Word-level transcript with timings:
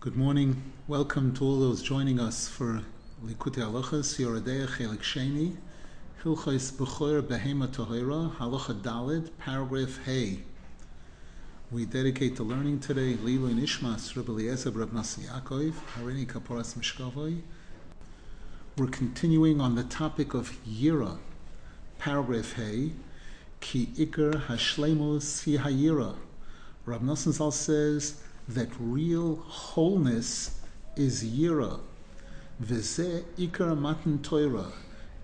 Good 0.00 0.16
morning. 0.16 0.62
Welcome 0.88 1.34
to 1.34 1.44
all 1.44 1.60
those 1.60 1.82
joining 1.82 2.18
us 2.18 2.48
for 2.48 2.80
Likutei 3.22 3.60
Halachas, 3.60 4.18
Yoreh 4.18 4.42
Deah 4.42 4.66
Chelik 4.66 5.02
Sheni, 5.02 5.56
Hilchos 6.24 6.72
Bechor 6.72 7.20
Behema 7.20 7.68
Tohira, 7.68 8.34
Halacha 8.36 8.80
Dalid, 8.80 9.28
paragraph 9.36 9.98
Hey. 10.06 10.38
We 11.70 11.84
dedicate 11.84 12.36
the 12.36 12.44
learning 12.44 12.80
today, 12.80 13.12
Lilu 13.12 13.52
Nishmas, 13.54 14.16
Rebbe 14.16 14.32
Eliezer, 14.32 14.70
Reb 14.70 14.94
Nasi 14.94 15.24
Yaakov, 15.24 15.74
Harini 15.98 16.26
Kaporas 16.26 16.74
Mishkavoy. 16.78 17.42
We're 18.78 18.86
continuing 18.86 19.60
on 19.60 19.74
the 19.74 19.84
topic 19.84 20.32
of 20.32 20.56
Yira, 20.66 21.18
paragraph 21.98 22.54
Hey, 22.54 22.92
Ki 23.60 23.88
Iker 23.98 24.46
Hashlemus 24.46 25.44
Hi 25.44 25.70
Hayira. 25.70 26.16
Rab 26.86 27.02
Nosson 27.02 27.32
Zal 27.32 27.50
says, 27.50 28.22
that 28.48 28.68
real 28.78 29.36
wholeness 29.36 30.60
is 30.96 31.24
Yira. 31.24 31.80
Veze 32.62 33.24
Ikar 33.38 33.78
Matan 33.78 34.22
Torah. 34.22 34.72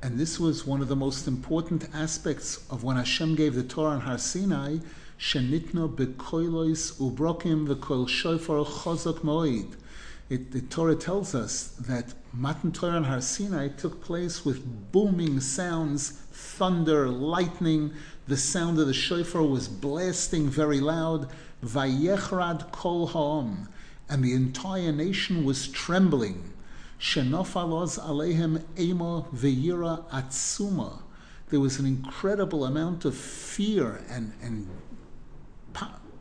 And 0.03 0.19
this 0.19 0.39
was 0.39 0.67
one 0.67 0.81
of 0.81 0.89
the 0.89 0.97
most 0.97 1.27
important 1.27 1.89
aspects 1.95 2.65
of 2.71 2.85
when 2.85 2.97
Hashem 2.97 3.35
gave 3.35 3.55
the 3.55 3.63
Torah 3.63 3.93
on 3.93 4.01
Har 4.03 4.19
Sinai, 4.19 4.79
Shenitna 5.19 5.89
bekoilois 5.95 6.93
ubrokim 7.01 7.67
v'kol 7.67 8.09
shofar 8.09 8.65
chazak 8.65 9.21
moed. 9.21 9.75
The 10.29 10.61
Torah 10.61 10.97
tells 10.97 11.35
us 11.35 11.69
that 11.81 12.13
Matan 12.33 12.73
Torah 12.73 12.97
on 12.97 13.05
Har 13.05 13.21
Sinai 13.21 13.69
took 13.69 14.03
place 14.03 14.45
with 14.45 14.93
booming 14.93 15.41
sounds, 15.41 16.11
thunder, 16.33 17.09
lightning. 17.09 17.93
The 18.29 18.37
sound 18.37 18.79
of 18.79 18.87
the 18.87 18.95
shofar 18.95 19.43
was 19.43 19.69
blasting 19.69 20.49
very 20.49 20.81
loud. 20.81 21.31
Vayechrad 21.65 22.71
kol 22.73 23.09
ha'om, 23.09 23.69
and 24.09 24.23
the 24.23 24.35
entire 24.35 24.93
nation 24.93 25.45
was 25.45 25.69
trembling. 25.69 26.53
Shenofalos 27.01 27.99
alehem 27.99 28.63
ema 28.79 29.23
ve'yira 29.35 30.09
atzuma. 30.11 31.03
There 31.49 31.61
was 31.61 31.79
an 31.79 31.87
incredible 31.87 32.65
amount 32.65 33.05
of 33.05 33.17
fear 33.17 34.03
and, 34.09 34.33
and 34.43 34.69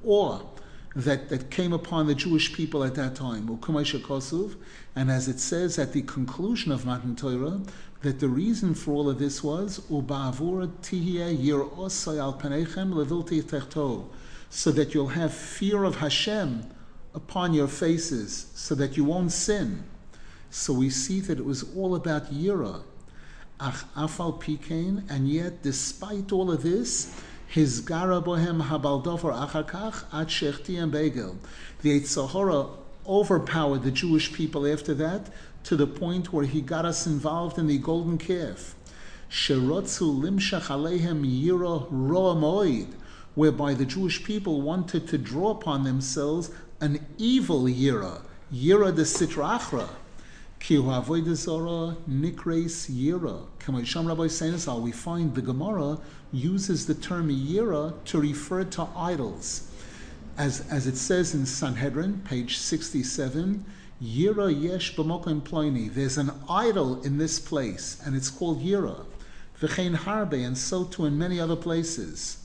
awe 0.06 0.42
that, 0.96 1.30
that 1.30 1.50
came 1.50 1.74
upon 1.74 2.08
the 2.08 2.16
Jewish 2.16 2.54
people 2.54 2.84
at 2.84 2.96
that 2.96 3.16
time. 3.16 3.50
And 4.96 5.12
as 5.12 5.28
it 5.28 5.40
says 5.40 5.78
at 5.78 5.92
the 5.94 6.02
conclusion 6.04 6.72
of 6.72 6.86
Matan 6.86 7.16
Torah, 7.16 7.62
that 8.02 8.20
the 8.20 8.30
reason 8.30 8.74
for 8.74 8.92
all 8.92 9.10
of 9.10 9.20
this 9.20 9.44
was 9.44 9.82
so 14.50 14.72
that 14.72 14.94
you'll 14.94 15.10
have 15.10 15.34
fear 15.34 15.84
of 15.84 15.98
Hashem 15.98 16.64
upon 17.14 17.54
your 17.54 17.68
faces, 17.68 18.52
so 18.56 18.76
that 18.76 18.98
you 18.98 19.04
won't 19.04 19.32
sin. 19.32 19.84
So 20.50 20.74
we 20.74 20.90
see 20.90 21.20
that 21.22 21.40
it 21.40 21.46
was 21.46 21.64
all 21.76 21.96
about 21.96 22.32
Yira. 22.34 22.84
Ach 23.60 23.86
afal 23.96 24.42
pikein, 24.42 25.10
and 25.10 25.28
yet 25.30 25.64
despite 25.64 26.32
all 26.32 26.52
of 26.52 26.64
this, 26.64 27.20
his 27.48 27.80
gara 27.80 28.22
bohem 28.22 28.68
habaldover 28.68 29.34
achakach 29.34 30.04
at 30.14 30.28
shechti 30.28 30.82
and 30.82 30.92
begel. 30.92 31.38
The 31.82 32.00
Yetzer 32.00 32.28
Hora 32.30 32.68
overpowered 33.08 33.84
the 33.84 33.92
Jewish 33.92 34.34
people 34.34 34.68
after 34.68 34.94
that 34.96 35.30
to 35.64 35.76
the 35.76 35.88
point 35.88 36.34
where 36.34 36.46
he 36.46 36.62
got 36.62 36.86
us 36.86 37.08
involved 37.08 37.58
in 37.58 37.68
the 37.68 37.78
golden 37.78 38.18
calf. 38.18 38.76
Sherotzu 39.30 40.22
limshach 40.22 40.68
alehem 40.68 41.24
yira 41.26 41.88
roa 41.90 42.36
moed 42.36 42.94
whereby 43.36 43.74
the 43.74 43.86
Jewish 43.86 44.24
people 44.24 44.62
wanted 44.62 45.08
to 45.08 45.18
draw 45.18 45.52
upon 45.52 45.84
themselves 45.84 46.52
an 46.82 47.06
evil 47.18 47.64
Yira, 47.64 48.22
Yira 48.54 48.96
de 48.96 49.04
Sitra 49.04 49.60
Achra. 49.60 49.90
Ki 50.60 50.78
Zora 50.78 51.96
Nikres 52.10 52.90
Yira. 52.90 53.46
Kamasham 53.60 54.08
Rabbi 54.08 54.28
Sainisal, 54.28 54.82
we 54.82 54.92
find 54.92 55.36
the 55.36 55.42
Gemara 55.42 56.00
uses 56.32 56.88
the 56.88 56.96
term 56.96 57.30
Yira 57.30 57.94
to 58.06 58.20
refer 58.20 58.64
to 58.64 58.88
idols. 58.96 59.70
As, 60.38 60.68
as 60.72 60.88
it 60.88 60.98
says 60.98 61.36
in 61.36 61.46
Sanhedrin, 61.46 62.22
page 62.26 62.58
67, 62.58 63.64
Yira 64.04 64.62
Yesh 64.62 64.96
B'mokim 64.96 65.42
Ploini. 65.42 65.94
There's 65.94 66.18
an 66.18 66.32
idol 66.50 67.02
in 67.04 67.18
this 67.18 67.40
place, 67.40 68.02
and 68.06 68.16
it's 68.16 68.30
called 68.30 68.64
Yira. 68.64 69.06
V'chein 69.62 69.96
Harbe, 69.96 70.46
and 70.46 70.58
so 70.58 70.84
too 70.84 71.06
in 71.06 71.18
many 71.18 71.40
other 71.40 71.56
places. 71.56 72.45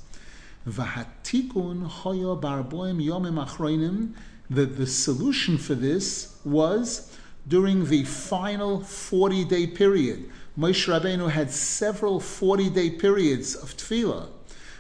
Hoyo 0.67 2.41
barboim 2.41 3.03
yomim 3.03 3.45
achroinim. 3.45 4.15
The, 4.51 4.67
the 4.67 4.87
solution 4.87 5.59
for 5.59 5.75
this 5.75 6.37
was 6.45 7.17
during 7.47 7.87
the 7.87 8.05
final 8.05 8.81
40 8.81 9.45
day 9.45 9.67
period. 9.67 10.29
Moshe 10.59 10.89
Rabbeinu 10.89 11.31
had 11.31 11.51
several 11.51 12.21
40 12.21 12.71
day 12.71 12.91
periods 12.91 13.55
of 13.55 13.77
tefillah, 13.77 14.29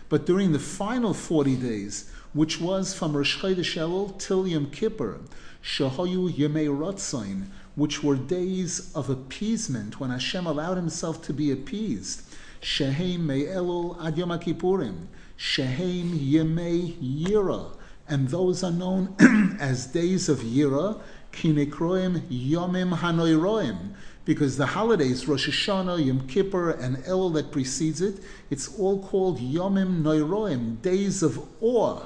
but 0.08 0.26
during 0.26 0.52
the 0.52 0.58
final 0.58 1.14
40 1.14 1.56
days, 1.56 2.10
which 2.34 2.60
was 2.60 2.92
from 2.92 3.16
Rosh 3.16 3.38
Chodesh 3.40 3.76
Elul 3.76 4.19
till 4.19 4.46
Yom 4.46 4.70
Kippur, 4.70 5.20
Shahoyu 5.62 6.30
Yemei 6.30 6.69
Rotzain, 6.69 7.46
which 7.76 8.02
were 8.02 8.16
days 8.16 8.92
of 8.94 9.08
appeasement 9.08 9.98
when 9.98 10.10
Hashem 10.10 10.46
allowed 10.46 10.76
Himself 10.76 11.22
to 11.22 11.32
be 11.32 11.50
appeased. 11.50 12.22
Shehem 12.60 13.26
Me'elul 13.26 14.04
Ad 14.04 14.19
Yom 14.19 14.30
Kippurim. 14.30 15.06
Shehem 15.42 16.18
Yemei 16.18 16.96
Yira, 17.00 17.74
and 18.06 18.28
those 18.28 18.62
are 18.62 18.70
known 18.70 19.16
as 19.58 19.86
days 19.86 20.28
of 20.28 20.40
Yira, 20.40 21.00
Kinekroim 21.32 22.20
Yomim 22.28 22.98
Hanoiroim, 22.98 23.94
because 24.26 24.58
the 24.58 24.66
holidays, 24.66 25.26
Rosh 25.26 25.48
Hashanah, 25.48 26.04
Yom 26.04 26.28
Kippur, 26.28 26.72
and 26.72 27.02
El 27.06 27.30
that 27.30 27.52
precedes 27.52 28.02
it, 28.02 28.22
it's 28.50 28.78
all 28.78 29.02
called 29.02 29.38
Yomim 29.38 30.02
Noiroim, 30.02 30.82
days 30.82 31.22
of 31.22 31.40
awe. 31.62 32.04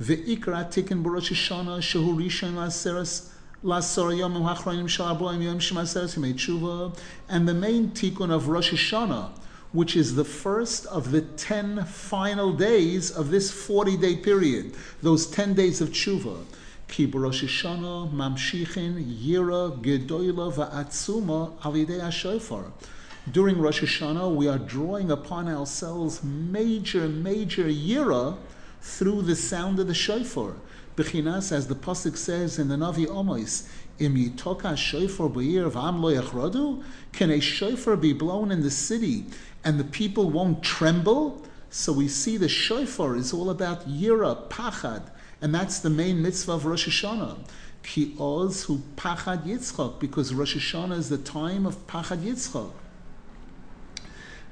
Ve'ikra 0.00 0.70
tikin 0.70 1.02
b'Rosh 1.02 1.32
Hashanah, 1.32 1.78
shehu 1.80 2.14
rishon 2.16 2.54
laseres 2.54 3.30
lasor 3.64 4.16
yomim 4.16 4.48
hachronim 4.48 4.84
shalaboim 4.84 5.42
yom 5.42 5.58
shemaseres 5.58 6.16
yimei 6.16 6.96
and 7.28 7.48
the 7.48 7.54
main 7.54 7.88
tikkun 7.90 8.30
of 8.30 8.46
Rosh 8.46 8.72
Hashanah, 8.72 9.32
which 9.74 9.96
is 9.96 10.14
the 10.14 10.24
first 10.24 10.86
of 10.86 11.10
the 11.10 11.20
10 11.20 11.84
final 11.84 12.52
days 12.52 13.10
of 13.10 13.30
this 13.30 13.50
40 13.50 13.96
day 13.96 14.16
period, 14.16 14.72
those 15.02 15.26
10 15.26 15.54
days 15.54 15.80
of 15.80 15.90
tshuva. 15.90 16.44
Ki 16.86 17.06
Rosh 17.06 17.42
Hashanah 17.42 18.12
mamshichin 18.12 19.04
yira 19.20 19.76
gedoyla 19.82 20.54
va'atzuma 20.54 21.58
alidei. 21.58 22.70
During 23.32 23.58
Rosh 23.58 23.82
Hashanah, 23.82 24.36
we 24.36 24.46
are 24.46 24.58
drawing 24.58 25.10
upon 25.10 25.48
ourselves 25.48 26.22
major, 26.22 27.08
major 27.08 27.64
yira 27.64 28.36
through 28.80 29.22
the 29.22 29.34
sound 29.34 29.80
of 29.80 29.88
the 29.88 29.94
shofar. 29.94 30.54
Bechinas, 30.94 31.50
as 31.50 31.66
the 31.66 31.74
pasuk 31.74 32.16
says 32.16 32.60
in 32.60 32.68
the 32.68 32.76
Navi 32.76 33.06
Omos, 33.06 33.66
Im 33.98 34.16
yitoka 34.16 34.76
shofar 34.76 35.30
b'yir 35.30 35.70
v'am 35.70 36.00
lo 36.00 36.12
yachradu? 36.12 36.82
Can 37.12 37.30
a 37.30 37.40
shofar 37.40 37.96
be 37.96 38.12
blown 38.12 38.50
in 38.50 38.62
the 38.62 38.70
city 38.70 39.26
and 39.64 39.78
the 39.78 39.84
people 39.84 40.30
won't 40.30 40.62
tremble? 40.62 41.42
So 41.70 41.92
we 41.92 42.08
see 42.08 42.36
the 42.36 42.48
shofar 42.48 43.16
is 43.16 43.32
all 43.32 43.50
about 43.50 43.88
yira, 43.88 44.48
pachad, 44.48 45.02
and 45.40 45.54
that's 45.54 45.80
the 45.80 45.90
main 45.90 46.22
mitzvah 46.22 46.52
of 46.52 46.66
Rosh 46.66 46.88
Hashanah. 46.88 47.38
Ki 47.82 48.14
oz 48.18 48.64
hu 48.64 48.78
pachad 48.96 49.44
yitzchak, 49.44 49.98
because 50.00 50.32
Rosh 50.32 50.56
Hashanah 50.56 50.96
is 50.96 51.08
the 51.08 51.18
time 51.18 51.66
of 51.66 51.86
pachad 51.86 52.18
yitzchak. 52.18 52.70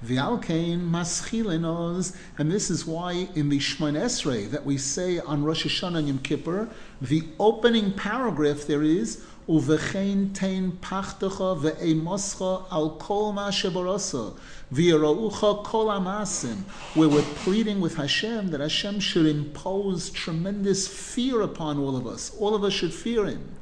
V'alkein 0.05 0.91
maschilin 0.91 2.17
and 2.37 2.51
this 2.51 2.71
is 2.71 2.85
why 2.85 3.29
in 3.37 3.49
the 3.49 3.59
Shemon 3.59 3.97
Esrei 3.97 4.51
that 4.51 4.67
we 4.67 4.77
say 4.77 5.21
on 5.21 5.45
Rosh 5.45 5.65
Hashanah 5.65 5.99
and 5.99 6.09
Yom 6.09 6.19
Kippur, 6.19 6.69
the 7.01 7.23
opening 7.39 7.93
paragraph 7.93 8.63
there 8.67 8.83
is 8.83 9.25
Uvechein 9.53 10.33
tein 10.33 10.73
pachtecha 10.81 11.61
ve'emoscha 11.61 12.65
al 12.71 12.97
kol 12.97 13.35
ma 13.35 13.51
shebarasa 13.51 14.35
v'yaraucha 14.73 15.63
kol 15.63 15.89
amasim, 15.89 16.63
We 16.97 17.07
were 17.07 17.21
pleading 17.21 17.79
with 17.79 17.97
Hashem 17.97 18.49
that 18.49 18.61
Hashem 18.61 18.99
should 19.01 19.27
impose 19.27 20.09
tremendous 20.09 20.89
fear 20.89 21.43
upon 21.43 21.79
all 21.79 21.99
of 21.99 22.07
us. 22.07 22.35
All 22.39 22.55
of 22.55 22.65
us 22.65 22.73
should 22.73 22.95
fear 22.95 23.27
Him. 23.27 23.55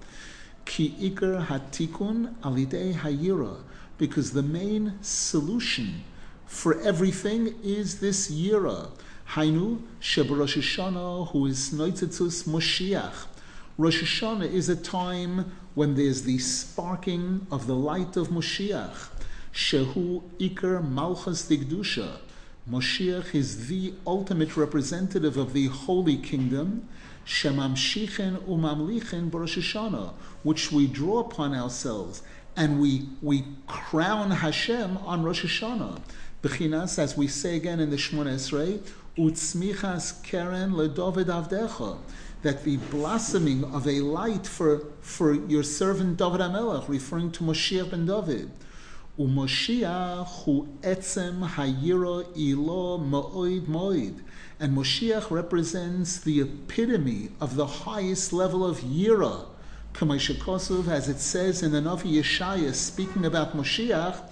Ki 0.64 0.94
ikar 1.00 1.46
hatikun 1.46 2.36
alidei 2.36 2.94
hayira, 2.94 3.56
because 3.98 4.31
the 4.31 4.44
main 4.44 4.94
solution 5.02 6.04
for 6.46 6.81
everything 6.82 7.56
is 7.64 7.98
this 7.98 8.31
Yira. 8.31 8.90
Hainu 9.31 9.81
Rosh 10.38 10.56
Hashanah, 10.56 11.32
who 11.32 11.46
is 11.46 11.70
Noitzitzus 11.70 12.44
Moshiach. 12.46 13.26
Rosh 13.76 14.02
Hashanah 14.02 14.52
is 14.52 14.69
a 14.69 14.76
time 14.76 15.52
when 15.75 15.94
there's 15.94 16.22
the 16.22 16.38
sparking 16.38 17.46
of 17.50 17.67
the 17.67 17.75
light 17.75 18.17
of 18.17 18.28
Moshiach. 18.28 19.08
Shehu 19.52 20.22
Iker 20.38 20.87
Malchus 20.87 21.49
Digdusha. 21.49 22.19
Moshiach 22.69 23.34
is 23.34 23.69
the 23.69 23.94
ultimate 24.06 24.56
representative 24.56 25.37
of 25.37 25.52
the 25.52 25.67
Holy 25.67 26.17
Kingdom. 26.17 26.88
Shemam 27.26 27.75
Shemamshichen 27.75 28.37
umamlichen 28.49 29.32
Rosh 29.32 29.58
Hashanah, 29.58 30.12
which 30.43 30.72
we 30.72 30.87
draw 30.87 31.20
upon 31.20 31.55
ourselves, 31.55 32.22
and 32.56 32.81
we 32.81 33.08
we 33.22 33.44
crown 33.67 34.31
Hashem 34.31 34.96
on 34.99 35.22
Rosh 35.22 35.44
Hashanah. 35.44 36.00
Bechinas, 36.43 36.99
as 36.99 37.17
we 37.17 37.28
say 37.28 37.56
again 37.56 37.81
in 37.81 37.90
the 37.90 37.96
Shemona 37.96 38.34
Esrei, 38.34 38.81
utzmichas 39.17 40.22
keren 40.22 40.72
leDavid 40.72 41.26
avdecha, 41.26 41.99
that 42.42 42.64
the 42.64 42.76
blossoming 42.76 43.64
of 43.64 43.87
a 43.87 44.00
light 44.00 44.46
for, 44.46 44.87
for 45.00 45.34
your 45.34 45.62
servant 45.62 46.16
David 46.16 46.40
HaMelech, 46.40 46.88
referring 46.88 47.32
to 47.32 47.44
Moshiach 47.44 47.90
ben 47.90 48.06
David. 48.06 48.50
Umoshiach 49.19 50.44
hu 50.44 50.66
etzem 50.81 51.42
ilo. 52.37 52.96
And 54.58 54.76
Moshiach 54.76 55.31
represents 55.31 56.19
the 56.19 56.40
epitome 56.40 57.31
of 57.40 57.56
the 57.56 57.66
highest 57.66 58.32
level 58.32 58.64
of 58.64 58.78
yira. 58.81 59.46
Kosov, 59.93 60.88
as 60.88 61.08
it 61.08 61.19
says 61.19 61.62
in 61.62 61.72
the 61.72 61.81
Navi 61.81 62.14
Yeshaya, 62.14 62.72
speaking 62.72 63.26
about 63.26 63.54
Moshiach, 63.54 64.22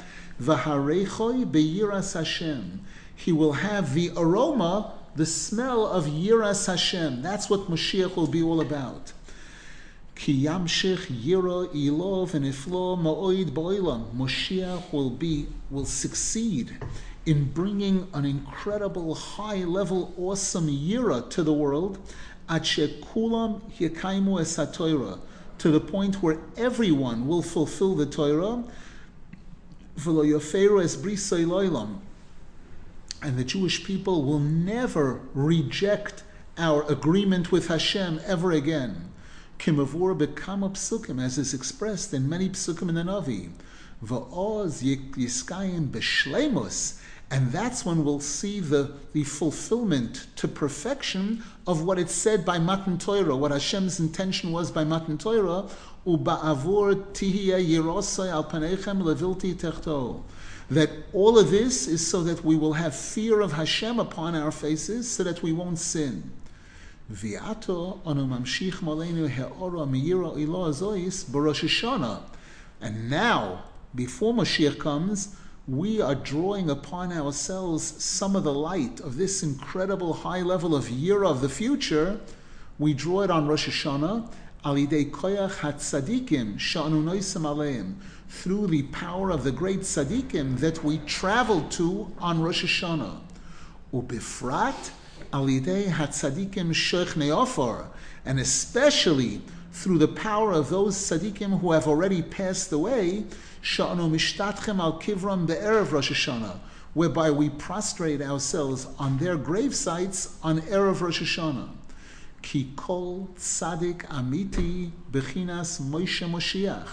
v'harechoi 0.41 1.45
beyiras 1.51 2.15
Hashem. 2.15 2.81
He 3.15 3.33
will 3.33 3.55
have 3.55 3.93
the 3.93 4.13
aroma, 4.17 4.95
the 5.19 5.27
smell 5.27 5.85
of 5.85 6.05
yiras 6.07 6.69
Hashem. 6.69 7.23
That's 7.23 7.51
what 7.51 7.69
Moshiach 7.69 8.15
will 8.15 8.29
be 8.29 8.41
all 8.41 8.61
about. 8.61 9.13
Ki 10.15 10.45
yamshich 10.45 11.07
yira 11.07 11.67
ilov 11.75 12.35
and 12.35 12.45
iflo 12.45 12.97
ma'oid 12.97 13.51
boilam. 13.51 14.15
Moshiach 14.15 14.93
will 14.93 15.11
be, 15.11 15.49
will 15.71 15.85
succeed 15.85 16.77
in 17.27 17.51
bringing 17.51 18.07
an 18.15 18.25
incredible 18.25 19.17
high 19.17 19.65
level, 19.65 20.15
awesome 20.17 20.69
yira 20.69 21.29
to 21.31 21.43
the 21.43 21.53
world, 21.53 21.99
kulam 22.49 23.61
yekaimu 23.77 24.39
esatoira, 24.39 25.19
to 25.59 25.73
the 25.73 25.81
point 25.81 26.23
where 26.23 26.39
everyone 26.57 27.27
will 27.27 27.43
fulfill 27.43 27.97
the 27.97 28.07
Torah, 28.07 28.63
and 33.23 33.37
the 33.37 33.45
Jewish 33.45 33.85
people 33.85 34.25
will 34.25 34.39
never 34.39 35.21
reject 35.35 36.23
our 36.57 36.83
agreement 36.91 37.51
with 37.51 37.69
Hashem 37.69 38.21
ever 38.27 38.53
again. 38.53 39.13
Kimavur 39.59 40.17
bekama 40.17 40.71
psukim, 40.71 41.23
as 41.23 41.39
is 41.39 41.53
expressed 41.53 42.15
in 42.15 42.29
many 42.29 42.49
psukim 42.49 42.89
in 42.89 42.95
the 42.95 43.03
Navi. 43.03 43.51
Va'oz 44.05 44.83
yiskayim 44.83 45.89
b'shleimus, 45.89 47.01
and 47.31 47.51
that's 47.53 47.85
when 47.85 48.05
we'll 48.05 48.21
see 48.21 48.61
the, 48.61 48.93
the 49.13 49.25
fulfillment 49.25 50.29
to 50.37 50.49
perfection 50.49 51.43
of 51.67 51.83
what 51.83 51.99
it 51.99 52.09
said 52.09 52.45
by 52.45 52.59
Matan 52.59 52.99
Torah, 52.99 53.37
what 53.37 53.51
Hashem's 53.51 54.01
intention 54.01 54.53
was 54.53 54.71
by 54.71 54.85
Matan 54.85 55.19
Torah, 55.19 55.69
Uba'avur 56.07 57.13
tihya 57.13 57.59
yirosai 57.59 58.31
al 58.31 58.45
panechem 58.45 59.03
levilti 59.03 59.55
techto. 59.55 60.23
That 60.71 60.91
all 61.13 61.39
of 61.39 61.51
this 61.51 61.87
is 61.87 62.07
so 62.07 62.23
that 62.25 62.45
we 62.45 62.57
will 62.57 62.75
have 62.75 62.95
fear 62.95 63.41
of 63.41 63.53
Hashem 63.53 63.99
upon 63.99 64.35
our 64.35 64.51
faces, 64.51 65.11
so 65.11 65.25
that 65.25 65.43
we 65.43 65.53
won't 65.53 65.79
sin. 65.79 66.31
Viato 67.11 68.03
mamshich 68.03 68.83
ilo. 71.83 72.23
And 72.81 73.11
now, 73.11 73.65
before 73.95 74.35
Mashiach 74.35 74.79
comes, 74.79 75.35
we 75.67 76.01
are 76.01 76.15
drawing 76.15 76.71
upon 76.71 77.13
ourselves 77.13 78.03
some 78.03 78.37
of 78.37 78.45
the 78.45 78.53
light 78.53 79.01
of 79.01 79.17
this 79.17 79.43
incredible 79.43 80.13
high 80.13 80.43
level 80.43 80.75
of 80.75 80.89
year 80.89 81.25
of 81.25 81.41
the 81.41 81.49
future. 81.49 82.21
We 82.79 82.95
draw 82.95 83.23
it 83.23 83.31
on 83.31 83.47
Rosh 83.47 83.69
Hashanah, 83.69 84.31
alidei 84.65 85.11
koyach 85.11 85.59
hatzadikim 85.59 86.59
sha'anu 86.59 87.03
noisim 87.03 87.43
aleim, 87.43 87.95
through 88.29 88.67
the 88.67 88.83
power 88.85 89.31
of 89.31 89.43
the 89.43 89.51
great 89.51 89.81
tzadikim 89.81 90.59
that 90.59 90.85
we 90.85 90.99
travel 90.99 91.63
to 91.71 92.13
on 92.19 92.41
Rosh 92.41 92.65
Hashanah. 92.65 93.21
Ubifrat 93.93 94.91
alidei 95.33 95.89
hatzadikim 95.89 96.71
shech 96.71 97.15
neofor, 97.15 97.87
and 98.25 98.39
especially 98.39 99.41
through 99.73 99.99
the 99.99 100.09
power 100.09 100.53
of 100.53 100.69
those 100.69 100.97
tzadikim 100.97 101.61
who 101.61 101.73
have 101.73 101.87
already 101.87 102.23
passed 102.23 102.71
away, 102.73 103.25
Sha'anu 103.63 104.11
mishtatchem 104.11 104.79
al 104.79 105.01
kivram 105.01 105.47
be'erev 105.47 105.91
Rosh 105.91 106.13
Hashanah, 106.13 106.59
whereby 106.95 107.31
we 107.31 107.49
prostrate 107.49 108.21
ourselves 108.21 108.87
on 108.99 109.19
their 109.19 109.37
grave 109.37 109.75
sites 109.75 110.37
on 110.43 110.61
Erev 110.63 111.01
Rosh 111.01 111.23
Hashanah. 111.23 111.69
Ki 112.43 112.73
kol 112.77 113.31
tzadik 113.37 114.07
amiti 114.07 114.91
bechinas 115.11 115.81
Moshe 115.81 116.29
Moshiach. 116.29 116.89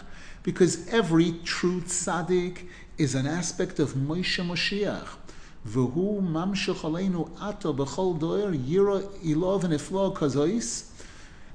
Because 0.46 0.88
every 0.90 1.34
true 1.44 1.82
tzaddik 1.82 2.68
is 3.00 3.16
an 3.16 3.26
aspect 3.26 3.80
of 3.80 3.94
Moshe 3.94 4.46
Moshiach. 4.46 5.08
V'hu 5.68 6.22
mamshech 6.22 6.82
aleinu 6.82 7.32
ato 7.42 7.74
b'chol 7.74 8.20
doer 8.20 8.52
yira 8.52 9.02
ilov 9.24 9.64
and 9.64 9.74
iflo 9.74 10.16
kazois 10.16 10.92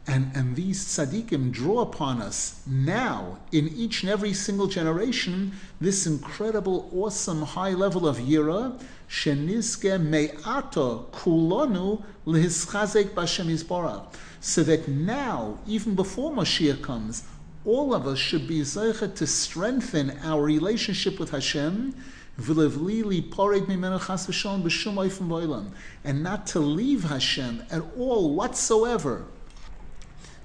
and, 0.07 0.33
and 0.35 0.57
these 0.57 0.85
tzaddikim 0.87 1.53
draw 1.53 1.83
upon 1.83 2.21
us 2.21 2.63
now, 2.67 3.39
in 3.53 3.69
each 3.69 4.03
and 4.03 4.11
every 4.11 4.33
single 4.33 4.67
generation, 4.67 5.53
this 5.81 6.05
incredible, 6.07 6.91
awesome, 6.93 7.43
high 7.43 7.75
level 7.75 8.09
of 8.09 8.17
yira, 8.17 8.81
shenizke 9.09 10.01
me'ato 10.01 11.07
kulonu 11.13 12.03
lehischazek 12.27 13.11
b'Hashem. 13.11 14.03
So 14.41 14.63
that 14.65 14.89
now, 14.89 15.59
even 15.67 15.95
before 15.95 16.33
Mashiach 16.33 16.83
comes, 16.83 17.23
all 17.65 17.95
of 17.95 18.07
us 18.07 18.19
should 18.19 18.49
be 18.49 18.61
zeichet 18.61 19.15
to 19.17 19.27
strengthen 19.27 20.19
our 20.23 20.43
relationship 20.43 21.19
with 21.19 21.31
Hashem, 21.31 21.95
and 26.05 26.23
not 26.23 26.47
to 26.47 26.61
leave 26.61 27.05
Hashem 27.05 27.65
at 27.71 27.83
all 27.99 28.35
whatsoever. 28.35 29.27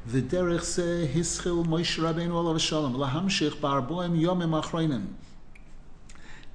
V'derech 0.09 0.63
ze 0.63 1.07
hischil 1.07 1.65
Moshe 1.65 1.97
Rabbeinu 1.97 2.33
olav 2.33 2.59
shalom 2.62 2.95
lahamshich 2.95 3.56
barboim 3.59 4.19
yomim. 4.19 5.07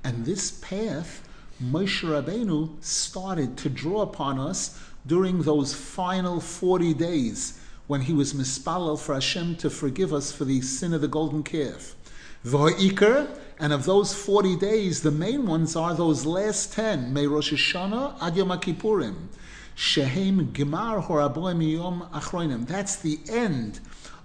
And 0.04 0.24
this 0.24 0.52
path, 0.52 1.26
Moshe 1.62 2.02
Rabbeinu 2.02 2.70
started 2.82 3.56
to 3.58 3.70
draw 3.70 4.02
upon 4.02 4.38
us 4.38 4.78
during 5.06 5.42
those 5.42 5.74
final 5.74 6.38
40 6.40 6.94
days 6.94 7.59
when 7.90 8.02
he 8.02 8.12
was 8.12 8.32
mispalel 8.32 8.96
for 8.96 9.14
Hashem 9.14 9.56
to 9.56 9.69
forgive 9.69 10.14
us 10.14 10.31
for 10.31 10.44
the 10.44 10.60
sin 10.60 10.94
of 10.94 11.00
the 11.00 11.08
golden 11.08 11.42
calf. 11.42 11.96
V'ha'ikar, 12.44 13.37
and 13.59 13.73
of 13.73 13.85
those 13.85 14.14
40 14.14 14.54
days, 14.54 15.02
the 15.02 15.11
main 15.11 15.44
ones 15.44 15.75
are 15.75 15.92
those 15.92 16.25
last 16.25 16.73
10, 16.73 17.12
May 17.12 17.26
Rosh 17.26 17.52
Hashanah 17.52 18.23
ad 18.23 18.37
Yom 18.37 18.50
Kippurim. 18.50 19.26
Shehem 19.75 20.52
Gemar 20.52 21.04
Horaboim 21.04 21.68
Yom 21.68 22.09
Achroinim. 22.14 22.64
That's 22.64 22.94
the 22.94 23.18
end 23.28 23.80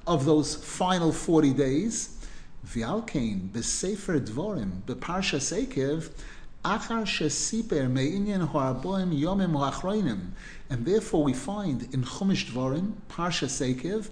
of 0.06 0.26
those 0.26 0.54
final 0.54 1.12
40 1.12 1.54
days. 1.54 2.24
V'alkein 2.68 3.50
b'sefer 3.50 4.20
dvorim 4.20 4.84
b'parsha 4.84 5.40
sekev 5.40 6.12
And 6.68 6.82
therefore 10.84 11.24
we 11.24 11.34
find 11.34 11.94
in 11.94 12.04
Chumash 12.04 12.50
Dvarim, 12.50 12.94
Parsha 13.08 13.48
Sekev, 13.48 14.10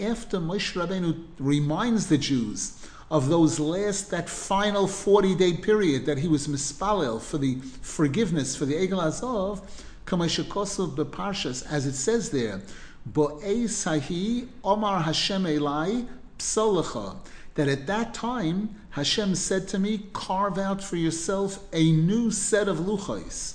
after 0.00 0.38
Moshe 0.38 0.74
Rabbeinu 0.74 1.24
reminds 1.38 2.08
the 2.08 2.18
Jews 2.18 2.88
of 3.08 3.28
those 3.28 3.60
last, 3.60 4.10
that 4.10 4.28
final 4.28 4.88
40 4.88 5.36
day 5.36 5.52
period 5.52 6.04
that 6.06 6.18
he 6.18 6.26
was 6.26 6.48
mispalel 6.48 7.20
for 7.20 7.38
the 7.38 7.60
forgiveness 7.82 8.56
for 8.56 8.64
the 8.64 8.74
Egel 8.74 9.00
Azov, 9.00 9.60
Kamashakosov 10.04 10.96
beparshas, 10.96 11.64
as 11.70 11.86
it 11.86 11.94
says 11.94 12.30
there, 12.30 12.62
Bo'ei 13.08 13.64
sahi 13.64 14.48
omar 14.64 15.00
Hashem 15.02 15.44
elai 15.44 16.08
psolacha, 16.36 17.14
that 17.54 17.68
at 17.68 17.86
that 17.86 18.14
time 18.14 18.74
Hashem 18.90 19.34
said 19.34 19.68
to 19.68 19.78
me, 19.78 20.06
carve 20.12 20.58
out 20.58 20.82
for 20.82 20.96
yourself 20.96 21.58
a 21.72 21.92
new 21.92 22.30
set 22.30 22.68
of 22.68 22.78
luchos. 22.78 23.54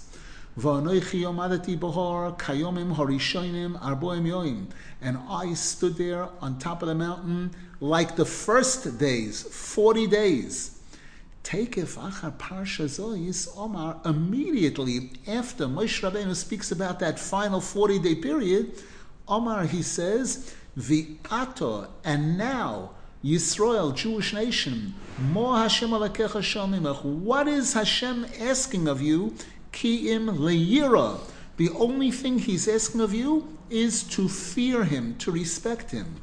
And 5.01 5.17
I 5.29 5.53
stood 5.53 5.97
there 5.97 6.29
on 6.41 6.57
top 6.57 6.81
of 6.81 6.87
the 6.87 6.95
mountain 6.95 7.51
like 7.79 8.15
the 8.15 8.25
first 8.25 8.97
days, 8.97 9.43
40 9.43 10.07
days. 10.07 10.79
Zois 12.87 13.47
omar 13.55 14.01
immediately 14.03 15.11
after 15.27 15.67
Moshe 15.67 16.01
Rabbeinu 16.01 16.35
speaks 16.35 16.71
about 16.71 16.99
that 16.99 17.19
final 17.19 17.61
40 17.61 17.99
day 17.99 18.15
period, 18.15 18.73
Omar 19.27 19.65
he 19.65 19.81
says, 19.81 20.55
V'ato, 20.77 21.87
and 22.03 22.37
now, 22.37 22.91
Yisrael, 23.23 23.95
Jewish 23.95 24.33
nation, 24.33 24.93
Mo 25.17 25.55
Hashem 25.55 25.89
shalmimach. 25.89 27.03
What 27.03 27.47
is 27.47 27.73
Hashem 27.73 28.27
asking 28.39 28.87
of 28.87 29.01
you? 29.01 29.33
Ki 29.71 30.11
im 30.11 30.27
leyira. 30.27 31.19
The 31.57 31.69
only 31.71 32.11
thing 32.11 32.37
He's 32.37 32.67
asking 32.67 33.01
of 33.01 33.13
you 33.15 33.57
is 33.69 34.03
to 34.03 34.29
fear 34.29 34.83
him, 34.83 35.15
to 35.17 35.31
respect 35.31 35.91
him. 35.91 36.21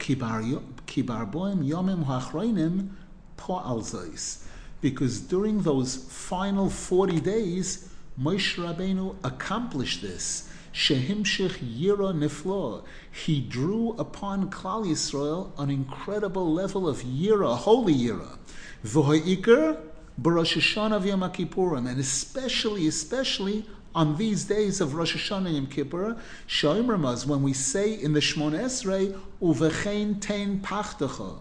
Kibar 0.00 0.42
boim 0.88 1.64
yomim 1.64 2.04
hachroinim 2.06 2.88
po'alzois. 3.36 4.44
Because 4.80 5.20
during 5.20 5.62
those 5.62 5.96
final 5.96 6.68
40 6.68 7.20
days, 7.20 7.88
Moshe 8.20 8.56
Rabbeinu 8.56 9.14
accomplished 9.22 10.02
this. 10.02 10.50
Shehimshich 10.76 11.56
Yira 11.56 12.12
Niflo. 12.12 12.84
He 13.10 13.40
drew 13.40 13.92
upon 13.98 14.50
Klal 14.50 14.84
Yisrael 14.84 15.50
an 15.58 15.70
incredible 15.70 16.52
level 16.52 16.86
of 16.86 16.98
Yira, 16.98 17.56
holy 17.56 17.94
Yira. 17.94 18.36
V'ho'ikr 18.84 19.80
B'Rosh 20.20 20.58
Hashanah 20.58 21.02
v'Yom 21.02 21.34
Kippurim, 21.34 21.88
and 21.88 21.98
especially, 21.98 22.86
especially 22.86 23.64
on 23.94 24.18
these 24.18 24.44
days 24.44 24.82
of 24.82 24.92
Rosh 24.94 25.16
Hashanah 25.16 25.46
and 25.46 25.54
Yom 25.56 25.66
Kippur, 25.68 26.18
Shoimramaz, 26.46 27.26
when 27.26 27.42
we 27.42 27.54
say 27.54 27.94
in 27.94 28.12
the 28.12 28.20
Shmon 28.20 28.52
Esrei, 28.52 29.18
Uvechein 29.40 30.20
Tein 30.20 30.60
Pachtecha, 30.60 31.38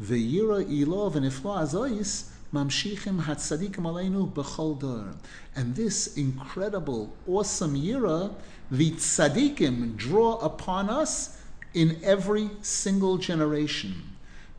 V'yira 0.00 0.62
Ilo 0.70 1.10
v'Niflo 1.10 1.62
Azois, 1.62 2.28
Mamshichim 2.52 3.22
Hatzadikim 3.22 3.84
Aleinu 3.84 4.30
B'chol 4.30 4.78
Dor. 4.78 5.14
And 5.56 5.74
this 5.74 6.18
incredible, 6.18 7.16
awesome 7.26 7.74
Yira, 7.74 8.34
the 8.70 8.90
Tzadikim 8.90 9.96
draw 9.96 10.36
upon 10.36 10.90
us 10.90 11.38
in 11.72 11.98
every 12.02 12.50
single 12.60 13.16
generation. 13.16 14.02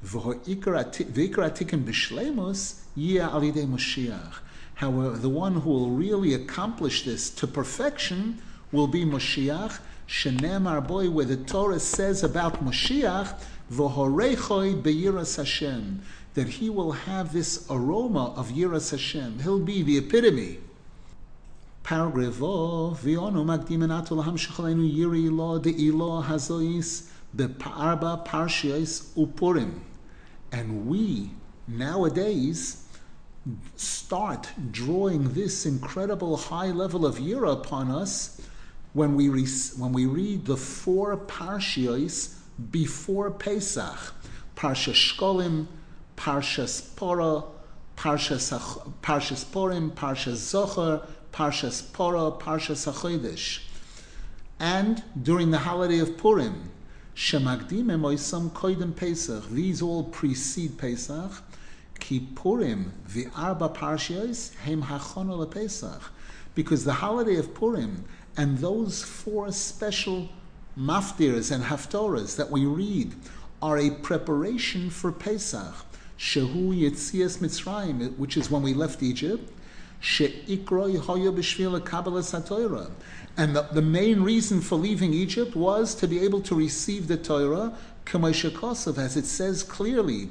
However, 0.03 0.37
the 5.17 5.29
one 5.29 5.53
who 5.53 5.69
will 5.69 5.89
really 5.91 6.33
accomplish 6.33 7.05
this 7.05 7.29
to 7.29 7.47
perfection 7.47 8.41
will 8.71 8.87
be 8.87 9.05
Moshiach. 9.05 9.79
Shenemar 10.05 10.85
boy, 10.85 11.09
where 11.09 11.25
the 11.25 11.37
Torah 11.37 11.79
says 11.79 12.23
about 12.23 12.65
Moshiach, 12.65 13.39
v'horechoi 13.71 14.81
beyiras 14.81 15.37
Hashem, 15.37 16.01
that 16.33 16.47
he 16.47 16.69
will 16.69 16.91
have 16.91 17.33
this 17.33 17.65
aroma 17.69 18.33
of 18.35 18.49
yiras 18.49 18.91
Hashem. 18.91 19.39
He'll 19.39 19.59
be 19.59 19.83
the 19.83 19.97
epitome. 19.97 20.59
Paragraph 21.83 22.35
upurim. 29.15 29.79
And 30.51 30.87
we 30.87 31.31
nowadays 31.67 32.87
start 33.75 34.49
drawing 34.71 35.33
this 35.33 35.65
incredible 35.65 36.37
high 36.37 36.71
level 36.71 37.05
of 37.05 37.17
yira 37.17 37.51
upon 37.51 37.91
us 37.91 38.39
when 38.93 39.15
we, 39.15 39.27
re- 39.27 39.45
when 39.77 39.91
we 39.91 40.05
read 40.05 40.45
the 40.45 40.55
four 40.55 41.17
parshiyos 41.17 42.35
before 42.71 43.29
Pesach. 43.31 44.13
Parsha 44.55 44.93
Shkolim, 44.93 45.65
Parshas 46.15 46.81
Pora, 46.95 47.45
Parshas, 47.97 48.51
Parshas 49.01 49.45
Porim, 49.45 49.91
Parshas 49.91 50.37
Zachor, 50.51 51.05
Parshas 51.31 51.83
Pora, 51.91 52.39
Parshas. 52.39 53.59
And 54.59 55.03
during 55.21 55.51
the 55.51 55.59
holiday 55.59 55.99
of 55.99 56.17
Purim, 56.17 56.71
Shemagdim 57.15 57.85
Emoisam 57.85 58.49
Koidim 58.51 58.95
Pesach. 58.95 59.49
These 59.49 59.81
all 59.81 60.05
precede 60.05 60.77
Pesach. 60.77 61.31
Kippurim 61.99 62.91
the 63.13 63.27
Arba 63.35 63.69
Parshios 63.69 64.55
Hem 64.55 64.83
Hachonah 64.83 65.49
Pesach. 65.49 66.01
Because 66.55 66.85
the 66.85 66.93
holiday 66.93 67.37
of 67.37 67.53
Purim 67.53 68.05
and 68.35 68.57
those 68.57 69.03
four 69.03 69.51
special 69.51 70.29
maftirs 70.77 71.51
and 71.51 71.65
haftorahs 71.65 72.35
that 72.35 72.49
we 72.49 72.65
read 72.65 73.13
are 73.61 73.77
a 73.77 73.91
preparation 73.91 74.89
for 74.89 75.11
Pesach. 75.11 75.73
Shehu 76.23 76.73
Yetzias 76.73 77.39
Mitzrayim, 77.39 78.17
which 78.17 78.37
is 78.37 78.49
when 78.49 78.61
we 78.61 78.73
left 78.73 79.03
Egypt. 79.03 79.51
She'ikro 79.99 80.87
Yehoya 80.87 81.35
B'Shvil 81.35 81.83
Kabbalah 81.83 82.21
Satoira. 82.21 82.91
And 83.35 83.53
the, 83.53 83.63
the 83.63 83.81
main 83.81 84.21
reason 84.21 84.61
for 84.61 84.77
leaving 84.77 85.13
Egypt 85.13 85.53
was 85.53 85.93
to 85.95 86.07
be 86.07 86.19
able 86.19 86.39
to 86.43 86.55
receive 86.55 87.09
the 87.09 87.17
Torah, 87.17 87.77
Kamosha 88.05 88.51
Kosov, 88.51 88.97
as 88.97 89.17
it 89.17 89.25
says 89.25 89.63
clearly. 89.63 90.29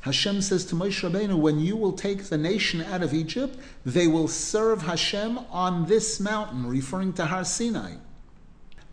Hashem 0.00 0.40
says 0.40 0.64
to 0.64 0.74
Moshe 0.74 1.10
Rabbeinu, 1.10 1.38
when 1.38 1.60
you 1.60 1.76
will 1.76 1.92
take 1.92 2.24
the 2.24 2.38
nation 2.38 2.80
out 2.80 3.02
of 3.02 3.12
Egypt, 3.12 3.58
they 3.84 4.06
will 4.06 4.28
serve 4.28 4.82
Hashem 4.82 5.38
on 5.50 5.84
this 5.84 6.18
mountain, 6.18 6.66
referring 6.66 7.12
to 7.12 7.26
Har 7.26 7.44
Sinai. 7.44 7.96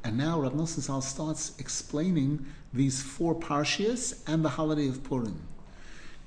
And 0.06 0.20
now 0.20 0.40
Rav 0.40 0.54
Nosson 0.54 1.02
starts 1.02 1.54
explaining 1.58 2.46
these 2.72 3.02
four 3.02 3.34
parshias 3.34 4.22
and 4.28 4.46
the 4.46 4.50
holiday 4.50 4.88
of 4.88 5.04
Purim. 5.04 5.42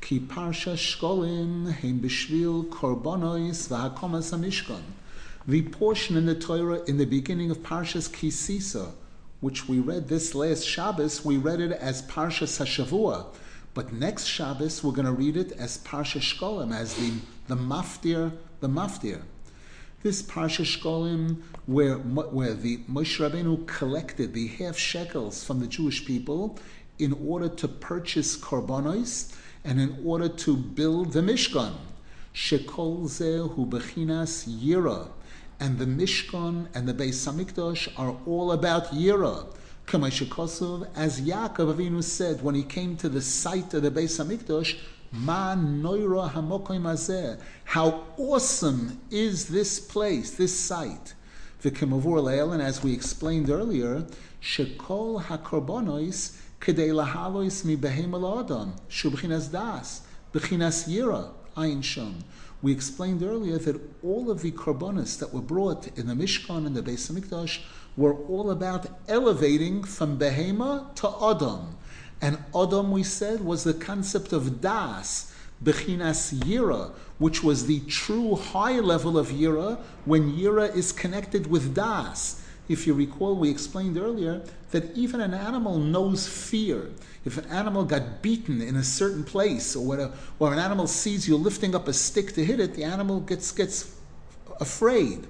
Ki 0.01 0.19
parsha 0.19 0.75
shkolim 0.75 1.71
heim 1.71 2.01
b'shvil 2.01 2.69
korbonois 2.71 3.69
v'hakomas 3.69 4.37
hamishkan. 4.37 4.83
The 5.47 5.63
portion 5.63 6.17
in 6.17 6.27
the 6.27 6.35
Torah 6.35 6.83
in 6.89 6.99
the 6.99 7.05
beginning 7.05 7.53
of 7.53 7.59
Parshas 7.59 8.13
Ki 8.13 8.33
Sisa, 8.33 8.95
which 9.41 9.69
we 9.69 9.79
read 9.79 10.09
this 10.09 10.35
last 10.35 10.65
Shabbos, 10.67 11.25
we 11.25 11.37
read 11.37 11.61
it 11.61 11.71
as 11.71 12.03
Parshas 12.03 12.59
Hashavua. 12.59 13.27
But 13.75 13.93
next 13.93 14.25
Shabbos, 14.25 14.83
we're 14.83 14.91
going 14.91 15.07
to 15.07 15.13
read 15.13 15.37
it 15.37 15.53
as 15.53 15.79
Parsha 15.79 16.21
Shkolim, 16.21 16.75
as 16.75 16.95
the, 16.95 17.13
the 17.47 17.55
maftir, 17.55 18.33
the 18.59 18.69
maftir. 18.69 19.23
This 20.01 20.23
Parsha 20.23 20.65
Shkolim, 20.65 21.43
where, 21.67 21.97
where 21.97 22.55
the 22.55 22.77
Moshe 22.89 23.19
Rabbeinu 23.19 23.67
collected 23.67 24.33
the 24.33 24.47
half 24.47 24.79
shekels 24.79 25.43
from 25.43 25.59
the 25.59 25.67
Jewish 25.67 26.07
people 26.07 26.57
in 27.01 27.13
order 27.15 27.49
to 27.49 27.67
purchase 27.67 28.37
korbanos, 28.37 29.35
and 29.65 29.81
in 29.81 29.99
order 30.05 30.29
to 30.29 30.57
build 30.57 31.15
the 31.15 31.21
Mishkan. 31.21 31.73
Shekol 32.33 33.07
zehu 33.07 33.69
bechinas 33.69 34.47
yira. 34.47 35.09
And 35.59 35.81
the 35.81 35.87
Mishkan 35.87 36.69
and 36.77 36.89
the 36.89 36.95
Beis 36.95 37.27
Hamikdash 37.27 37.93
are 37.99 38.17
all 38.25 38.53
about 38.53 38.93
yira. 38.93 39.53
Kamashikosov, 39.89 40.89
as 40.95 41.21
Yaakov 41.23 41.75
Avinu 41.75 42.05
said 42.05 42.41
when 42.43 42.55
he 42.55 42.63
came 42.63 42.97
to 42.99 43.09
the 43.09 43.21
site 43.21 43.75
of 43.75 43.83
the 43.83 43.91
Beis 43.91 44.25
Hamikdash, 44.25 44.79
How 47.65 48.05
awesome 48.19 49.01
is 49.11 49.49
this 49.49 49.81
place, 49.81 50.31
this 50.33 50.59
site? 50.59 51.15
V'kemavur 51.63 52.23
leil, 52.23 52.53
and 52.53 52.63
as 52.63 52.83
we 52.83 52.93
explained 52.93 53.49
earlier, 53.49 54.07
shekol 54.43 55.23
hakorbonois 55.25 56.37
Kedei 56.61 56.91
lahalois 56.91 57.65
mi 57.65 57.77
behem 57.77 58.15
adam, 58.15 58.75
shubchinas 58.91 59.51
das, 59.51 60.03
bechinas 60.33 60.89
yira, 60.89 61.31
ayin 61.57 61.83
sham. 61.83 62.19
We 62.61 62.73
explained 62.73 63.23
earlier 63.23 63.59
that 63.59 63.81
all 64.03 64.31
of 64.31 64.43
the 64.43 64.51
korbanos 64.51 65.19
that 65.21 65.33
were 65.33 65.41
brought 65.41 65.87
in 65.97 66.09
the 66.09 66.15
Mishkan 66.15 66.67
and 66.67 66.75
the 66.75 66.83
Beis 66.83 67.11
Hamikdash 67.11 67.61
were 67.97 68.15
all 68.15 68.51
about 68.51 68.87
elevating 69.07 69.85
from 69.85 70.19
behema 70.19 70.95
to 70.97 71.09
adam. 71.25 71.78
And 72.21 72.39
adam, 72.55 72.91
we 72.91 73.03
said, 73.03 73.45
was 73.45 73.65
the 73.65 73.75
concept 73.75 74.33
of 74.33 74.61
das, 74.61 75.33
bechinas 75.63 76.33
yira, 76.35 76.93
which 77.19 77.43
was 77.43 77.67
the 77.67 77.81
true 77.81 78.37
high 78.37 78.81
level 78.81 79.19
of 79.19 79.29
yira 79.29 79.79
when 80.05 80.33
yira 80.33 80.75
is 80.75 80.93
connected 80.93 81.49
with 81.49 81.75
das. 81.75 82.43
If 82.69 82.87
you 82.87 82.95
recall, 82.95 83.35
we 83.35 83.49
explained 83.49 83.97
earlier 83.97 84.43
that 84.73 84.95
even 84.97 85.21
an 85.21 85.33
animal 85.33 85.79
knows 85.79 86.29
fear. 86.29 86.91
If 87.25 87.39
an 87.39 87.47
animal 87.47 87.85
got 87.85 88.21
beaten 88.21 88.61
in 88.61 88.77
a 88.77 88.85
certain 88.85 89.25
place, 89.25 89.75
or, 89.75 89.87
whatever, 89.87 90.13
or 90.39 90.53
an 90.53 90.59
animal 90.59 90.87
sees 90.87 91.27
you 91.27 91.37
lifting 91.37 91.75
up 91.75 91.89
a 91.89 91.93
stick 91.93 92.35
to 92.35 92.45
hit 92.45 92.61
it, 92.61 92.75
the 92.75 92.85
animal 92.85 93.21
gets, 93.21 93.53
gets 93.53 93.97
afraid. 94.61 95.27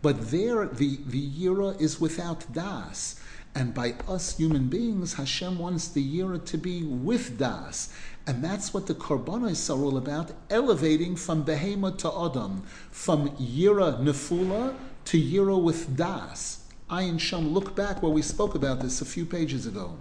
But 0.00 0.30
there, 0.30 0.66
the, 0.66 0.98
the 1.06 1.30
yira 1.30 1.80
is 1.80 2.00
without 2.00 2.52
das. 2.52 3.20
And 3.56 3.72
by 3.72 3.94
us 4.06 4.36
human 4.36 4.68
beings, 4.68 5.14
Hashem 5.14 5.58
wants 5.58 5.88
the 5.88 6.04
yira 6.04 6.44
to 6.44 6.58
be 6.58 6.82
with 6.82 7.38
das. 7.38 7.88
And 8.26 8.44
that's 8.44 8.74
what 8.74 8.86
the 8.86 8.92
korbanos 8.92 9.74
are 9.74 9.82
all 9.82 9.96
about, 9.96 10.32
elevating 10.50 11.16
from 11.16 11.42
behema 11.42 11.96
to 11.98 12.08
adam, 12.08 12.64
from 12.90 13.30
yira 13.30 13.98
nefula 13.98 14.76
to 15.06 15.18
yira 15.18 15.58
with 15.60 15.96
das. 15.96 16.64
Ayin 16.90 17.18
Sham, 17.18 17.54
look 17.54 17.74
back 17.74 18.02
where 18.02 18.12
we 18.12 18.20
spoke 18.20 18.54
about 18.54 18.80
this 18.80 19.00
a 19.00 19.06
few 19.06 19.24
pages 19.24 19.66
ago. 19.66 19.96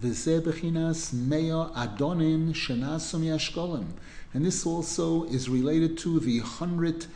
V'zeh 0.00 0.42
b'chinas 0.42 1.12
meya 1.12 1.74
adonim 1.74 2.50
shenasum 2.52 3.22
yashkolim. 3.22 3.86
And 4.32 4.46
this 4.46 4.64
also 4.64 5.24
is 5.24 5.48
related 5.48 5.98
to 5.98 6.20
the 6.20 6.38
hundred 6.38 7.06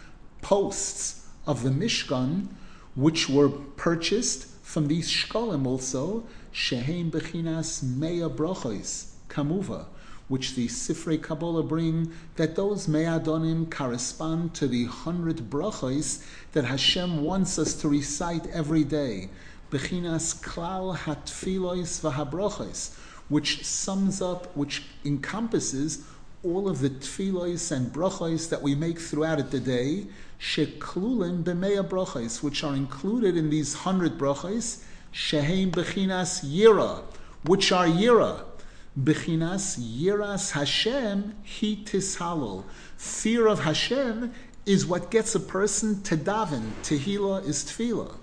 posts 0.42 1.28
of 1.46 1.62
the 1.62 1.70
Mishkan, 1.70 2.48
which 2.96 3.28
were 3.28 3.48
purchased 3.48 4.47
from 4.68 4.86
these 4.86 5.08
shkolim 5.10 5.66
also, 5.66 6.22
shehem 6.52 7.10
bechinas 7.10 7.82
meya 7.82 8.28
brachos 8.28 9.12
kamuva, 9.30 9.86
which 10.28 10.56
the 10.56 10.68
Sifrei 10.68 11.20
Kabbalah 11.22 11.62
bring, 11.62 12.12
that 12.36 12.54
those 12.54 12.86
Me'adonim 12.86 13.70
correspond 13.70 14.52
to 14.56 14.68
the 14.68 14.84
hundred 14.84 15.48
brachos 15.48 16.22
that 16.52 16.66
Hashem 16.66 17.24
wants 17.24 17.58
us 17.58 17.72
to 17.80 17.88
recite 17.88 18.46
every 18.48 18.84
day. 18.84 19.30
Bechinas 19.70 20.38
klal 20.42 20.94
hatfilois 20.94 22.02
v'habrachos, 22.02 22.94
which 23.30 23.64
sums 23.64 24.20
up, 24.20 24.54
which 24.54 24.82
encompasses 25.02 26.04
all 26.44 26.68
of 26.68 26.80
the 26.80 26.90
tfilos 26.90 27.72
and 27.72 27.90
brachos 27.90 28.50
that 28.50 28.60
we 28.60 28.74
make 28.74 28.98
throughout 28.98 29.50
the 29.50 29.60
day, 29.60 30.08
sheklulim 30.38 31.42
b'meya 31.42 31.86
brachos, 31.86 32.42
which 32.42 32.62
are 32.62 32.74
included 32.74 33.36
in 33.36 33.50
these 33.50 33.74
hundred 33.74 34.18
brachos, 34.18 34.82
sheheim 35.12 35.70
bechinas 35.70 36.44
yira, 36.44 37.02
which 37.44 37.72
are 37.72 37.86
yira. 37.86 38.44
Bechinas 38.98 39.78
yiras 39.78 40.52
Hashem 40.52 41.34
he 41.42 41.76
tishalol. 41.84 42.64
Fear 42.96 43.46
of 43.46 43.60
Hashem 43.60 44.32
is 44.66 44.86
what 44.86 45.10
gets 45.10 45.34
a 45.34 45.40
person 45.40 46.02
to 46.02 46.16
daven. 46.16 46.72
Tehillah 46.82 47.46
is 47.46 47.64
tefillah. 47.64 48.16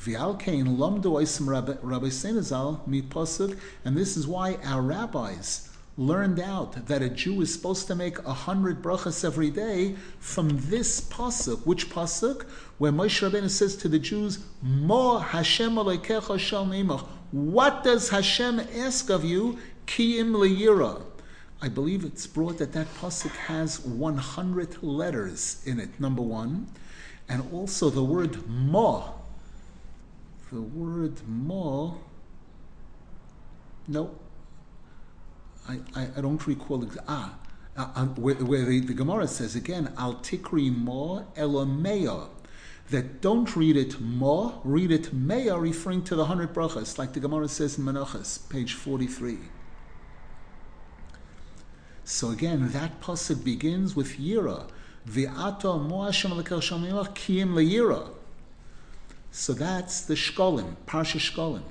V'alkein 0.00 0.76
lomdu 0.76 1.04
oisim 1.04 1.48
Rabbi 1.48 2.08
Senazal 2.08 2.86
mi 2.86 3.00
pasuk, 3.00 3.58
and 3.84 3.96
this 3.96 4.16
is 4.16 4.26
why 4.26 4.56
our 4.64 4.82
rabbis 4.82 5.70
learned 5.96 6.40
out 6.40 6.86
that 6.86 7.02
a 7.02 7.08
Jew 7.08 7.40
is 7.40 7.52
supposed 7.52 7.86
to 7.86 7.94
make 7.94 8.18
a 8.20 8.32
hundred 8.32 8.82
brachas 8.82 9.24
every 9.24 9.50
day 9.50 9.94
from 10.18 10.48
this 10.68 11.00
pasuk. 11.00 11.64
Which 11.64 11.88
pasuk? 11.88 12.44
Where 12.78 12.92
Moshe 12.92 13.28
Rabbeinu 13.28 13.48
says 13.48 13.76
to 13.76 13.88
the 13.88 13.98
Jews, 13.98 14.40
"Mo 14.60 15.18
Hashem 15.18 15.74
alekecha 15.76 16.38
shal 16.38 16.66
What 17.30 17.84
does 17.84 18.08
Hashem 18.08 18.60
ask 18.60 19.08
of 19.10 19.24
you? 19.24 19.58
Kiim 19.86 20.32
leyira. 20.32 21.02
I 21.62 21.68
believe 21.68 22.04
it's 22.04 22.26
brought 22.26 22.58
that 22.58 22.72
that 22.72 22.92
pasuk 22.96 23.30
has 23.30 23.80
100 23.80 24.82
letters 24.82 25.62
in 25.64 25.78
it. 25.78 25.98
Number 26.00 26.22
one, 26.22 26.66
and 27.28 27.44
also 27.52 27.88
the 27.88 28.02
word 28.02 28.46
mo. 28.48 29.14
The 30.52 30.60
word 30.60 31.26
mo. 31.26 31.98
No, 33.86 34.10
I, 35.68 35.80
I, 35.94 36.08
I 36.16 36.20
don't 36.20 36.46
recall. 36.46 36.86
Ah, 37.08 37.34
uh, 37.76 38.06
where, 38.06 38.34
where 38.36 38.64
the, 38.64 38.80
the, 38.80 38.94
Gemara 38.94 39.26
says 39.26 39.56
again, 39.56 39.92
al 39.96 40.14
tikri 40.14 40.74
mo 40.74 41.26
elomeya. 41.36 42.28
That 42.90 43.22
don't 43.22 43.56
read 43.56 43.78
it 43.78 43.98
mo, 43.98 44.60
read 44.62 44.90
it 44.90 45.14
meya, 45.14 45.58
referring 45.60 46.04
to 46.04 46.14
the 46.14 46.26
hundred 46.26 46.52
brachas, 46.52 46.98
like 46.98 47.14
the 47.14 47.20
Gemara 47.20 47.48
says 47.48 47.78
in 47.78 47.84
Menachos, 47.84 48.48
page 48.50 48.74
forty-three. 48.74 49.38
So 52.04 52.28
again, 52.28 52.68
that 52.72 53.00
pasuk 53.00 53.42
begins 53.42 53.96
with 53.96 54.18
yira. 54.18 54.68
V'ato 55.08 55.82
mo 55.88 56.02
Hashem 56.02 56.30
kiyim 56.32 57.54
leyira. 57.54 58.10
So 59.30 59.54
that's 59.54 60.02
the 60.02 60.14
Shkolim, 60.14 60.76
Parsha 60.86 61.18
Shkolim. 61.18 61.62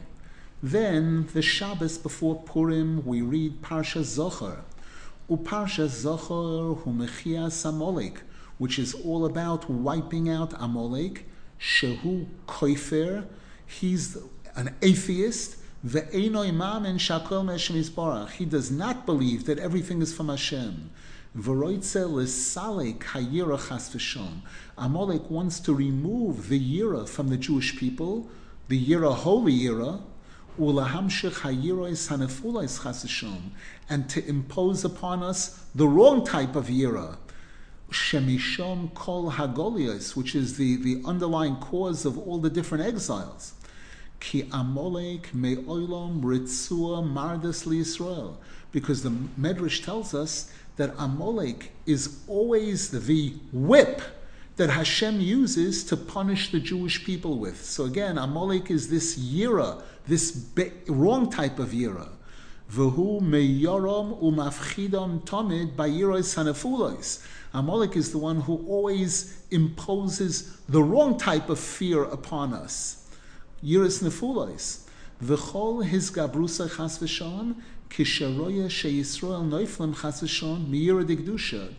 Then 0.65 1.27
the 1.33 1.41
Shabbos 1.41 1.97
before 1.97 2.41
Purim, 2.41 3.05
we 3.05 3.21
read 3.21 3.61
Parsha 3.61 3.99
Zachor. 3.99 4.61
Uparsha 5.29 5.89
Zachor 5.89 6.81
Humechias 6.83 7.65
Amalek, 7.67 8.21
which 8.59 8.79
is 8.79 8.93
all 8.93 9.25
about 9.25 9.69
wiping 9.69 10.29
out 10.29 10.53
Amalek. 10.57 11.25
Shehu 11.59 12.27
Koifer, 12.47 13.25
he's 13.65 14.17
an 14.55 14.73
atheist. 14.81 15.57
He 15.83 16.29
does 16.29 16.53
not 18.71 19.05
believe 19.05 19.45
that 19.45 19.59
everything 19.59 20.01
is 20.01 20.13
from 20.13 20.29
Hashem. 20.29 20.91
Amalek 24.77 25.29
wants 25.29 25.59
to 25.59 25.73
remove 25.73 26.47
the 26.47 26.79
Yira 26.79 27.09
from 27.09 27.27
the 27.27 27.37
Jewish 27.37 27.77
people, 27.77 28.29
the 28.69 28.81
Yira, 28.81 29.13
holy 29.13 29.51
Yira, 29.51 30.01
and 33.89 34.09
to 34.09 34.27
impose 34.27 34.85
upon 34.85 35.23
us 35.23 35.65
the 35.75 35.87
wrong 35.87 36.25
type 36.25 36.55
of 36.55 36.67
Yira. 36.67 37.17
Shemishom 37.91 38.93
kol 38.93 39.31
hagolios, 39.31 40.15
which 40.15 40.35
is 40.35 40.57
the, 40.57 40.77
the 40.77 41.01
underlying 41.05 41.57
cause 41.57 42.05
of 42.05 42.17
all 42.17 42.39
the 42.39 42.49
different 42.49 42.83
exiles. 42.83 43.53
Ki 44.19 44.43
amolek 44.43 45.33
me'olam 45.33 46.21
ritzua 46.21 47.03
mardas 47.03 47.71
Israel, 47.75 48.39
because 48.71 49.03
the 49.03 49.09
Medrash 49.09 49.83
tells 49.83 50.13
us 50.13 50.51
that 50.77 50.93
Amalek 50.97 51.71
is 51.85 52.19
always 52.27 52.89
the 52.89 53.33
whip 53.51 54.01
that 54.55 54.69
Hashem 54.69 55.19
uses 55.19 55.83
to 55.85 55.97
punish 55.97 56.51
the 56.51 56.59
Jewish 56.59 57.03
people 57.05 57.39
with. 57.39 57.63
So 57.63 57.85
again, 57.85 58.17
Amalek 58.17 58.69
is 58.69 58.89
this 58.89 59.17
yira, 59.17 59.81
this 60.07 60.31
be- 60.31 60.71
wrong 60.87 61.29
type 61.29 61.59
of 61.59 61.69
yira. 61.69 62.09
V'hu 62.71 63.21
meyorom 63.21 64.21
umafchidom 64.21 65.23
tomid 65.25 65.75
bayiros 65.75 66.35
hanafulos. 66.35 67.25
Amalek 67.53 67.95
is 67.95 68.11
the 68.11 68.17
one 68.17 68.41
who 68.41 68.65
always 68.67 69.43
imposes 69.51 70.57
the 70.67 70.81
wrong 70.81 71.17
type 71.17 71.49
of 71.49 71.59
fear 71.59 72.03
upon 72.03 72.53
us. 72.53 73.07
Yiras 73.63 74.01
nefulos. 74.03 74.79
V'chol 75.23 75.85
his 75.85 76.09
gabrusa 76.11 76.75
chas 76.75 76.97
v'shon 76.97 77.55
kisharoya 77.89 78.65
sheyisrael 78.65 79.47
noiflim 79.47 79.95
chas 80.01 80.21
v'shon 80.21 80.65
miyira 80.67 81.05
digdusha. 81.05 81.73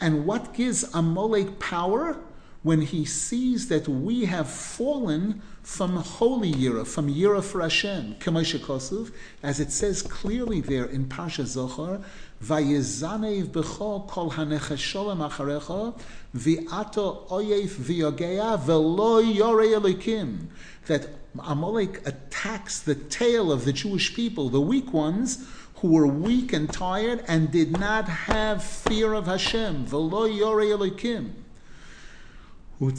And 0.00 0.26
what 0.26 0.52
gives 0.54 0.82
Amalek 0.94 1.58
power? 1.60 2.18
When 2.62 2.82
he 2.82 3.06
sees 3.06 3.68
that 3.68 3.88
we 3.88 4.26
have 4.26 4.50
fallen 4.50 5.40
from 5.62 5.96
holy 5.96 6.52
Yira, 6.52 6.86
from 6.86 7.08
Yira 7.08 7.42
for 7.42 7.62
Hashem, 7.62 8.16
Kosov, 8.16 9.12
as 9.42 9.60
it 9.60 9.72
says 9.72 10.02
clearly 10.02 10.60
there 10.60 10.84
in 10.84 11.06
Parsha 11.06 11.44
Zachor, 11.44 12.02
Vayezanev 12.44 13.46
b'cho 13.46 14.06
kol 14.06 14.32
hanechasholim 14.32 15.26
acharecha, 15.26 15.98
v'ato 16.36 17.26
oyev 17.28 17.68
v'yogea 17.68 18.58
v'lo 18.58 19.22
yorei 19.34 19.80
elikim. 19.80 20.48
That 20.86 21.08
Amalek 21.38 22.06
attacks 22.06 22.80
the 22.80 22.94
tail 22.94 23.50
of 23.50 23.64
the 23.64 23.72
Jewish 23.72 24.14
people, 24.14 24.50
the 24.50 24.60
weak 24.60 24.92
ones, 24.92 25.46
who 25.76 25.92
were 25.92 26.06
weak 26.06 26.52
and 26.52 26.70
tired 26.70 27.24
and 27.26 27.50
did 27.50 27.72
not 27.72 28.06
have 28.06 28.62
fear 28.62 29.14
of 29.14 29.26
Hashem. 29.26 29.86
V'lo 29.86 30.28
yorei 30.28 30.76
elikim. 30.76 31.32
And 32.80 32.96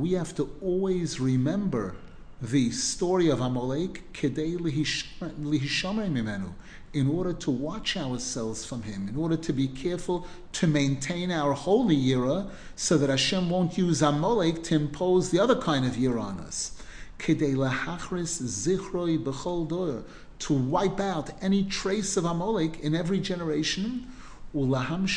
we 0.00 0.12
have 0.12 0.34
to 0.36 0.50
always 0.62 1.20
remember 1.20 1.96
the 2.40 2.70
story 2.70 3.28
of 3.28 3.42
Amalek 3.42 4.02
in 6.94 7.08
order 7.10 7.32
to 7.34 7.50
watch 7.50 7.96
ourselves 7.98 8.64
from 8.64 8.82
him, 8.84 9.08
in 9.08 9.16
order 9.16 9.36
to 9.36 9.52
be 9.52 9.68
careful 9.68 10.26
to 10.52 10.66
maintain 10.66 11.30
our 11.30 11.52
holy 11.52 11.94
Yira 11.96 12.48
so 12.74 12.96
that 12.96 13.10
Hashem 13.10 13.50
won't 13.50 13.76
use 13.76 14.00
Amalek 14.00 14.62
to 14.62 14.74
impose 14.74 15.28
the 15.28 15.38
other 15.40 15.60
kind 15.60 15.84
of 15.84 15.96
Yira 15.96 16.22
on 16.22 16.38
us. 16.38 16.72
To 20.38 20.54
wipe 20.54 21.00
out 21.00 21.30
any 21.42 21.64
trace 21.64 22.16
of 22.16 22.24
Amalek 22.24 22.80
in 22.80 22.94
every 22.94 23.20
generation, 23.20 24.06
and 24.54 25.08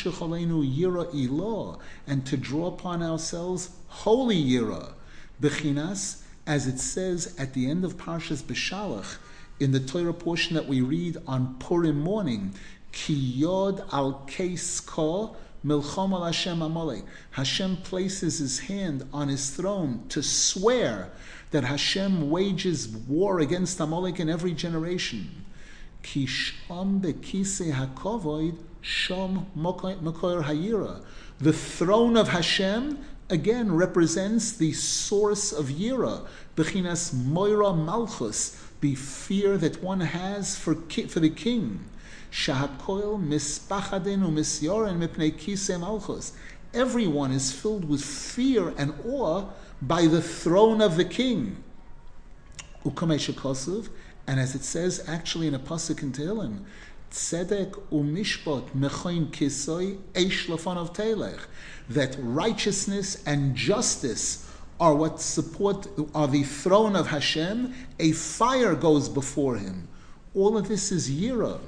to 2.26 2.36
draw 2.36 2.66
upon 2.66 3.02
ourselves 3.02 3.70
holy 3.86 4.42
yira, 4.42 4.92
bechinas, 5.40 6.22
as 6.46 6.66
it 6.66 6.80
says 6.80 7.36
at 7.38 7.54
the 7.54 7.70
end 7.70 7.84
of 7.84 7.96
Parshas 7.96 8.42
Beshalach, 8.42 9.18
in 9.60 9.70
the 9.70 9.78
Torah 9.80 10.12
portion 10.12 10.54
that 10.54 10.66
we 10.66 10.80
read 10.80 11.16
on 11.26 11.54
Purim 11.60 12.00
morning, 12.00 12.52
ki 12.90 13.14
yod 13.14 13.84
al 13.92 14.24
keis 14.26 14.84
ko 14.84 15.36
milchom 15.64 16.12
al 16.12 16.24
Hashem 16.24 16.60
Amalek. 16.60 17.04
Hashem 17.32 17.76
places 17.78 18.38
his 18.38 18.58
hand 18.60 19.04
on 19.12 19.28
his 19.28 19.50
throne 19.50 20.04
to 20.08 20.22
swear 20.22 21.10
that 21.50 21.64
Hashem 21.64 22.28
wages 22.30 22.88
war 22.88 23.38
against 23.40 23.78
Amalek 23.78 24.18
in 24.18 24.28
every 24.28 24.52
generation. 24.52 25.44
Kisham 26.02 27.00
bekise 27.00 27.72
hakovoid 27.72 28.56
shom 28.82 29.46
mokoyer 29.56 30.44
hayira. 30.44 31.02
The 31.38 31.52
throne 31.52 32.16
of 32.16 32.28
Hashem 32.28 32.98
again 33.30 33.74
represents 33.74 34.52
the 34.52 34.72
source 34.72 35.52
of 35.52 35.66
yira, 35.66 36.26
bechinas 36.56 37.12
moira 37.12 37.72
malchus, 37.72 38.62
the 38.80 38.94
fear 38.94 39.56
that 39.58 39.82
one 39.82 40.00
has 40.00 40.56
for 40.56 40.74
for 40.74 41.20
the 41.20 41.30
king. 41.30 41.84
Shahakoil 42.30 43.22
mispachadin 43.22 44.20
umisyoren 44.20 44.98
mipnei 44.98 45.32
kise 45.32 45.78
malchus. 45.78 46.32
Everyone 46.74 47.32
is 47.32 47.52
filled 47.52 47.88
with 47.88 48.04
fear 48.04 48.74
and 48.76 48.92
awe 49.06 49.46
by 49.80 50.06
the 50.06 50.20
throne 50.20 50.82
of 50.82 50.96
the 50.96 51.04
king. 51.04 51.62
And 52.84 54.38
as 54.38 54.54
it 54.54 54.62
says 54.62 55.04
actually 55.08 55.46
in 55.46 55.54
a 55.54 55.58
pasuk 55.58 56.02
in 56.02 56.12
Tehillim, 56.12 56.64
tzedek 57.10 57.72
umishpot 57.90 58.74
mechoin 58.74 59.30
kisoy 59.30 59.98
eish 60.14 60.48
of 60.50 60.92
telech, 60.92 61.40
that 61.88 62.16
righteousness 62.20 63.22
and 63.26 63.54
justice 63.54 64.46
are 64.80 64.94
what 64.94 65.20
support 65.20 65.88
are 66.14 66.28
the 66.28 66.44
throne 66.44 66.94
of 66.94 67.08
Hashem. 67.08 67.74
A 67.98 68.12
fire 68.12 68.74
goes 68.74 69.08
before 69.08 69.56
him. 69.56 69.88
All 70.34 70.56
of 70.56 70.68
this 70.68 70.92
is 70.92 71.10
yira. 71.10 71.58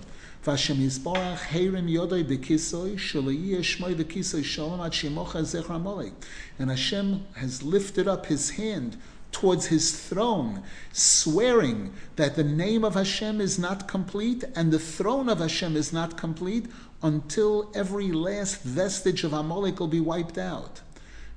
Vashem 0.45 0.77
Yisbarach 0.77 1.37
Heirim 1.37 1.91
Yodai 1.91 2.25
Bekisoy 2.25 2.95
Shalayi 2.95 3.59
Shmoy 3.59 3.95
Bekisoy 3.95 4.43
Shalom 4.43 4.81
Ad 4.81 4.93
Shemocha 4.93 5.43
Zechra 5.43 6.13
And 6.59 6.71
Hashem 6.71 7.27
has 7.35 7.63
lifted 7.63 8.09
up 8.09 8.25
His 8.25 8.51
hand 8.51 8.97
towards 9.33 9.67
His 9.67 10.09
throne, 10.09 10.63
swearing 10.93 11.93
that 12.17 12.37
the 12.37 12.45
name 12.45 12.85
of 12.85 12.95
Hashem 12.95 13.41
is 13.41 13.59
not 13.59 13.89
complete 13.89 14.45
and 14.55 14.73
the 14.73 14.79
throne 14.79 15.29
of 15.29 15.39
Hashem 15.39 15.77
is 15.77 15.93
not 15.93 16.17
complete 16.17 16.67
until 17.03 17.71
every 17.75 18.13
last 18.13 18.63
vestige 18.63 19.25
of 19.25 19.33
Amalek 19.33 19.81
will 19.81 19.89
be 19.89 20.01
wiped 20.01 20.39
out. 20.39 20.81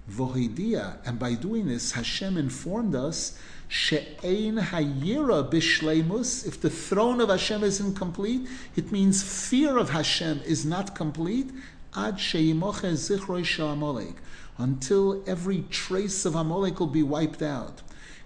Vohidia, 0.09 0.97
and 1.05 1.17
by 1.17 1.33
doing 1.33 1.67
this, 1.67 1.93
Hashem 1.93 2.37
informed 2.37 2.93
us 2.95 3.37
She'ein 3.69 4.57
hayira 4.57 5.49
bishleimus. 5.49 6.45
If 6.45 6.61
the 6.61 6.69
throne 6.69 7.19
of 7.21 7.29
Hashem 7.29 7.63
is 7.63 7.79
incomplete, 7.79 8.47
it 8.75 8.91
means 8.91 9.23
fear 9.23 9.77
of 9.77 9.89
Hashem 9.89 10.41
is 10.45 10.63
not 10.63 10.93
complete. 10.93 11.49
Ad 11.95 12.19
she'imoche 12.19 12.93
zichroi 12.93 13.43
sha'amalek. 13.43 14.15
Until 14.57 15.23
every 15.27 15.65
trace 15.69 16.25
of 16.25 16.35
Amalek 16.35 16.79
will 16.79 16.87
be 16.87 17.03
wiped 17.03 17.41
out. 17.41 17.81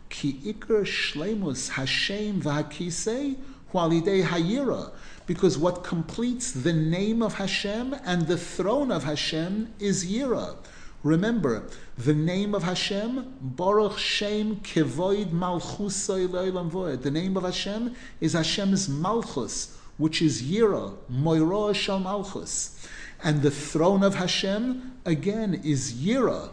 Ki 0.10 0.40
ikr 0.46 0.84
shlemus 0.84 1.70
Hashem 1.70 2.42
v'hakisei 2.42 3.38
hualidei 3.74 4.24
hayira. 4.24 4.92
Because 5.26 5.58
what 5.58 5.84
completes 5.84 6.52
the 6.52 6.74
name 6.74 7.22
of 7.22 7.36
Hashem 7.36 7.96
and 8.06 8.28
the 8.28 8.38
throne 8.38 8.92
of 8.92 9.04
Hashem 9.04 9.74
is 9.80 10.06
Yira. 10.06 10.56
Remember, 11.04 11.64
the 11.98 12.14
name 12.14 12.56
of 12.56 12.64
Hashem, 12.64 13.34
Baruch 13.40 13.98
Shem 13.98 14.58
Kevoid 14.58 15.32
Malchusay 15.32 16.28
Leilam 16.28 16.72
Voed. 16.72 17.04
The 17.04 17.12
name 17.12 17.38
of 17.38 17.44
Hashem 17.44 17.96
is 18.20 18.34
Hashem's 18.34 18.90
Malchus, 18.90 19.78
which 19.98 20.22
is 20.22 20.42
Yira, 20.42 20.96
Moira 21.08 21.74
Shal 21.74 22.00
Malchus. 22.00 22.77
And 23.24 23.42
the 23.42 23.52
throne 23.52 24.04
of 24.04 24.16
Hashem, 24.16 25.00
again, 25.06 25.62
is 25.64 25.94
Yira. 25.94 26.52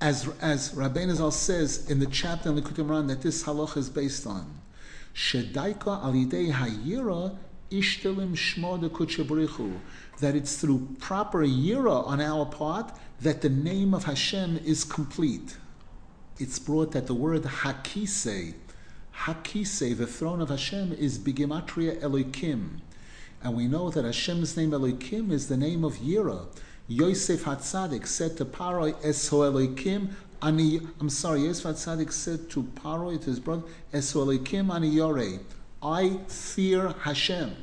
As, 0.00 0.28
as 0.40 0.74
Rabbi 0.74 1.00
Nazal 1.00 1.32
says 1.32 1.88
in 1.88 2.00
the 2.00 2.06
chapter 2.06 2.48
in 2.48 2.56
the 2.56 2.62
Kutim 2.62 3.06
that 3.08 3.22
this 3.22 3.44
halach 3.44 3.76
is 3.76 3.88
based 3.88 4.26
on. 4.26 4.60
Shedaika 5.14 6.02
alidei 6.02 6.52
hayira 6.52 7.36
ishtalim 7.70 8.32
shmo 8.34 8.80
de 8.80 9.80
that 10.18 10.34
it's 10.34 10.56
through 10.56 10.88
proper 11.00 11.44
yira 11.44 12.06
on 12.06 12.20
our 12.20 12.46
part 12.46 12.92
that 13.20 13.40
the 13.40 13.48
name 13.48 13.94
of 13.94 14.04
Hashem 14.04 14.58
is 14.64 14.84
complete. 14.84 15.56
It's 16.38 16.58
brought 16.58 16.92
that 16.92 17.06
the 17.06 17.14
word 17.14 17.42
hakise, 17.42 18.54
hakise, 19.24 19.96
the 19.96 20.06
throne 20.06 20.40
of 20.40 20.48
Hashem, 20.48 20.92
is 20.92 21.18
bigimatria 21.18 22.00
Elokim. 22.00 22.80
And 23.44 23.56
we 23.56 23.66
know 23.66 23.90
that 23.90 24.04
Hashem's 24.04 24.56
name 24.56 24.70
Elokim 24.70 25.32
is 25.32 25.48
the 25.48 25.56
name 25.56 25.84
of 25.84 25.96
Yira. 25.96 26.46
Yosef 26.86 27.44
Hatzadik 27.44 28.06
said 28.06 28.36
to 28.36 28.44
Paro, 28.44 28.92
Esho 29.02 29.50
Elokim, 29.50 30.10
Ani, 30.40 30.80
I'm 31.00 31.10
sorry, 31.10 31.42
Yosef 31.42 31.64
Hatzadik 31.64 32.12
said 32.12 32.48
to 32.50 32.62
Paro, 32.62 33.18
to 33.18 33.26
his 33.26 33.40
brother, 33.40 33.62
Esho 33.92 34.24
Elokim 34.24 34.72
Ani 34.72 34.88
Yore, 34.88 35.40
I 35.82 36.18
fear 36.28 36.90
Hashem. 37.00 37.56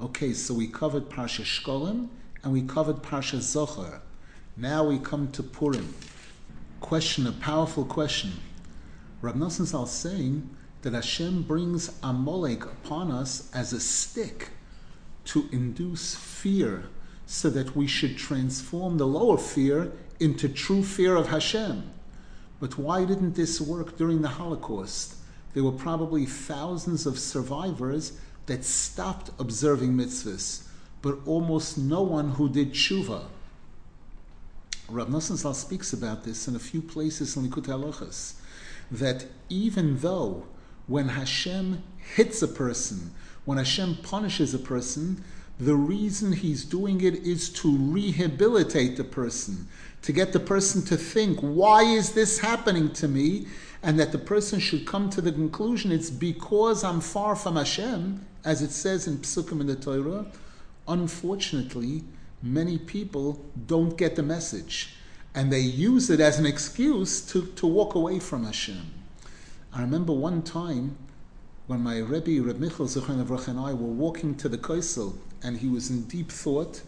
Okay, 0.00 0.32
so 0.32 0.54
we 0.54 0.66
covered 0.66 1.08
Parsha 1.08 1.42
Shkolim 1.42 2.08
and 2.42 2.52
we 2.52 2.62
covered 2.62 2.96
Parsha 2.96 3.38
Zachor. 3.38 4.00
Now 4.56 4.84
we 4.84 4.98
come 4.98 5.30
to 5.32 5.42
Purim. 5.42 5.94
Question, 6.80 7.26
a 7.26 7.32
powerful 7.32 7.84
question. 7.84 8.32
Rab 9.20 9.36
Nosson 9.36 9.88
saying 9.88 10.48
that 10.86 10.94
Hashem 10.94 11.42
brings 11.42 11.90
Amalek 12.00 12.64
upon 12.64 13.10
us 13.10 13.50
as 13.52 13.72
a 13.72 13.80
stick 13.80 14.50
to 15.24 15.48
induce 15.50 16.14
fear 16.14 16.84
so 17.26 17.50
that 17.50 17.74
we 17.74 17.88
should 17.88 18.16
transform 18.16 18.96
the 18.96 19.06
lower 19.08 19.36
fear 19.36 19.90
into 20.20 20.48
true 20.48 20.84
fear 20.84 21.16
of 21.16 21.26
Hashem. 21.26 21.90
But 22.60 22.78
why 22.78 23.04
didn't 23.04 23.34
this 23.34 23.60
work 23.60 23.98
during 23.98 24.22
the 24.22 24.28
Holocaust? 24.28 25.16
There 25.54 25.64
were 25.64 25.72
probably 25.72 26.24
thousands 26.24 27.04
of 27.04 27.18
survivors 27.18 28.12
that 28.46 28.64
stopped 28.64 29.32
observing 29.40 29.94
mitzvahs, 29.94 30.68
but 31.02 31.18
almost 31.26 31.76
no 31.76 32.02
one 32.02 32.30
who 32.30 32.48
did 32.48 32.74
tshuva. 32.74 33.24
Rav 34.88 35.08
Nosson 35.08 35.52
speaks 35.52 35.92
about 35.92 36.22
this 36.22 36.46
in 36.46 36.54
a 36.54 36.60
few 36.60 36.80
places 36.80 37.36
in 37.36 37.50
Likutei 37.50 37.72
Halachos, 37.72 38.34
that 38.92 39.26
even 39.48 39.98
though 39.98 40.46
when 40.86 41.08
Hashem 41.08 41.82
hits 42.14 42.42
a 42.42 42.48
person, 42.48 43.10
when 43.44 43.58
Hashem 43.58 43.98
punishes 44.02 44.54
a 44.54 44.58
person, 44.58 45.22
the 45.58 45.74
reason 45.74 46.32
he's 46.32 46.64
doing 46.64 47.00
it 47.00 47.14
is 47.14 47.48
to 47.50 47.76
rehabilitate 47.76 48.96
the 48.96 49.04
person, 49.04 49.68
to 50.02 50.12
get 50.12 50.32
the 50.32 50.40
person 50.40 50.82
to 50.82 50.96
think, 50.96 51.40
why 51.40 51.82
is 51.82 52.12
this 52.12 52.38
happening 52.38 52.92
to 52.94 53.08
me? 53.08 53.46
And 53.82 53.98
that 54.00 54.12
the 54.12 54.18
person 54.18 54.58
should 54.58 54.86
come 54.86 55.10
to 55.10 55.20
the 55.20 55.32
conclusion 55.32 55.92
it's 55.92 56.10
because 56.10 56.82
I'm 56.82 57.00
far 57.00 57.36
from 57.36 57.56
Hashem 57.56 58.24
as 58.46 58.62
it 58.62 58.70
says 58.70 59.08
in 59.08 59.18
Psukim 59.18 59.60
in 59.60 59.66
the 59.66 59.74
Torah, 59.74 60.24
unfortunately, 60.86 62.04
many 62.42 62.78
people 62.78 63.44
don't 63.66 63.98
get 63.98 64.14
the 64.14 64.22
message 64.22 64.94
and 65.34 65.52
they 65.52 65.60
use 65.60 66.08
it 66.10 66.20
as 66.20 66.38
an 66.38 66.46
excuse 66.46 67.20
to, 67.20 67.46
to 67.56 67.66
walk 67.66 67.96
away 67.96 68.20
from 68.20 68.44
Hashem. 68.44 68.95
I 69.76 69.82
remember 69.82 70.14
one 70.14 70.40
time 70.40 70.96
when 71.66 71.82
my 71.82 71.98
Rebbe, 71.98 72.42
Reb 72.42 72.58
Michal 72.58 72.86
Zichron 72.86 73.46
and 73.46 73.60
I 73.60 73.74
were 73.74 73.92
walking 73.92 74.34
to 74.36 74.48
the 74.48 74.56
Koisel 74.56 75.18
and 75.42 75.58
he 75.58 75.68
was 75.68 75.90
in 75.90 76.04
deep 76.04 76.32
thought 76.32 76.80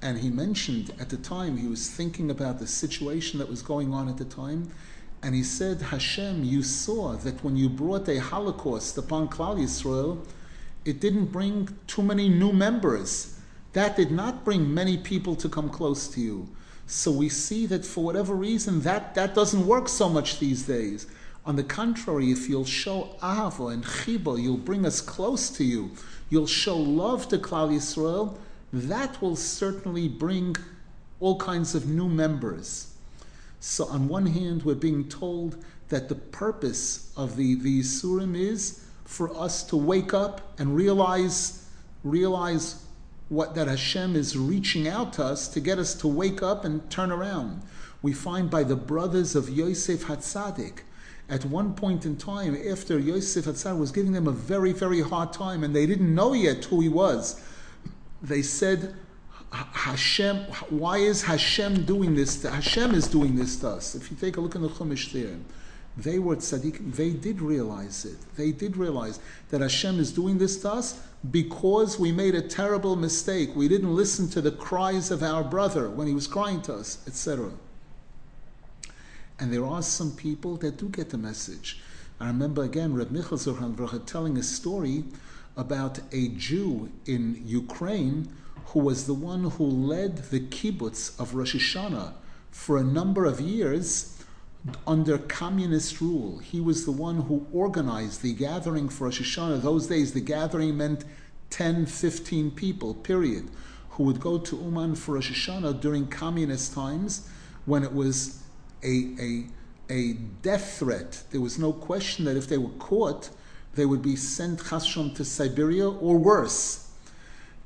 and 0.00 0.20
he 0.20 0.30
mentioned 0.30 0.94
at 1.00 1.08
the 1.08 1.16
time, 1.16 1.56
he 1.56 1.66
was 1.66 1.90
thinking 1.90 2.30
about 2.30 2.60
the 2.60 2.68
situation 2.68 3.40
that 3.40 3.48
was 3.48 3.62
going 3.62 3.92
on 3.92 4.08
at 4.08 4.16
the 4.16 4.24
time 4.24 4.70
and 5.24 5.34
he 5.34 5.42
said, 5.42 5.82
Hashem, 5.82 6.44
you 6.44 6.62
saw 6.62 7.14
that 7.14 7.42
when 7.42 7.56
you 7.56 7.68
brought 7.68 8.08
a 8.08 8.20
Holocaust 8.20 8.96
upon 8.96 9.26
Klal 9.28 9.58
Yisrael, 9.58 10.24
it 10.84 11.00
didn't 11.00 11.32
bring 11.32 11.76
too 11.88 12.02
many 12.02 12.28
new 12.28 12.52
members. 12.52 13.40
That 13.72 13.96
did 13.96 14.12
not 14.12 14.44
bring 14.44 14.72
many 14.72 14.98
people 14.98 15.34
to 15.34 15.48
come 15.48 15.68
close 15.68 16.06
to 16.14 16.20
you. 16.20 16.48
So 16.86 17.10
we 17.10 17.28
see 17.28 17.66
that 17.66 17.84
for 17.84 18.04
whatever 18.04 18.34
reason, 18.34 18.82
that, 18.82 19.16
that 19.16 19.34
doesn't 19.34 19.66
work 19.66 19.88
so 19.88 20.08
much 20.08 20.38
these 20.38 20.62
days. 20.62 21.08
On 21.46 21.56
the 21.56 21.64
contrary, 21.64 22.30
if 22.30 22.48
you'll 22.48 22.64
show 22.64 23.16
ahava 23.22 23.72
and 23.72 23.84
chiba, 23.84 24.42
you'll 24.42 24.56
bring 24.56 24.86
us 24.86 25.00
close 25.00 25.50
to 25.50 25.64
you. 25.64 25.90
You'll 26.30 26.46
show 26.46 26.76
love 26.76 27.28
to 27.28 27.38
Klal 27.38 27.70
Yisrael. 27.70 28.36
That 28.72 29.20
will 29.20 29.36
certainly 29.36 30.08
bring 30.08 30.56
all 31.20 31.36
kinds 31.36 31.74
of 31.74 31.86
new 31.86 32.08
members. 32.08 32.94
So 33.60 33.86
on 33.86 34.08
one 34.08 34.26
hand, 34.26 34.62
we're 34.62 34.74
being 34.74 35.08
told 35.08 35.62
that 35.88 36.08
the 36.08 36.14
purpose 36.14 37.12
of 37.16 37.36
the, 37.36 37.54
the 37.56 37.80
Surim 37.80 38.34
is 38.34 38.84
for 39.04 39.34
us 39.36 39.62
to 39.64 39.76
wake 39.76 40.14
up 40.14 40.40
and 40.58 40.74
realize 40.74 41.60
realize 42.02 42.84
what 43.28 43.54
that 43.54 43.66
Hashem 43.66 44.16
is 44.16 44.36
reaching 44.36 44.86
out 44.86 45.14
to 45.14 45.24
us 45.24 45.48
to 45.48 45.60
get 45.60 45.78
us 45.78 45.94
to 45.94 46.08
wake 46.08 46.42
up 46.42 46.64
and 46.64 46.88
turn 46.90 47.10
around. 47.10 47.62
We 48.02 48.12
find 48.12 48.50
by 48.50 48.64
the 48.64 48.76
brothers 48.76 49.34
of 49.34 49.48
Yosef 49.48 50.04
Hatzadik, 50.04 50.80
at 51.28 51.44
one 51.44 51.74
point 51.74 52.04
in 52.04 52.16
time, 52.16 52.56
after 52.68 52.98
Yosef 52.98 53.46
Hatzadik 53.46 53.78
was 53.78 53.90
giving 53.90 54.12
them 54.12 54.28
a 54.28 54.32
very, 54.32 54.72
very 54.72 55.00
hard 55.00 55.32
time, 55.32 55.64
and 55.64 55.74
they 55.74 55.86
didn't 55.86 56.14
know 56.14 56.34
yet 56.34 56.64
who 56.64 56.80
he 56.80 56.88
was, 56.88 57.40
they 58.22 58.42
said, 58.42 58.94
Hashem, 59.50 60.36
why 60.68 60.98
is 60.98 61.22
Hashem 61.22 61.84
doing 61.84 62.14
this? 62.14 62.42
To, 62.42 62.50
Hashem 62.50 62.94
is 62.94 63.06
doing 63.06 63.36
this 63.36 63.56
to 63.60 63.68
us. 63.68 63.94
If 63.94 64.10
you 64.10 64.16
take 64.16 64.36
a 64.36 64.40
look 64.40 64.54
in 64.54 64.62
the 64.62 64.68
Chumash 64.68 65.12
there, 65.12 65.36
they 65.96 66.18
were 66.18 66.36
tzaddik. 66.36 66.94
They 66.94 67.10
did 67.10 67.40
realize 67.40 68.04
it. 68.04 68.16
They 68.36 68.50
did 68.50 68.76
realize 68.76 69.20
that 69.50 69.60
Hashem 69.60 70.00
is 70.00 70.12
doing 70.12 70.38
this 70.38 70.60
to 70.62 70.72
us 70.72 71.00
because 71.30 72.00
we 72.00 72.10
made 72.10 72.34
a 72.34 72.42
terrible 72.42 72.96
mistake. 72.96 73.54
We 73.54 73.68
didn't 73.68 73.94
listen 73.94 74.28
to 74.30 74.40
the 74.40 74.50
cries 74.50 75.12
of 75.12 75.22
our 75.22 75.44
brother 75.44 75.88
when 75.88 76.08
he 76.08 76.14
was 76.14 76.26
crying 76.26 76.60
to 76.62 76.74
us, 76.74 76.98
etc. 77.06 77.52
And 79.38 79.52
there 79.52 79.66
are 79.66 79.82
some 79.82 80.12
people 80.12 80.56
that 80.58 80.76
do 80.76 80.88
get 80.88 81.10
the 81.10 81.18
message. 81.18 81.80
I 82.20 82.28
remember 82.28 82.62
again 82.62 82.94
Reb 82.94 83.10
Michal 83.10 83.36
Zurhan 83.38 84.06
telling 84.06 84.38
a 84.38 84.42
story 84.42 85.04
about 85.56 86.00
a 86.12 86.28
Jew 86.28 86.90
in 87.06 87.42
Ukraine 87.44 88.28
who 88.66 88.80
was 88.80 89.06
the 89.06 89.14
one 89.14 89.44
who 89.50 89.64
led 89.64 90.30
the 90.30 90.40
kibbutz 90.40 91.18
of 91.20 91.34
Rosh 91.34 91.54
Hashanah 91.54 92.14
for 92.50 92.76
a 92.76 92.84
number 92.84 93.24
of 93.24 93.40
years 93.40 94.16
under 94.86 95.18
communist 95.18 96.00
rule. 96.00 96.38
He 96.38 96.60
was 96.60 96.84
the 96.84 96.92
one 96.92 97.22
who 97.22 97.46
organized 97.52 98.22
the 98.22 98.32
gathering 98.32 98.88
for 98.88 99.04
Rosh 99.04 99.20
Hashanah. 99.20 99.62
Those 99.62 99.88
days, 99.88 100.12
the 100.12 100.20
gathering 100.20 100.76
meant 100.76 101.04
10, 101.50 101.86
15 101.86 102.52
people, 102.52 102.94
period, 102.94 103.50
who 103.90 104.04
would 104.04 104.20
go 104.20 104.38
to 104.38 104.56
Uman 104.56 104.94
for 104.94 105.14
Rosh 105.14 105.30
Hashanah 105.30 105.80
during 105.80 106.06
communist 106.06 106.72
times 106.72 107.28
when 107.66 107.82
it 107.82 107.92
was 107.92 108.43
a, 108.84 109.14
a, 109.18 109.46
a 109.90 110.12
death 110.42 110.78
threat. 110.78 111.22
There 111.30 111.40
was 111.40 111.58
no 111.58 111.72
question 111.72 112.24
that 112.26 112.36
if 112.36 112.46
they 112.46 112.58
were 112.58 112.76
caught, 112.78 113.30
they 113.74 113.86
would 113.86 114.02
be 114.02 114.16
sent 114.16 114.60
chashon 114.60 115.14
to 115.16 115.24
Siberia 115.24 115.88
or 115.88 116.16
worse. 116.16 116.90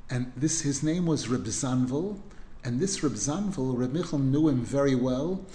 And 0.09 0.31
this, 0.35 0.61
his 0.61 0.81
name 0.81 1.05
was 1.05 1.27
Reb 1.27 1.45
Zanvel, 1.45 2.19
and 2.63 2.79
this 2.79 3.03
Reb 3.03 3.13
Zanvel, 3.13 3.77
Reb 3.77 3.93
Michal 3.93 4.17
knew 4.17 4.47
him 4.47 4.63
very 4.63 4.95
well, 4.95 5.45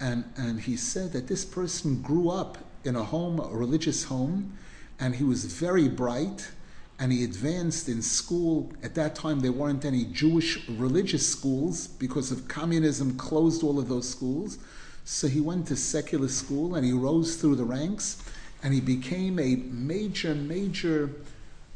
and, 0.00 0.24
and 0.36 0.60
he 0.60 0.76
said 0.76 1.12
that 1.12 1.26
this 1.26 1.44
person 1.44 2.00
grew 2.00 2.30
up 2.30 2.58
in 2.84 2.94
a 2.94 3.02
home, 3.02 3.40
a 3.40 3.48
religious 3.48 4.04
home, 4.04 4.56
and 5.00 5.16
he 5.16 5.24
was 5.24 5.46
very 5.46 5.88
bright, 5.88 6.48
and 7.00 7.12
he 7.12 7.24
advanced 7.24 7.88
in 7.88 8.02
school. 8.02 8.72
At 8.82 8.94
that 8.94 9.16
time, 9.16 9.40
there 9.40 9.52
weren't 9.52 9.84
any 9.84 10.04
Jewish 10.04 10.68
religious 10.68 11.26
schools 11.26 11.88
because 11.88 12.30
of 12.30 12.46
communism 12.46 13.16
closed 13.16 13.64
all 13.64 13.80
of 13.80 13.88
those 13.88 14.08
schools. 14.08 14.58
So 15.04 15.28
he 15.28 15.40
went 15.40 15.66
to 15.68 15.76
secular 15.76 16.28
school 16.28 16.74
and 16.74 16.84
he 16.84 16.92
rose 16.92 17.36
through 17.36 17.56
the 17.56 17.64
ranks 17.64 18.22
and 18.62 18.72
he 18.72 18.80
became 18.80 19.38
a 19.38 19.56
major, 19.56 20.34
major 20.34 21.10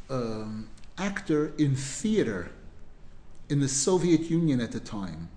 um, 0.09 0.67
actor 0.97 1.53
in 1.59 1.75
theater 1.75 2.51
in 3.47 3.59
the 3.59 3.67
Soviet 3.67 4.21
Union 4.21 4.59
at 4.59 4.71
the 4.71 4.79
time. 4.79 5.29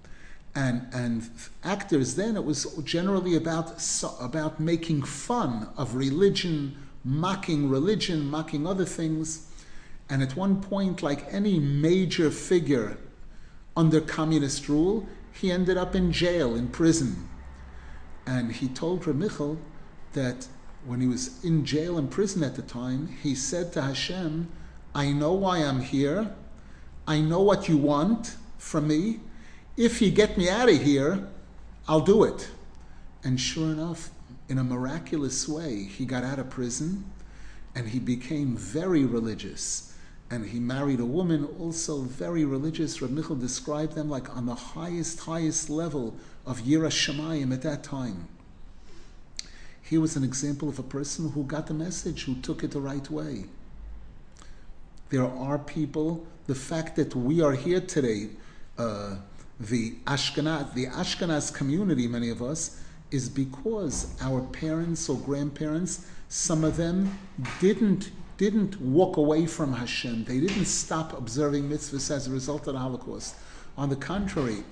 And, 0.55 0.87
and 0.93 1.31
actors 1.65 2.15
then, 2.15 2.37
it 2.37 2.45
was 2.45 2.65
generally 2.85 3.37
about, 3.37 3.83
about 4.21 4.61
making 4.61 5.03
fun 5.03 5.69
of 5.77 5.95
religion, 5.95 6.77
mocking 7.05 7.71
religion, 7.71 8.29
mocking 8.29 8.67
other 8.67 8.85
things. 8.85 9.49
And 10.11 10.23
at 10.23 10.37
one 10.37 10.63
point, 10.63 11.03
like 11.03 11.27
any 11.33 11.59
major 11.59 12.31
figure 12.31 12.99
under 13.77 14.01
communist 14.01 14.69
rule, 14.69 15.07
he 15.33 15.51
ended 15.51 15.79
up 15.79 15.95
in 15.95 16.13
jail, 16.13 16.55
in 16.55 16.69
prison. 16.69 17.29
And 18.27 18.53
he 18.53 18.69
told 18.69 19.03
Ramichal 19.03 19.59
that 20.13 20.47
when 20.85 21.01
he 21.01 21.07
was 21.07 21.43
in 21.45 21.65
jail 21.65 21.99
and 21.99 22.11
prison 22.11 22.43
at 22.43 22.57
the 22.57 22.63
time, 22.63 23.09
he 23.23 23.35
said 23.35 23.73
to 23.73 23.83
Hashem, 23.83 24.51
I 24.95 25.13
know 25.13 25.33
why 25.33 25.59
I'm 25.59 25.81
here. 25.81 26.35
I 27.07 27.21
know 27.21 27.41
what 27.41 27.69
you 27.69 27.77
want 27.77 28.37
from 28.59 28.89
me. 28.89 29.21
If 29.77 30.03
you 30.03 30.11
get 30.11 30.37
me 30.37 30.49
out 30.49 30.69
of 30.69 30.83
here, 30.83 31.29
I'll 31.89 32.01
do 32.01 32.25
it. 32.25 32.49
And 33.25 33.41
sure 33.41 33.71
enough, 33.71 34.11
in 34.49 34.59
a 34.59 34.65
miraculous 34.65 35.49
way, 35.49 35.85
he 35.85 36.05
got 36.05 36.25
out 36.25 36.39
of 36.39 36.51
prison 36.51 37.05
and 37.75 37.89
he 37.89 37.99
became 37.99 38.57
very 38.57 39.05
religious. 39.05 39.97
And 40.31 40.47
he 40.47 40.61
married 40.61 41.01
a 41.01 41.05
woman 41.05 41.47
also 41.59 42.03
very 42.03 42.45
religious. 42.45 43.01
Reb 43.01 43.11
Michal 43.11 43.37
described 43.37 43.95
them 43.95 44.09
like 44.09 44.35
on 44.37 44.47
the 44.47 44.55
highest, 44.55 45.21
highest 45.21 45.71
level 45.71 46.17
of 46.47 46.61
Yira 46.61 46.91
Shemayim 46.91 47.53
at 47.53 47.63
that 47.63 47.83
time. 47.83 48.29
He 49.83 49.99
was 49.99 50.17
an 50.17 50.25
example 50.25 50.69
of 50.69 50.79
a 50.79 50.83
person 50.83 51.31
who 51.33 51.45
got 51.45 51.67
the 51.67 51.75
message, 51.75 52.25
who 52.25 52.37
took 52.37 52.65
it 52.65 52.71
the 52.71 52.81
right 52.81 53.09
way. 53.11 53.45
There 55.11 55.27
are 55.27 55.59
people, 55.59 56.27
the 56.47 56.55
fact 56.55 56.97
that 56.97 57.15
we 57.15 57.43
are 57.43 57.53
here 57.53 57.81
today, 57.81 58.31
uh, 58.79 59.17
the 59.61 59.97
Ashkenaz, 60.07 60.73
the 60.75 60.87
Ashkenaz 60.87 61.53
community, 61.53 62.09
many 62.09 62.31
of 62.31 62.43
us, 62.43 62.81
is 63.11 63.29
because 63.29 64.15
our 64.23 64.41
parents 64.41 65.09
or 65.09 65.19
grandparents, 65.19 66.07
some 66.29 66.65
of 66.65 66.77
them 66.77 67.19
didn't 67.61 68.11
didn't 68.39 68.81
walk 68.81 69.19
away 69.19 69.47
from 69.47 69.73
Hashem. 69.73 70.25
They 70.25 70.41
didn't 70.41 70.65
stop 70.65 71.17
observing 71.17 71.69
mitzvahs 71.69 72.11
as 72.11 72.27
a 72.27 72.31
result 72.31 72.67
of 72.67 72.73
the 72.73 72.81
Holocaust. 72.81 73.37
On 73.77 73.89
the 73.89 73.95
contrary, 73.95 74.65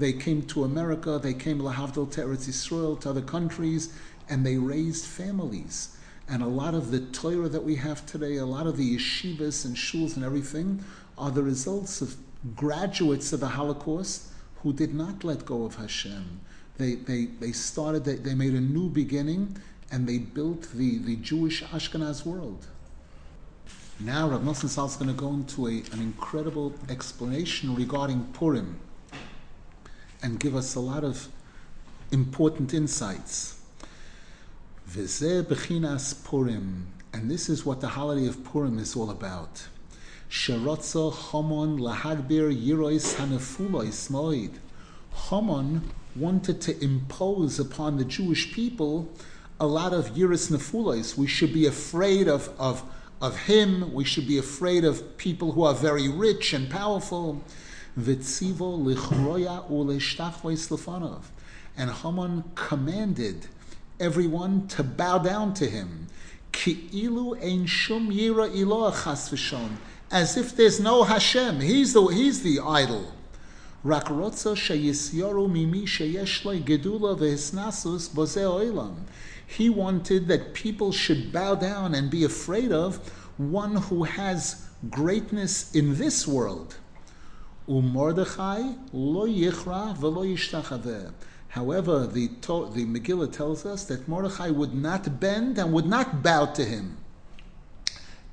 they 0.00 0.12
came 0.12 0.42
to 0.42 0.64
America, 0.64 1.20
they 1.22 1.34
came 1.34 1.58
lahavdil 1.58 2.10
to 2.12 2.22
Eretz 2.22 2.48
Yisrael, 2.48 2.98
to 3.00 3.10
other 3.10 3.20
countries, 3.20 3.92
and 4.28 4.44
they 4.44 4.56
raised 4.56 5.04
families. 5.04 5.96
And 6.28 6.42
a 6.42 6.46
lot 6.46 6.74
of 6.74 6.90
the 6.90 7.00
Torah 7.00 7.48
that 7.48 7.64
we 7.64 7.76
have 7.76 8.06
today, 8.06 8.36
a 8.36 8.46
lot 8.46 8.66
of 8.66 8.76
the 8.76 8.96
yeshivas 8.96 9.64
and 9.64 9.76
shuls 9.76 10.16
and 10.16 10.24
everything, 10.24 10.82
are 11.18 11.30
the 11.30 11.42
results 11.42 12.00
of 12.00 12.16
graduates 12.56 13.32
of 13.32 13.40
the 13.40 13.48
Holocaust 13.48 14.28
who 14.62 14.72
did 14.72 14.94
not 14.94 15.24
let 15.24 15.44
go 15.44 15.64
of 15.64 15.74
Hashem. 15.74 16.40
They, 16.78 16.94
they, 16.94 17.26
they 17.26 17.52
started, 17.52 18.04
they, 18.04 18.14
they 18.14 18.34
made 18.34 18.54
a 18.54 18.60
new 18.60 18.88
beginning, 18.88 19.56
and 19.90 20.08
they 20.08 20.18
built 20.18 20.68
the, 20.72 20.98
the 20.98 21.16
Jewish 21.16 21.62
Ashkenaz 21.64 22.24
world. 22.24 22.66
Now 23.98 24.30
Rav 24.30 24.40
Nosson 24.40 24.68
Sal 24.68 24.86
is 24.86 24.96
going 24.96 25.14
to 25.14 25.20
go 25.20 25.28
into 25.28 25.66
a, 25.66 25.82
an 25.92 26.00
incredible 26.00 26.72
explanation 26.88 27.74
regarding 27.74 28.24
Purim 28.32 28.78
and 30.22 30.38
give 30.38 30.54
us 30.54 30.74
a 30.74 30.80
lot 30.80 31.04
of 31.04 31.28
important 32.12 32.74
insights. 32.74 33.60
V'zeh 34.88 35.42
bechinas 35.44 36.24
Purim, 36.24 36.86
and 37.12 37.30
this 37.30 37.48
is 37.48 37.64
what 37.64 37.80
the 37.80 37.88
holiday 37.88 38.26
of 38.26 38.44
Purim 38.44 38.78
is 38.78 38.96
all 38.96 39.10
about. 39.10 39.68
Sherotza 40.28 41.12
Chomon 41.12 41.78
lahagbir 41.78 42.54
yirois 42.54 43.16
hanefulois 43.16 44.10
moed. 44.10 44.52
Chomon 45.14 45.82
wanted 46.16 46.60
to 46.60 46.82
impose 46.82 47.58
upon 47.58 47.96
the 47.96 48.04
Jewish 48.04 48.52
people 48.52 49.08
a 49.58 49.66
lot 49.66 49.92
of 49.92 50.10
yiris 50.14 50.50
nefulois. 50.50 51.16
We 51.16 51.26
should 51.26 51.52
be 51.52 51.66
afraid 51.66 52.28
of, 52.28 52.48
of, 52.58 52.82
of 53.20 53.36
him. 53.36 53.92
We 53.92 54.04
should 54.04 54.26
be 54.26 54.38
afraid 54.38 54.84
of 54.84 55.16
people 55.18 55.52
who 55.52 55.62
are 55.64 55.74
very 55.74 56.08
rich 56.08 56.52
and 56.52 56.70
powerful. 56.70 57.42
Vitzivo 57.98 58.78
lichroya 58.78 59.68
uleshtachvois 59.70 60.68
lefanov. 60.68 61.22
And 61.76 61.90
Haman 61.90 62.44
commanded 62.54 63.46
everyone 63.98 64.68
to 64.68 64.82
bow 64.82 65.18
down 65.18 65.54
to 65.54 65.66
him. 65.66 66.06
Ki'ilu 66.52 67.42
ein 67.42 67.66
shum 67.66 68.10
yira 68.10 68.48
iloah 68.50 69.04
chas 69.04 69.30
v'shon. 69.30 69.76
As 70.10 70.36
if 70.36 70.56
there's 70.56 70.80
no 70.80 71.04
Hashem. 71.04 71.60
He's 71.60 71.92
the, 71.92 72.06
he's 72.06 72.42
the 72.42 72.60
idol. 72.60 73.12
Rak 73.82 74.04
rotza 74.06 74.54
sheyisyoru 74.54 75.50
mimi 75.50 75.86
sheyesh 75.86 76.42
gedula 76.64 77.16
v'hisnasus 77.18 78.10
boze 78.10 78.36
oilam. 78.36 78.96
He 79.46 79.70
wanted 79.70 80.28
that 80.28 80.54
people 80.54 80.92
should 80.92 81.32
bow 81.32 81.54
down 81.54 81.94
and 81.94 82.10
be 82.10 82.24
afraid 82.24 82.72
of 82.72 82.96
one 83.38 83.76
who 83.76 84.04
has 84.04 84.66
greatness 84.90 85.74
in 85.74 85.96
this 85.96 86.26
world. 86.26 86.76
Umordechai 87.70 88.74
lo 88.92 89.28
yichra 89.28 89.96
yishtachaveh. 89.96 91.12
However, 91.50 92.04
the, 92.04 92.26
the 92.26 92.84
Megillah 92.84 93.32
tells 93.32 93.64
us 93.64 93.84
that 93.84 94.08
Mordechai 94.08 94.50
would 94.50 94.74
not 94.74 95.20
bend 95.20 95.56
and 95.56 95.72
would 95.72 95.86
not 95.86 96.20
bow 96.20 96.46
to 96.46 96.64
him. 96.64 96.96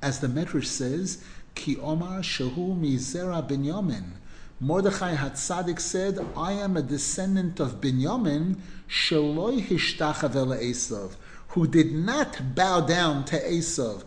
As 0.02 0.18
the 0.18 0.26
Medrash 0.26 0.66
says, 0.66 1.22
Ki 1.54 1.76
Omar 1.76 2.22
Shehu 2.22 2.76
Mizera 2.80 3.48
Binyamin. 3.48 4.10
Mordechai 4.58 5.14
Hatzadik 5.14 5.78
said, 5.78 6.18
I 6.36 6.52
am 6.54 6.76
a 6.76 6.82
descendant 6.82 7.60
of 7.60 7.80
Binyamin, 7.80 8.56
Sheloi 8.88 9.64
Hishtachav 9.64 10.32
Esav, 10.34 11.12
who 11.50 11.68
did 11.68 11.92
not 11.92 12.56
bow 12.56 12.80
down 12.80 13.24
to 13.26 13.38
Esav, 13.38 14.02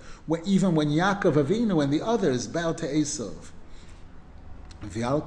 even 0.45 0.75
when 0.75 0.89
Yaakov 0.89 1.41
Avinu 1.41 1.81
and 1.81 1.93
the 1.93 2.01
others 2.01 2.47
bowed 2.47 2.77
to 2.79 2.85
Esav. 2.85 3.51
V'al 4.83 5.21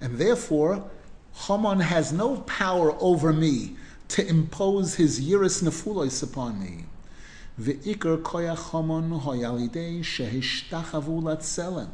and 0.00 0.18
therefore, 0.18 0.90
Haman 1.32 1.80
has 1.80 2.12
no 2.12 2.36
power 2.42 2.96
over 3.00 3.32
me 3.32 3.76
to 4.08 4.26
impose 4.26 4.94
his 4.94 5.20
yiras 5.20 5.62
nefulois 5.62 6.22
upon 6.22 6.60
me. 6.60 6.84
Ve'ikar 7.58 8.22
koyach 8.22 8.70
Haman 8.70 9.20
hoyalidei 9.20 10.00
shehishtachavu 10.00 11.22
latzelem. 11.22 11.90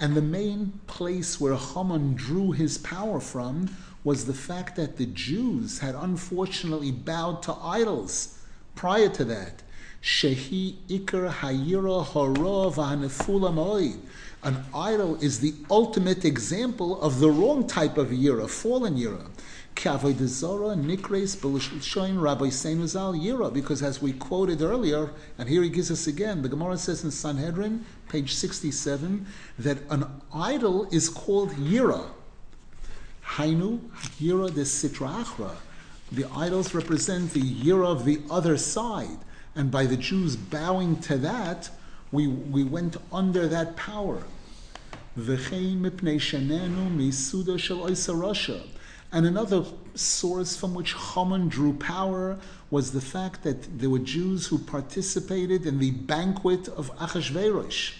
And 0.00 0.16
the 0.16 0.22
main 0.22 0.80
place 0.86 1.40
where 1.40 1.56
Haman 1.56 2.14
drew 2.14 2.52
his 2.52 2.78
power 2.78 3.20
from 3.20 3.68
was 4.04 4.24
the 4.24 4.34
fact 4.34 4.76
that 4.76 4.96
the 4.96 5.06
Jews 5.06 5.80
had 5.80 5.94
unfortunately 5.94 6.92
bowed 6.92 7.42
to 7.44 7.54
idols 7.54 8.38
prior 8.74 9.08
to 9.10 9.24
that. 9.24 9.62
Shehi 10.02 10.76
Iker 10.88 11.30
Hayira 11.30 12.04
Hora 12.04 12.70
Vahanefula. 12.70 13.98
An 14.44 14.64
idol 14.72 15.16
is 15.16 15.40
the 15.40 15.52
ultimate 15.68 16.24
example 16.24 17.00
of 17.02 17.18
the 17.18 17.28
wrong 17.28 17.66
type 17.66 17.98
of 17.98 18.10
yira, 18.10 18.48
fallen 18.48 18.96
Yira, 18.96 19.26
because 23.52 23.82
as 23.82 24.00
we 24.00 24.12
quoted 24.12 24.62
earlier, 24.62 25.10
and 25.38 25.48
here 25.48 25.62
he 25.62 25.68
gives 25.68 25.90
us 25.90 26.06
again, 26.06 26.42
the 26.42 26.48
Gemara 26.48 26.78
says 26.78 27.02
in 27.02 27.10
Sanhedrin, 27.10 27.84
page 28.08 28.34
67, 28.34 29.26
that 29.58 29.78
an 29.90 30.04
idol 30.32 30.88
is 30.92 31.08
called 31.08 31.50
Yira. 31.50 32.06
Hainu, 33.24 33.80
Yira 34.20 34.54
de 34.54 34.62
Sitra 34.62 35.24
Achra. 35.24 35.56
The 36.12 36.26
idols 36.34 36.74
represent 36.74 37.32
the 37.32 37.42
Yira 37.42 37.86
of 37.86 38.04
the 38.04 38.20
other 38.30 38.56
side. 38.56 39.18
And 39.58 39.70
by 39.72 39.86
the 39.86 39.96
Jews 39.96 40.36
bowing 40.36 41.00
to 41.00 41.18
that, 41.18 41.68
we, 42.12 42.28
we 42.28 42.62
went 42.62 42.96
under 43.12 43.48
that 43.48 43.76
power. 43.76 44.22
And 45.16 45.28
another 49.26 49.64
source 49.96 50.56
from 50.56 50.74
which 50.74 50.94
Haman 50.94 51.48
drew 51.48 51.72
power 51.72 52.38
was 52.70 52.92
the 52.92 53.00
fact 53.00 53.42
that 53.42 53.80
there 53.80 53.90
were 53.90 53.98
Jews 53.98 54.46
who 54.46 54.58
participated 54.58 55.66
in 55.66 55.80
the 55.80 55.90
banquet 55.90 56.68
of 56.68 56.96
Achashverosh. 56.98 57.94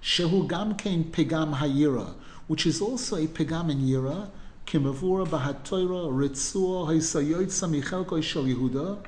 Shehu 0.00 0.48
Gamkein 0.48 1.10
Pegam 1.10 1.56
Hayira, 1.56 2.14
which 2.46 2.66
is 2.66 2.80
also 2.80 3.16
a 3.16 3.26
Pegam 3.26 3.68
in 3.68 3.80
Yira, 3.80 4.30
Kimavura 4.64 5.26
Bahatoira 5.26 6.08
Ritzua 6.08 6.86
Haisayoitza 6.86 7.68
Michelko 7.68 8.22
Shel 8.22 8.44
Yehuda, 8.44 9.04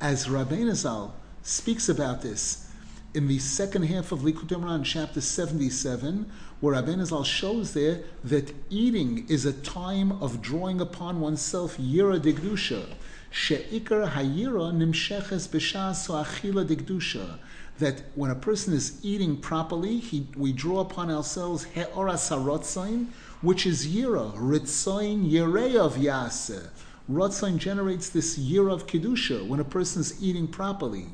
as 0.00 0.26
Rabbeinu 0.28 0.74
Zal 0.74 1.14
speaks 1.42 1.88
about 1.88 2.22
this 2.22 2.70
in 3.14 3.26
the 3.26 3.38
second 3.38 3.84
half 3.84 4.12
of 4.12 4.20
Likutei 4.20 4.60
Moharan, 4.60 4.84
chapter 4.84 5.20
77, 5.20 6.30
where 6.60 6.74
Rabbeinu 6.74 7.04
Zal 7.04 7.24
shows 7.24 7.74
there 7.74 8.02
that 8.22 8.54
eating 8.70 9.26
is 9.28 9.44
a 9.44 9.52
time 9.52 10.12
of 10.22 10.40
drawing 10.40 10.80
upon 10.80 11.20
oneself 11.20 11.76
Yira 11.78 12.20
Digdusha. 12.20 12.86
She'ikar 13.30 14.08
Hayira 14.10 14.72
Nimsheches 14.72 15.48
B'shas 15.48 16.08
Achila 16.08 16.64
Digdusha. 16.64 17.38
That 17.78 18.02
when 18.14 18.30
a 18.30 18.34
person 18.34 18.74
is 18.74 19.04
eating 19.04 19.36
properly, 19.36 19.98
he, 19.98 20.28
we 20.36 20.52
draw 20.52 20.80
upon 20.80 21.10
ourselves 21.10 21.64
He'oras 21.64 22.30
HaRotzain, 22.30 23.06
which 23.40 23.66
is 23.66 23.86
Yira, 23.86 24.32
Ritzain 24.36 25.30
Yireyav 25.30 25.92
Yaseh. 25.92 26.68
Ratzon 27.10 27.56
generates 27.56 28.10
this 28.10 28.38
yira 28.38 28.72
of 28.72 28.86
Kedusha 28.86 29.46
when 29.46 29.60
a 29.60 29.64
person 29.64 30.00
is 30.00 30.22
eating 30.22 30.46
properly. 30.46 31.06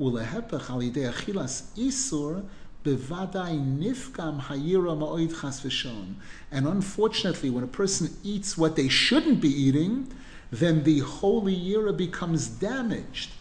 Ulehepech 0.00 0.70
al 0.70 0.80
yidei 0.80 1.12
achilas 1.12 1.64
isur 1.76 2.44
bevadai 2.82 3.58
nifkam 3.78 4.40
hayira 4.40 4.96
ma'oid 4.96 5.38
chas 5.38 5.60
v'shon. 5.60 6.14
And 6.50 6.66
unfortunately, 6.66 7.50
when 7.50 7.62
a 7.62 7.68
person 7.68 8.16
eats 8.22 8.56
what 8.56 8.76
they 8.76 8.88
shouldn't 8.88 9.42
be 9.42 9.50
eating, 9.50 10.10
then 10.50 10.84
the 10.84 11.00
holy 11.00 11.54
yira 11.54 11.94
becomes 11.94 12.48
damaged. 12.48 13.32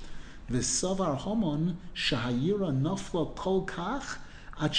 The 0.49 0.57
V'savar 0.57 1.19
homon 1.19 1.75
shahayira 1.95 2.77
nafla 2.81 3.33
kol 3.35 3.65
kach 3.65 4.17
and 4.59 4.73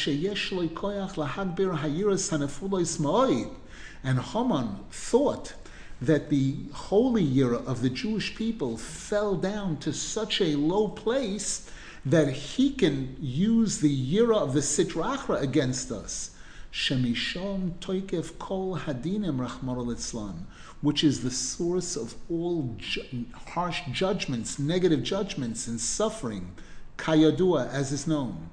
Haman 4.19 4.77
thought 4.91 5.55
that 6.01 6.31
the 6.31 6.57
holy 6.73 7.27
yira 7.27 7.65
of 7.67 7.83
the 7.83 7.91
Jewish 7.91 8.35
people 8.37 8.77
fell 8.77 9.35
down 9.35 9.79
to 9.79 9.93
such 9.93 10.41
a 10.41 10.57
low 10.57 10.89
place 10.89 11.69
that 12.05 12.33
he 12.33 12.71
can 12.71 13.17
use 13.21 13.79
the 13.79 14.15
yira 14.15 14.37
of 14.37 14.55
the 14.55 14.61
Sitra 14.61 15.17
Achra 15.17 15.41
against 15.41 15.91
us. 15.91 16.31
Shemishom 16.73 17.73
toikev 17.81 18.39
kol 18.39 18.79
hadinim 18.79 19.39
rachmar 19.39 20.35
which 20.81 21.03
is 21.03 21.23
the 21.23 21.31
source 21.31 21.97
of 21.97 22.15
all 22.31 22.75
ju- 22.79 23.25
harsh 23.49 23.81
judgments, 23.91 24.59
negative 24.59 25.03
judgments, 25.03 25.67
and 25.67 25.81
suffering, 25.81 26.53
kayadua, 26.97 27.69
as 27.73 27.91
is 27.91 28.07
known. 28.07 28.51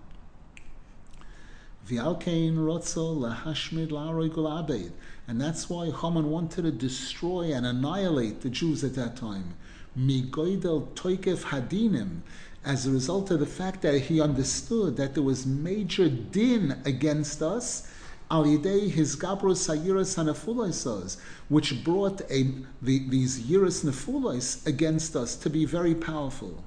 V'alkein 1.88 2.56
rotzo 2.56 3.16
lahashmid 3.16 3.90
la'aroi 3.90 4.60
abed. 4.60 4.92
And 5.28 5.42
that's 5.42 5.70
why 5.70 5.90
Haman 5.90 6.30
wanted 6.30 6.64
to 6.64 6.72
destroy 6.72 7.54
and 7.54 7.66
annihilate 7.66 8.42
the 8.42 8.50
Jews 8.50 8.84
at 8.84 8.94
that 8.96 9.16
time. 9.16 9.56
Migoidel 9.98 10.88
toikef 10.90 11.44
hadinim, 11.46 12.20
as 12.64 12.86
a 12.86 12.92
result 12.92 13.32
of 13.32 13.40
the 13.40 13.46
fact 13.46 13.82
that 13.82 14.02
he 14.02 14.22
understood 14.22 14.98
that 14.98 15.14
there 15.14 15.24
was 15.24 15.46
major 15.46 16.10
din 16.10 16.82
against 16.86 17.42
us, 17.42 17.88
al 18.30 18.46
yidei 18.46 18.90
his 18.90 19.16
gabros 19.16 19.68
hayiras 19.68 20.16
hanafuloisos, 20.16 21.18
which 21.48 21.84
brought 21.84 22.22
a, 22.30 22.52
the, 22.82 23.08
these 23.08 23.40
yiras 23.42 23.84
nefulois 23.84 24.66
against 24.68 25.16
us 25.16 25.36
to 25.36 25.50
be 25.50 25.66
very 25.66 25.96
powerful. 25.96 26.64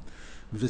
And 0.50 0.64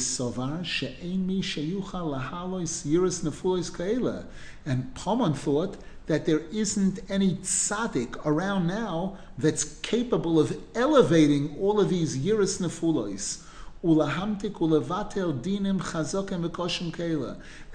Haman 5.04 5.34
thought 5.34 5.76
that 6.06 6.26
there 6.26 6.40
isn't 6.50 6.98
any 7.08 7.36
tzaddik 7.36 8.26
around 8.26 8.66
now 8.66 9.18
that's 9.36 9.78
capable 9.80 10.40
of 10.40 10.58
elevating 10.74 11.56
all 11.60 11.78
of 11.80 11.90
these 11.90 12.18
yiras 12.18 12.60
nefulois. 12.60 13.44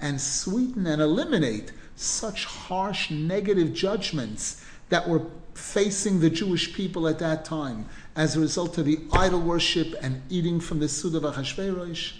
And 0.00 0.20
sweeten 0.20 0.86
and 0.86 1.00
eliminate 1.00 1.72
such 1.96 2.44
harsh 2.44 3.10
negative 3.10 3.72
judgments 3.72 4.64
that 4.90 5.08
were 5.08 5.22
facing 5.54 6.20
the 6.20 6.28
Jewish 6.28 6.74
people 6.74 7.08
at 7.08 7.18
that 7.20 7.46
time 7.46 7.86
as 8.16 8.36
a 8.36 8.40
result 8.40 8.78
of 8.78 8.84
the 8.84 9.00
idol 9.12 9.40
worship 9.40 9.94
and 10.00 10.22
eating 10.28 10.60
from 10.60 10.78
the 10.78 10.88
Suda 10.88 11.20
Achashverosh. 11.20 12.14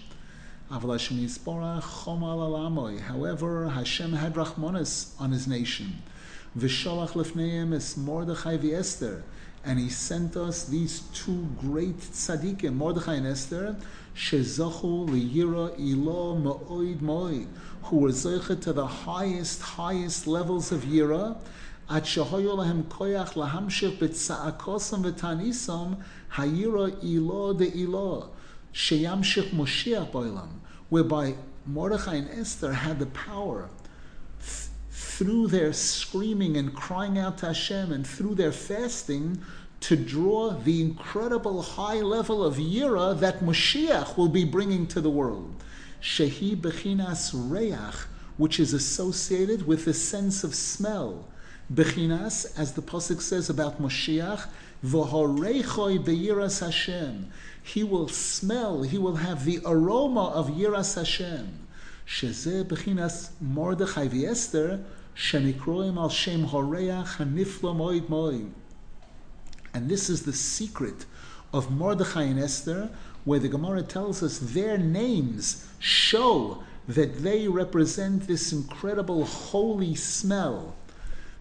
However, 3.02 3.68
Hashem 3.68 4.12
had 4.14 4.34
Rachmanis 4.34 5.20
on 5.20 5.32
his 5.32 5.46
nation. 5.46 6.02
Visholach 6.58 7.10
lefneim 7.10 7.74
es 7.74 7.96
Mordechai 7.96 8.56
v'Esther 8.56 9.22
and 9.64 9.78
he 9.78 9.88
sent 9.88 10.36
us 10.36 10.64
these 10.64 11.00
two 11.14 11.48
great 11.58 11.98
tzaddikim, 11.98 12.74
Mordechai 12.74 13.14
and 13.14 13.26
Esther, 13.26 13.76
shezachu 14.14 15.08
liyira 15.08 15.74
ilo 15.78 16.36
ma'oid 16.36 16.98
ma'oid, 16.98 17.46
who 17.84 17.96
were 17.96 18.10
zeichet 18.10 18.60
to 18.60 18.72
the 18.72 18.86
highest, 18.86 19.62
highest 19.62 20.26
levels 20.26 20.70
of 20.70 20.82
yira, 20.82 21.36
shehoyo 21.88 22.56
lahem 22.56 22.84
koyach 22.84 23.34
lahamshich 23.34 23.98
b'tza'akosam 23.98 25.04
v'tanisam 25.04 25.96
hayira 26.32 26.96
ilo 27.04 27.52
de 27.52 27.66
ilo, 27.78 28.30
sheyamshich 28.72 29.50
Moshiach 29.50 30.10
boilam, 30.10 30.48
whereby 30.88 31.34
Mordechai 31.66 32.16
and 32.16 32.30
Esther 32.30 32.72
had 32.72 32.98
the 32.98 33.06
power 33.06 33.68
through 34.90 35.46
their 35.46 35.72
screaming 35.72 36.56
and 36.56 36.74
crying 36.74 37.18
out 37.18 37.38
to 37.38 37.46
Hashem 37.46 37.92
and 37.92 38.06
through 38.06 38.34
their 38.34 38.52
fasting 38.52 39.40
to 39.80 39.96
draw 39.96 40.50
the 40.50 40.80
incredible 40.80 41.62
high 41.62 42.00
level 42.00 42.42
of 42.44 42.56
yira 42.56 43.18
that 43.20 43.40
Moshiach 43.40 44.16
will 44.16 44.28
be 44.28 44.44
bringing 44.44 44.86
to 44.88 45.00
the 45.00 45.10
world. 45.10 45.54
Shehi 46.02 46.56
bechinas 46.56 47.32
reach, 47.34 48.06
which 48.36 48.58
is 48.58 48.72
associated 48.72 49.66
with 49.66 49.84
the 49.84 49.94
sense 49.94 50.42
of 50.42 50.54
smell. 50.54 51.28
Bechinas, 51.74 52.56
as 52.56 52.74
the 52.74 52.82
pasuk 52.82 53.20
says 53.20 53.50
about 53.50 53.82
Moshiach, 53.82 54.46
v'horeichoi 54.84 55.98
beyiras 56.04 56.60
Hashem. 56.60 57.32
He 57.62 57.82
will 57.82 58.06
smell, 58.06 58.82
he 58.82 58.96
will 58.96 59.16
have 59.16 59.44
the 59.44 59.60
aroma 59.64 60.26
of 60.26 60.50
yiras 60.50 60.94
Hashem. 60.94 61.66
Shezeh 62.06 62.64
bechinas 62.64 63.30
Mordechai 63.40 64.06
v'Esther, 64.06 64.84
shenikroim 65.16 65.96
al 65.96 66.10
shem 66.10 66.46
horeach 66.46 67.16
hanifla 67.16 67.74
moed 67.74 68.06
moed. 68.08 68.50
And 69.72 69.88
this 69.88 70.08
is 70.08 70.22
the 70.22 70.32
secret 70.32 71.06
of 71.52 71.72
Mordechai 71.72 72.22
and 72.22 72.38
Esther, 72.38 72.90
where 73.24 73.40
the 73.40 73.48
Gemara 73.48 73.82
tells 73.82 74.22
us 74.22 74.38
their 74.38 74.78
names 74.78 75.66
show 75.80 76.62
that 76.86 77.22
they 77.22 77.48
represent 77.48 78.28
this 78.28 78.52
incredible 78.52 79.24
holy 79.24 79.96
smell. 79.96 80.76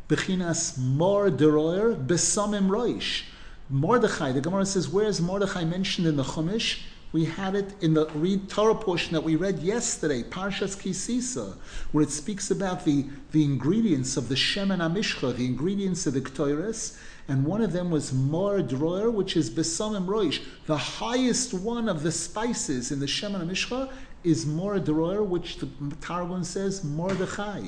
Bechinas 0.10 0.78
Mor 0.78 1.30
Deroyer 1.30 1.96
Besamim 1.96 2.68
Roish. 2.68 3.24
Mordechai, 3.70 4.34
the 4.34 4.42
Gemara 4.42 4.66
says, 4.66 4.90
where 4.90 5.06
is 5.06 5.22
Mordechai 5.22 5.64
mentioned 5.64 6.06
in 6.06 6.18
the 6.18 6.24
Chumash? 6.24 6.82
We 7.14 7.26
had 7.26 7.56
it 7.56 7.76
in 7.82 7.94
the 7.94 8.08
read 8.16 8.50
Torah 8.50 8.76
portion 8.76 9.14
that 9.14 9.24
we 9.24 9.36
read 9.36 9.60
yesterday, 9.60 10.24
Parshas 10.24 10.78
Ki 10.80 10.94
Sisa, 10.94 11.56
where 11.92 12.04
it 12.04 12.10
speaks 12.10 12.52
about 12.52 12.86
the, 12.86 13.06
the 13.32 13.44
ingredients 13.44 14.18
of 14.18 14.30
the 14.30 14.36
Shemen 14.36 14.80
Amishcha, 14.80 15.36
the 15.36 15.46
ingredients 15.46 16.06
of 16.08 16.16
the 16.16 16.22
Ktoiris, 16.22 16.98
and 17.28 17.46
one 17.46 17.62
of 17.62 17.72
them 17.72 17.90
was 17.90 18.12
Mor 18.12 18.60
Droer, 18.60 19.14
which 19.14 19.38
is 19.38 19.50
Besamim 19.50 20.08
Roish. 20.08 20.44
The 20.66 20.76
highest 20.76 21.54
one 21.54 21.88
of 21.88 22.04
the 22.04 22.12
spices 22.12 22.92
in 22.92 23.00
the 23.00 23.06
Shemen 23.06 23.48
Amishcha 23.48 23.92
is 24.24 24.46
Mor 24.46 24.80
Droer, 24.80 25.24
which 25.26 25.58
the 25.58 25.70
Targum 26.02 26.44
says 26.44 26.84
Mordechai. 26.84 27.62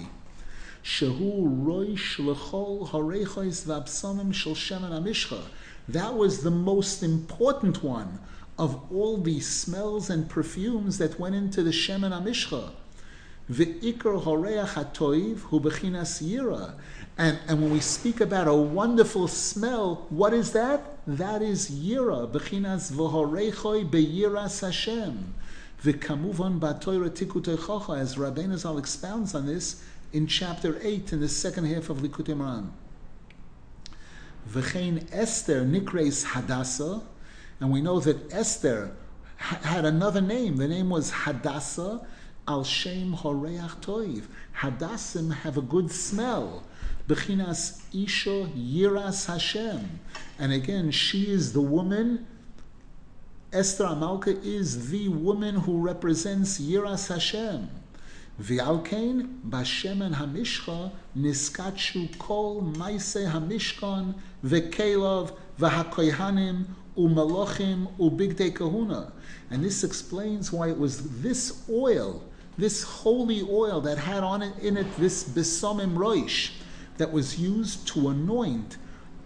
That 5.87 6.13
was 6.15 6.43
the 6.43 6.51
most 6.51 7.03
important 7.03 7.83
one 7.83 8.19
of 8.59 8.91
all 8.91 9.17
the 9.17 9.39
smells 9.39 10.09
and 10.11 10.29
perfumes 10.29 10.99
that 10.99 11.19
went 11.19 11.33
into 11.33 11.63
the 11.63 11.71
Shemen 11.71 12.11
Amishcha. 12.11 12.69
Ve'ikar 13.51 14.23
horeach 14.23 14.67
hatoiv 14.69 15.39
hu 15.39 15.59
bechinas 15.59 16.21
yira. 16.21 16.75
And, 17.17 17.39
and 17.47 17.63
when 17.63 17.71
we 17.71 17.79
speak 17.79 18.21
about 18.21 18.47
a 18.47 18.53
wonderful 18.53 19.27
smell, 19.27 20.05
what 20.09 20.33
is 20.33 20.51
that? 20.51 20.99
That 21.07 21.41
is 21.41 21.71
yira. 21.71 22.31
Bechinas 22.31 22.91
v'horechoi 22.91 23.89
beyiras 23.89 24.61
Hashem. 24.61 25.33
V'kamuvan 25.83 26.59
batoira 26.59 27.09
tikutechocha, 27.09 27.99
as 27.99 28.15
Rabbeinu 28.15 28.55
Zal 28.57 28.77
expounds 28.77 29.33
on 29.33 29.47
this 29.47 29.83
in 30.15 30.27
chapter 30.27 30.79
8 30.81 31.11
in 31.11 31.19
the 31.19 31.27
second 31.27 31.65
half 31.65 31.89
of 31.89 31.97
Likutei 31.97 32.33
Moharan. 32.33 32.69
V'chein 34.49 35.05
Esther 35.11 35.65
nikreis 35.65 36.23
Hadassah, 36.23 37.01
and 37.59 37.69
we 37.69 37.81
know 37.81 37.99
that 37.99 38.31
Esther 38.31 38.95
had 39.35 39.83
another 39.83 40.21
name. 40.21 40.55
The 40.55 40.69
name 40.69 40.89
was 40.89 41.11
Hadassah 41.11 42.07
al 42.47 42.63
Shem 42.63 43.13
Horeach 43.13 43.81
Toiv. 43.81 44.27
Hadassim 44.59 45.33
have 45.33 45.57
a 45.57 45.61
good 45.61 45.91
smell. 45.91 46.63
Bechinas 47.09 47.81
Isha 47.93 48.49
Yiras 48.55 49.25
Hashem. 49.25 49.99
And 50.39 50.53
again, 50.53 50.91
she 50.91 51.29
is 51.29 51.51
the 51.51 51.61
woman. 51.61 52.25
Esther 53.51 53.83
Amalka 53.83 54.41
is 54.45 54.91
the 54.91 55.09
woman 55.09 55.55
who 55.55 55.81
represents 55.81 56.57
Yiras 56.57 57.09
Hashem. 57.09 57.69
V'alkein 58.39 59.39
b'shemen 59.47 60.15
hamishcha 60.15 60.91
niskachu 61.17 62.17
kol 62.19 62.61
maise 62.61 63.15
hamishkan 63.15 64.13
v'kelov 64.43 65.31
v'hakoyhanim 65.57 66.65
u'malochim 66.97 67.87
u'bigdei 67.97 68.53
kahuna. 68.53 69.13
And 69.49 69.63
this 69.63 69.85
explains 69.85 70.51
why 70.51 70.69
it 70.69 70.77
was 70.77 71.21
this 71.21 71.63
oil, 71.69 72.23
this 72.57 72.83
holy 72.83 73.41
oil 73.49 73.79
that 73.81 73.97
had 73.97 74.23
on 74.23 74.41
it 74.41 74.57
in 74.59 74.75
it 74.75 74.97
this 74.97 75.23
besomim 75.23 75.95
roish, 75.95 76.51
that 76.97 77.11
was 77.11 77.39
used 77.39 77.87
to 77.87 78.09
anoint 78.09 78.77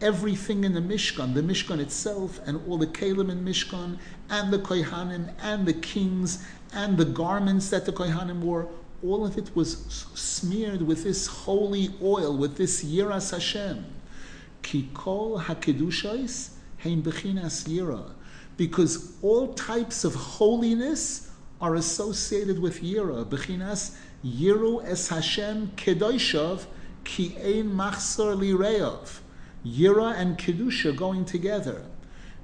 everything 0.02 0.64
in 0.64 0.74
the 0.74 0.82
Mishkan, 0.82 1.34
the 1.34 1.42
Mishkan 1.42 1.80
itself, 1.80 2.40
and 2.46 2.62
all 2.68 2.78
the 2.78 2.88
Kalim 2.88 3.30
in 3.30 3.44
Mishkan, 3.44 3.98
and 4.30 4.52
the 4.54 4.60
Kohanim, 4.60 5.34
and 5.42 5.66
the 5.66 5.74
kings, 5.74 6.46
and 6.74 6.98
the 6.98 7.06
garments 7.06 7.70
that 7.70 7.86
the 7.86 7.92
Kohanim 7.92 8.40
wore, 8.42 8.70
all 9.04 9.26
of 9.26 9.38
it 9.38 9.56
was 9.56 9.78
smeared 10.16 10.82
with 10.82 11.04
this 11.04 11.28
holy 11.28 11.90
oil, 12.02 12.36
with 12.36 12.58
this 12.58 12.84
Yiras 12.84 13.32
Hashem. 13.32 13.86
Kikol 14.64 15.44
HaKedushais 15.44 16.52
Heim 16.84 17.02
Bechinas 17.02 17.68
Yira. 17.68 18.12
Because 18.58 19.14
all 19.22 19.54
types 19.54 20.04
of 20.04 20.16
holiness 20.16 21.32
are 21.62 21.76
associated 21.76 22.60
with 22.60 22.82
Yira. 22.82 23.26
Bechinas 23.26 23.96
Yiru 24.26 24.84
Es 24.86 25.10
Hashem 25.10 25.72
Kedoshov 25.76 26.66
Ki 27.04 27.36
Ein 27.38 27.72
Machsor 27.72 28.36
Lireov. 28.36 29.20
Yira 29.66 30.16
and 30.18 30.38
Kedusha 30.38 30.96
going 30.96 31.26
together. 31.26 31.84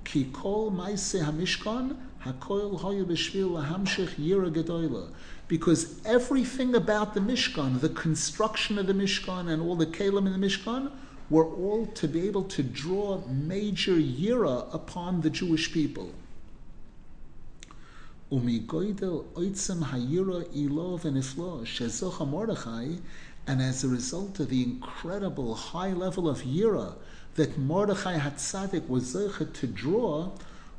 Ki 0.04 0.30
Kol 0.32 0.70
Maise 0.70 1.16
HaMishkan 1.16 1.98
Hakoil 2.24 2.80
Hoyu 2.80 3.06
B'Shvil 3.06 3.50
Lahamshich 3.50 4.16
Yira 4.16 4.54
Gedoyla 4.54 5.12
because 5.48 6.02
everything 6.06 6.76
about 6.76 7.14
the 7.14 7.20
Mishkan, 7.20 7.80
the 7.80 7.90
construction 7.90 8.78
of 8.78 8.88
the 8.88 8.94
Mishkan, 8.94 9.50
and 9.50 9.62
all 9.62 9.76
the 9.76 9.86
Kalim 9.86 10.26
in 10.26 10.40
the 10.40 10.48
Mishkan, 10.48 10.92
were 11.30 11.46
all 11.46 11.86
to 11.88 12.08
be 12.08 12.28
able 12.28 12.44
to 12.44 12.64
draw 12.64 13.22
major 13.28 13.96
yira 13.96 14.74
upon 14.74 15.22
the 15.22 15.30
Jewish 15.30 15.72
people. 15.72 16.12
And 18.32 18.50
as 23.62 23.84
a 23.84 23.88
result 23.88 24.40
of 24.40 24.50
the 24.50 24.64
incredible 24.64 25.56
high 25.56 25.94
level 25.94 26.28
of 26.28 26.42
yira 26.42 26.96
that 27.36 27.58
Mordechai 27.58 28.18
Hatzadik 28.18 28.88
was 28.88 29.14
to 29.14 29.68
draw, 29.68 30.32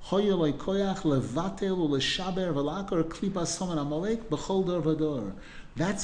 that's 0.09 1.05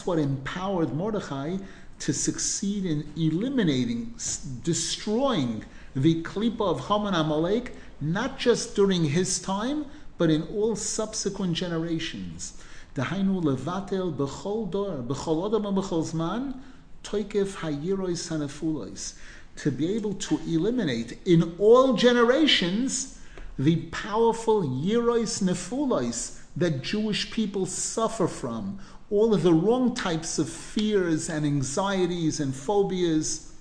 what 0.07 0.19
empowered 0.19 0.93
Mordechai 0.93 1.57
to 2.01 2.13
succeed 2.13 2.85
in 2.85 3.07
eliminating, 3.17 4.13
destroying 4.65 5.65
the 5.95 6.21
klipa 6.23 6.63
of 6.63 6.89
Haman 6.89 7.15
Amalek, 7.15 7.77
not 8.01 8.41
just 8.41 8.75
during 8.75 9.05
his 9.05 9.39
time, 9.39 9.87
but 10.19 10.31
in 10.31 10.43
all 10.49 10.75
subsequent 10.75 11.55
generations. 11.55 12.61
Levatel 12.97 14.17
dor, 14.17 14.97
odom 14.97 15.77
zman, 16.03 16.55
toikef 17.05 17.59
hayirois 17.59 18.29
hanefulois. 18.29 19.15
To 19.59 19.71
be 19.71 19.95
able 19.95 20.15
to 20.15 20.41
eliminate 20.49 21.19
in 21.25 21.55
all 21.61 21.93
generations 21.93 23.21
the 23.65 23.77
powerful 23.93 24.63
Yerois 24.63 25.41
Nefulois 25.41 26.41
that 26.57 26.83
Jewish 26.83 27.31
people 27.31 27.65
suffer 27.65 28.27
from, 28.27 28.81
all 29.09 29.33
of 29.33 29.43
the 29.45 29.55
wrong 29.55 29.95
types 29.95 30.39
of 30.39 30.49
fears 30.49 31.29
and 31.29 31.47
anxieties 31.47 32.41
and 32.41 32.55
phobias 32.55 33.53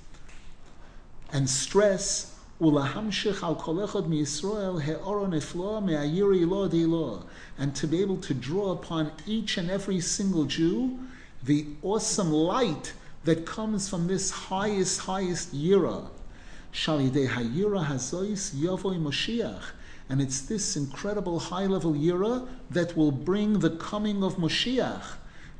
and 1.32 1.50
stress. 1.50 2.36
And 2.60 2.76
to 7.76 7.88
be 7.88 8.02
able 8.02 8.18
to 8.18 8.34
draw 8.36 8.72
upon 8.72 9.12
each 9.26 9.58
and 9.58 9.72
every 9.72 10.00
single 10.00 10.46
Jew 10.46 11.00
the 11.44 11.66
awesome 11.82 12.32
light 12.32 12.94
that 13.24 13.46
comes 13.48 13.90
from 13.90 14.08
this 14.08 14.30
highest, 14.32 15.02
highest 15.02 15.56
Yira. 15.56 16.08
Shalidei 16.72 17.28
Hayira 17.28 17.86
Hazois 17.86 18.54
Yavoi 18.54 19.00
Moshiach 19.02 19.72
and 20.12 20.22
it's 20.22 20.42
this 20.42 20.76
incredible 20.76 21.40
high 21.40 21.68
level 21.68 21.94
yira 21.94 22.46
that 22.70 22.98
will 22.98 23.14
bring 23.14 23.60
the 23.60 23.70
coming 23.70 24.26
of 24.26 24.36
Moshiach. 24.36 25.06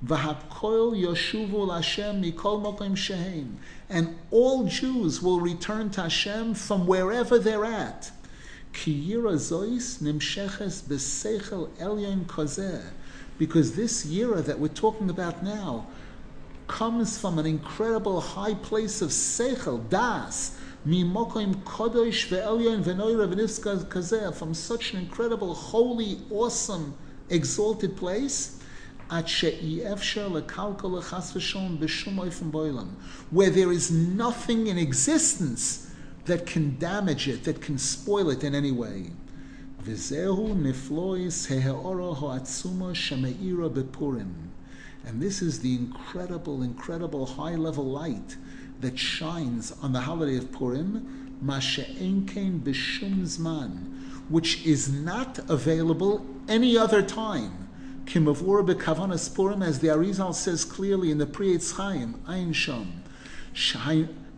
V'hakoil 0.06 0.94
yoshuvu 0.94 1.74
Hashem 1.74 2.22
mikol 2.22 2.62
mokim 2.62 2.98
shehem. 2.98 3.58
And 3.90 4.20
all 4.30 4.66
Jews 4.66 5.22
will 5.22 5.40
return 5.40 5.90
to 5.92 6.02
Hashem 6.02 6.56
from 6.56 6.86
wherever 6.86 7.40
they're 7.40 7.64
at. 7.64 8.12
Ki 8.74 9.14
yira 9.14 9.36
zois 9.36 10.02
nimsheches 10.02 10.84
b'seichel 10.84 11.70
elyon 11.78 12.26
kozeh. 12.26 12.84
Because 13.38 13.78
this 13.78 14.06
yira 14.06 14.44
that 14.44 14.60
we're 14.60 14.68
talking 14.68 15.10
about 15.10 15.42
now 15.46 15.88
comes 16.68 17.18
from 17.18 17.40
an 17.40 17.46
incredible 17.46 18.20
high 18.20 18.56
place 18.56 19.02
of 19.02 19.12
seichel, 19.12 19.88
das, 19.90 20.58
from 20.84 21.14
such 24.56 24.94
an 24.94 25.00
incredible, 25.00 25.54
holy, 25.54 26.18
awesome, 26.32 26.96
exalted 27.30 27.96
place, 27.96 28.58
where 33.30 33.52
there 33.52 33.72
is 33.72 33.92
nothing 33.92 34.68
in 34.68 34.80
existence 34.80 35.94
that 36.26 36.48
can 36.48 36.80
damage 36.80 37.28
it, 37.28 37.44
that 37.44 37.62
can 37.62 37.78
spoil 37.78 38.32
it 38.32 38.44
in 38.44 38.56
any 38.56 38.72
way. 38.72 39.12
And 45.06 45.22
this 45.22 45.42
is 45.42 45.60
the 45.60 45.76
incredible, 45.76 46.64
incredible 46.64 47.26
high 47.26 47.56
level 47.56 47.86
light 47.86 48.38
that 48.82 48.98
shines 48.98 49.74
on 49.82 49.94
the 49.94 50.02
holiday 50.02 50.38
of 50.38 50.52
Purim, 50.52 51.40
Masha'enkein 51.44 52.60
Bishum 52.60 53.22
Zman, 53.22 54.30
which 54.30 54.66
is 54.66 54.92
not 54.92 55.40
available 55.50 56.26
any 56.48 56.78
other 56.78 57.02
time. 57.02 57.70
Kimavur 58.06 58.66
bekavanas 58.66 59.34
Purim, 59.34 59.62
as 59.62 59.80
the 59.80 59.88
Arizal 59.88 60.34
says 60.34 60.66
clearly 60.66 61.12
in 61.12 61.18
the 61.18 61.26
Pri 61.26 61.58
Chaim, 61.58 62.22
Ein 62.28 62.54
Shom. 62.54 62.88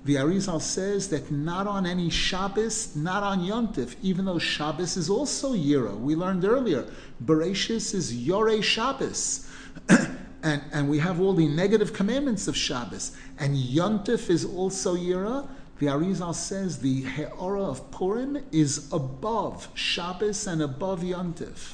The 0.06 0.16
Arizal 0.16 0.60
says 0.60 1.08
that 1.10 1.32
not 1.32 1.66
on 1.66 1.86
any 1.86 2.10
Shabbos, 2.10 2.94
not 2.94 3.24
on 3.24 3.40
Yontif, 3.40 3.96
even 4.02 4.26
though 4.26 4.38
Shabbos 4.38 4.98
is 4.98 5.10
also 5.10 5.54
Yira. 5.54 5.98
We 5.98 6.16
learned 6.16 6.44
earlier, 6.44 6.86
Bereshis 7.24 7.94
is 7.94 8.14
Yore 8.14 8.62
Shabbos. 8.62 9.48
and, 10.44 10.62
and 10.74 10.90
we 10.90 11.00
have 11.00 11.22
all 11.22 11.34
the 11.34 11.48
negative 11.48 11.94
commandments 11.94 12.48
of 12.48 12.56
Shabbos. 12.56 13.16
And 13.40 13.56
Yontif 13.56 14.30
is 14.30 14.44
also 14.44 14.96
Yira. 14.96 15.48
The 15.80 15.88
Arizal 15.88 16.36
says 16.36 16.80
the 16.80 17.04
He'ora 17.04 17.64
of 17.64 17.90
Purim 17.92 18.44
is 18.52 18.92
above 18.92 19.70
Shabbos 19.74 20.46
and 20.46 20.62
above 20.62 21.02
Yontif. 21.02 21.74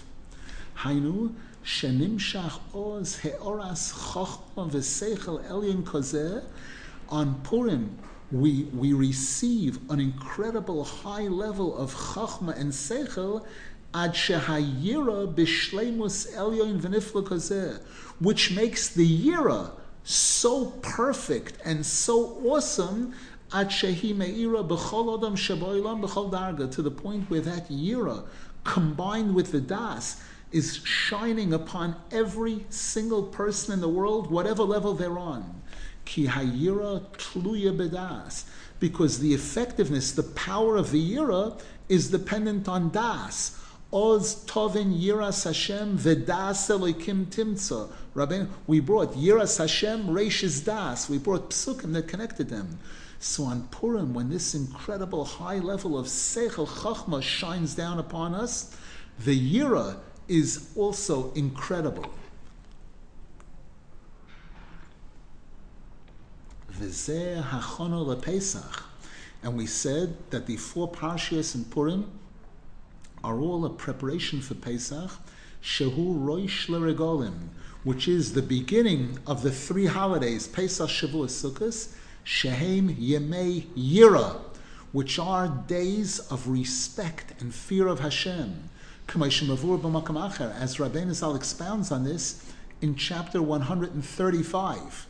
Hainu, 0.78 1.34
Shenimshach 1.66 2.60
Oz 2.74 3.18
He'oras 3.18 3.92
Chochma 3.92 4.70
V'Seichel 4.70 5.44
Elyon 5.50 5.84
Kozeh. 5.84 6.44
On 7.10 7.42
Purim, 7.42 7.98
we, 8.32 8.66
we 8.66 8.94
receive 8.94 9.80
an 9.90 10.00
incredible 10.00 10.84
high 10.84 11.28
level 11.28 11.76
of 11.76 11.94
Chachma 11.94 12.56
and 12.56 12.72
Seichel 12.72 13.44
ad 13.94 14.14
shehayira 14.14 15.34
b'shleimus 15.34 16.32
elyon 16.36 16.80
v'nifla 16.80 17.24
kazeh, 17.24 17.82
which 18.20 18.52
makes 18.52 18.90
the 18.90 19.08
yira 19.08 19.72
so 20.04 20.68
perfect 20.82 21.58
and 21.64 21.86
so 21.86 22.42
awesome 22.46 23.14
to 23.52 23.66
the 26.82 26.94
point 26.96 27.30
where 27.30 27.42
that 27.42 27.70
yira, 27.70 28.24
combined 28.64 29.34
with 29.34 29.52
the 29.52 29.62
das, 29.62 30.22
is 30.52 30.82
shining 30.84 31.54
upon 31.54 31.96
every 32.12 32.66
single 32.70 33.24
person 33.24 33.74
in 33.74 33.82
the 33.82 33.90
world, 33.90 34.30
whatever 34.32 34.64
level 34.64 34.94
they're 34.94 35.18
on. 35.18 35.62
Ki 36.06 36.28
hayira 36.28 37.02
tluya 37.18 37.76
bedas. 37.76 38.46
Because 38.80 39.20
the 39.20 39.34
effectiveness, 39.34 40.12
the 40.12 40.24
power 40.24 40.76
of 40.76 40.92
the 40.92 41.16
yira 41.16 41.60
is 41.88 42.10
dependent 42.10 42.68
on 42.68 42.90
das. 42.90 43.60
Oz 43.92 44.46
tovin 44.46 44.94
yiras 45.00 45.46
Hashem 45.46 45.98
v'das 45.98 46.70
elokim 46.70 47.26
timtza. 47.28 47.90
Rabbeinu, 48.16 48.48
we 48.68 48.80
brought 48.80 49.14
yiras 49.14 49.58
Hashem 49.58 50.08
reishes 50.08 50.66
das. 50.66 51.10
We 51.10 51.18
brought 51.18 51.52
psukim 51.52 51.94
that 51.94 52.08
connected 52.08 52.50
them. 52.50 52.80
So 53.20 53.44
on 53.44 53.68
Purim, 53.70 54.14
when 54.14 54.30
this 54.30 54.56
incredible 54.56 55.26
high 55.26 55.60
level 55.60 55.98
of 55.98 56.08
seichel 56.08 56.68
chachma 56.68 57.22
shines 57.22 57.76
down 57.76 58.00
upon 58.00 58.34
us, 58.34 58.76
the 59.20 59.38
yira 59.38 59.98
is 60.28 60.72
also 60.76 61.34
incredible. 61.34 62.10
And 69.44 69.58
we 69.58 69.66
said 69.66 70.16
that 70.30 70.46
the 70.46 70.56
four 70.56 70.90
parshias 70.90 71.56
in 71.56 71.66
Purim 71.66 72.10
are 73.22 73.40
all 73.40 73.66
a 73.66 73.70
preparation 73.70 74.40
for 74.40 74.56
Pesach, 74.56 75.12
Shehu 75.62 76.20
Roish 76.20 76.68
Leregolim, 76.68 77.50
which 77.84 78.08
is 78.08 78.34
the 78.34 78.42
beginning 78.42 79.20
of 79.26 79.44
the 79.44 79.52
three 79.52 79.86
holidays, 79.86 80.48
Pesach, 80.48 80.90
Shavuot, 80.90 81.30
Sukkot, 81.30 81.94
Shehem 82.24 82.96
Yemei 82.96 83.66
Yira, 83.78 84.40
which 84.92 85.20
are 85.20 85.48
days 85.48 86.20
of 86.20 86.48
respect 86.48 87.42
and 87.42 87.54
fear 87.54 87.88
of 87.88 88.00
Hashem. 88.00 88.70
As 89.08 89.16
Rabbeinu 89.16 91.14
Zal 91.14 91.36
expounds 91.36 91.92
on 91.92 92.04
this 92.04 92.44
in 92.82 92.96
chapter 92.96 93.42
135 93.42 95.08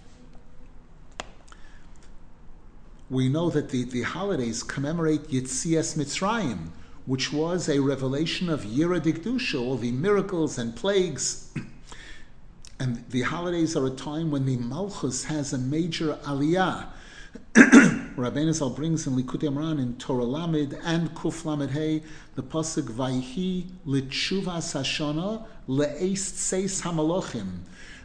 we 3.09 3.27
know 3.27 3.49
that 3.49 3.69
the, 3.69 3.83
the 3.85 4.03
holidays 4.03 4.61
commemorate 4.63 5.29
Yitzias 5.29 5.97
Mitzrayim, 5.97 6.69
which 7.09 7.33
was 7.33 7.67
a 7.67 7.79
revelation 7.79 8.49
of 8.49 8.61
Yira 8.65 9.01
Dikdusha, 9.01 9.59
all 9.59 9.77
the 9.77 9.91
miracles 9.91 10.59
and 10.59 10.75
plagues. 10.75 11.51
and 12.79 13.03
the 13.09 13.23
holidays 13.23 13.75
are 13.75 13.87
a 13.87 13.89
time 13.89 14.29
when 14.29 14.45
the 14.45 14.55
Malchus 14.57 15.23
has 15.23 15.51
a 15.51 15.57
major 15.57 16.19
aliyah. 16.23 16.85
Rabbeinu 17.55 18.53
Zal 18.53 18.69
brings 18.69 19.07
in 19.07 19.15
Likutei 19.15 19.51
Moharan 19.51 19.79
in 19.79 19.95
Torah 19.95 20.23
Lamed 20.23 20.77
and 20.83 21.09
Kuf 21.15 21.45
Lamed 21.45 21.71
Hey 21.71 22.03
the 22.35 22.43
pasuk 22.43 22.83
Vayhi 22.83 23.65
Litshuvas 23.87 24.75
Hashana 24.77 25.47
Le'eist 25.67 26.35
Seis 26.35 26.83
Hamalochim 26.83 27.61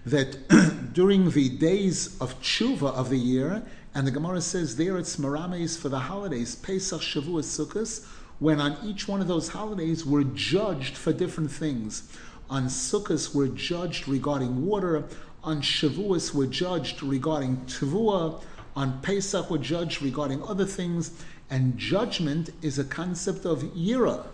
that 0.06 0.48
during 0.94 1.28
the 1.28 1.50
days 1.50 2.18
of 2.22 2.40
tshuva 2.40 2.94
of 2.94 3.10
the 3.10 3.18
year, 3.18 3.62
and 3.94 4.06
the 4.06 4.10
Gemara 4.10 4.40
says 4.40 4.76
there 4.76 4.96
it's 4.96 5.16
marames 5.16 5.78
for 5.78 5.90
the 5.90 5.98
holidays, 5.98 6.56
Pesach, 6.56 7.02
Shavuot, 7.02 7.44
Sukkot, 7.44 8.06
when 8.38 8.60
on 8.60 8.76
each 8.84 9.06
one 9.08 9.20
of 9.20 9.28
those 9.28 9.48
holidays 9.48 10.04
we're 10.04 10.24
judged 10.24 10.96
for 10.96 11.12
different 11.12 11.50
things. 11.50 12.10
On 12.50 12.66
Sukkot 12.66 13.34
we're 13.34 13.48
judged 13.48 14.08
regarding 14.08 14.66
water. 14.66 15.04
On 15.42 15.60
Shavuos 15.60 16.34
we're 16.34 16.46
judged 16.46 17.02
regarding 17.02 17.58
Tavua. 17.66 18.42
On 18.76 19.00
Pesach 19.00 19.50
we're 19.50 19.58
judged 19.58 20.02
regarding 20.02 20.42
other 20.42 20.66
things. 20.66 21.12
And 21.50 21.78
judgment 21.78 22.50
is 22.62 22.78
a 22.78 22.84
concept 22.84 23.44
of 23.44 23.62
yira. 23.62 24.26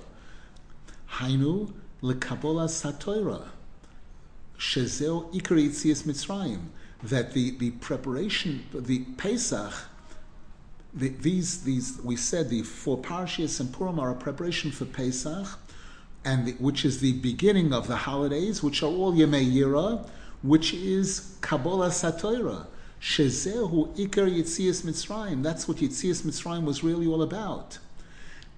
Hainu 1.15 1.73
lekabola 2.03 2.69
satoira. 2.69 3.49
Shezeo 4.59 5.33
ikar 5.35 5.57
Mitzrayim 6.05 6.67
that 7.03 7.33
the, 7.33 7.53
the 7.53 7.71
preparation, 7.73 8.67
the 8.73 9.01
Pesach, 9.17 9.73
the, 10.93 11.09
these, 11.09 11.63
these, 11.63 11.99
we 12.03 12.17
said 12.17 12.49
the 12.49 12.63
four 12.63 12.99
Parshias 12.99 13.61
and 13.61 13.73
Purim 13.73 13.99
are 13.99 14.11
a 14.11 14.15
preparation 14.15 14.71
for 14.71 14.85
Pesach, 14.85 15.59
and 16.25 16.47
the, 16.47 16.53
which 16.53 16.85
is 16.85 17.01
the 17.01 17.13
beginning 17.15 17.73
of 17.73 17.87
the 17.87 17.97
holidays, 17.97 18.63
which 18.63 18.83
are 18.83 18.87
all 18.87 19.13
Yemei 19.13 19.51
Yira, 19.51 20.07
which 20.43 20.75
is 20.75 21.37
Kabbalah 21.41 21.89
Satoira. 21.89 22.67
Shezehu 23.01 23.97
Ikar 23.97 24.31
Yitzias 24.31 24.83
Mitzrayim. 24.83 25.43
That's 25.43 25.67
what 25.67 25.79
Yitzias 25.79 26.23
Mitzrayim 26.23 26.65
was 26.65 26.85
really 26.85 27.07
all 27.07 27.23
about. 27.23 27.79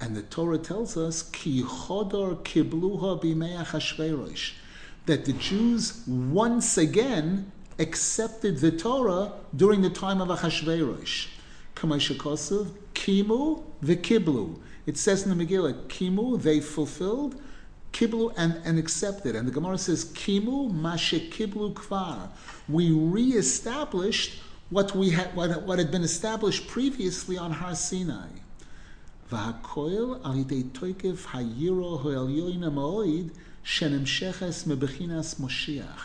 And 0.00 0.16
the 0.16 0.22
Torah 0.22 0.58
tells 0.58 0.96
us, 0.96 1.22
Ki 1.22 1.62
chodor 1.62 2.42
kibluha 2.42 3.22
b'mei 3.22 4.52
that 5.06 5.24
the 5.24 5.32
Jews 5.34 6.02
once 6.06 6.76
again 6.76 7.52
accepted 7.78 8.58
the 8.58 8.72
Torah 8.72 9.32
during 9.54 9.82
the 9.82 9.90
time 9.90 10.20
of 10.20 10.28
Achashverosh. 10.28 11.28
Kamashakosav, 11.82 12.68
Kimu 12.94 13.64
v'kiblu. 13.82 14.58
It 14.86 14.96
says 14.96 15.26
in 15.26 15.36
the 15.36 15.44
Megillah, 15.44 15.86
Kimu, 15.88 16.40
they 16.40 16.60
fulfilled, 16.60 17.40
Kiblu 17.92 18.32
and, 18.36 18.60
and 18.64 18.78
accepted. 18.78 19.34
And 19.34 19.48
the 19.48 19.52
Gemara 19.52 19.78
says, 19.78 20.04
Kimu 20.06 20.72
mashe 20.72 21.30
kiblu 21.30 21.74
kvar. 21.74 22.28
We 22.68 22.92
reestablished 22.92 24.40
what 24.70 24.94
we 24.94 25.10
had 25.10 25.34
what, 25.36 25.62
what 25.64 25.78
had 25.78 25.90
been 25.90 26.02
established 26.02 26.68
previously 26.68 27.36
on 27.36 27.50
Har 27.50 27.74
Sinai. 27.74 28.28
V'hakoil 29.30 30.24
al 30.24 30.44
toikev 30.44 31.26
hayiro 31.26 32.00
mebechinas 34.64 35.40
Moshiach. 35.40 36.00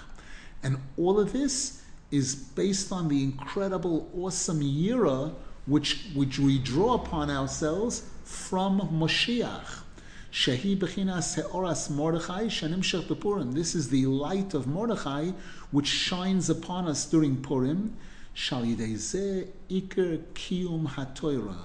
And 0.63 0.77
all 0.97 1.19
of 1.19 1.31
this 1.31 1.83
is 2.09 2.35
based 2.35 2.91
on 2.91 3.07
the 3.07 3.23
incredible, 3.23 4.09
awesome 4.17 4.61
Yira 4.61 5.33
which, 5.67 6.07
which 6.15 6.39
we 6.39 6.57
draw 6.57 6.95
upon 6.95 7.29
ourselves 7.29 8.09
from 8.23 8.79
Moshiach. 8.79 9.81
Shehi 10.31 10.77
bechinas 10.77 11.41
heoras 11.41 11.89
Mordechai 11.89 12.45
shenimshech 12.45 13.07
bepurim. 13.07 13.53
This 13.53 13.75
is 13.75 13.89
the 13.89 14.05
light 14.07 14.53
of 14.53 14.67
Mordechai 14.67 15.31
which 15.71 15.87
shines 15.87 16.49
upon 16.49 16.87
us 16.87 17.05
during 17.05 17.41
Purim. 17.41 17.97
Shal 18.33 18.63
yidei 18.63 19.47
iker 19.69 20.21
kiyum 20.33 20.87
hatoira. 20.87 21.57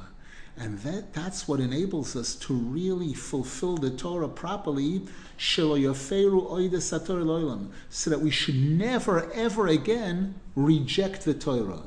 And 0.57 0.79
that, 0.81 1.15
that's 1.15 1.47
what 1.49 1.61
enables 1.61 2.15
us 2.15 2.35
to 2.37 2.53
really 2.53 3.15
fulfill 3.15 3.79
the 3.79 3.91
Torah 3.91 4.29
properly, 4.29 5.03
so 5.39 5.75
that 5.75 8.21
we 8.21 8.31
should 8.31 8.57
never, 8.57 9.33
ever 9.33 9.67
again 9.67 10.35
reject 10.55 11.25
the 11.25 11.33
Torah. 11.35 11.83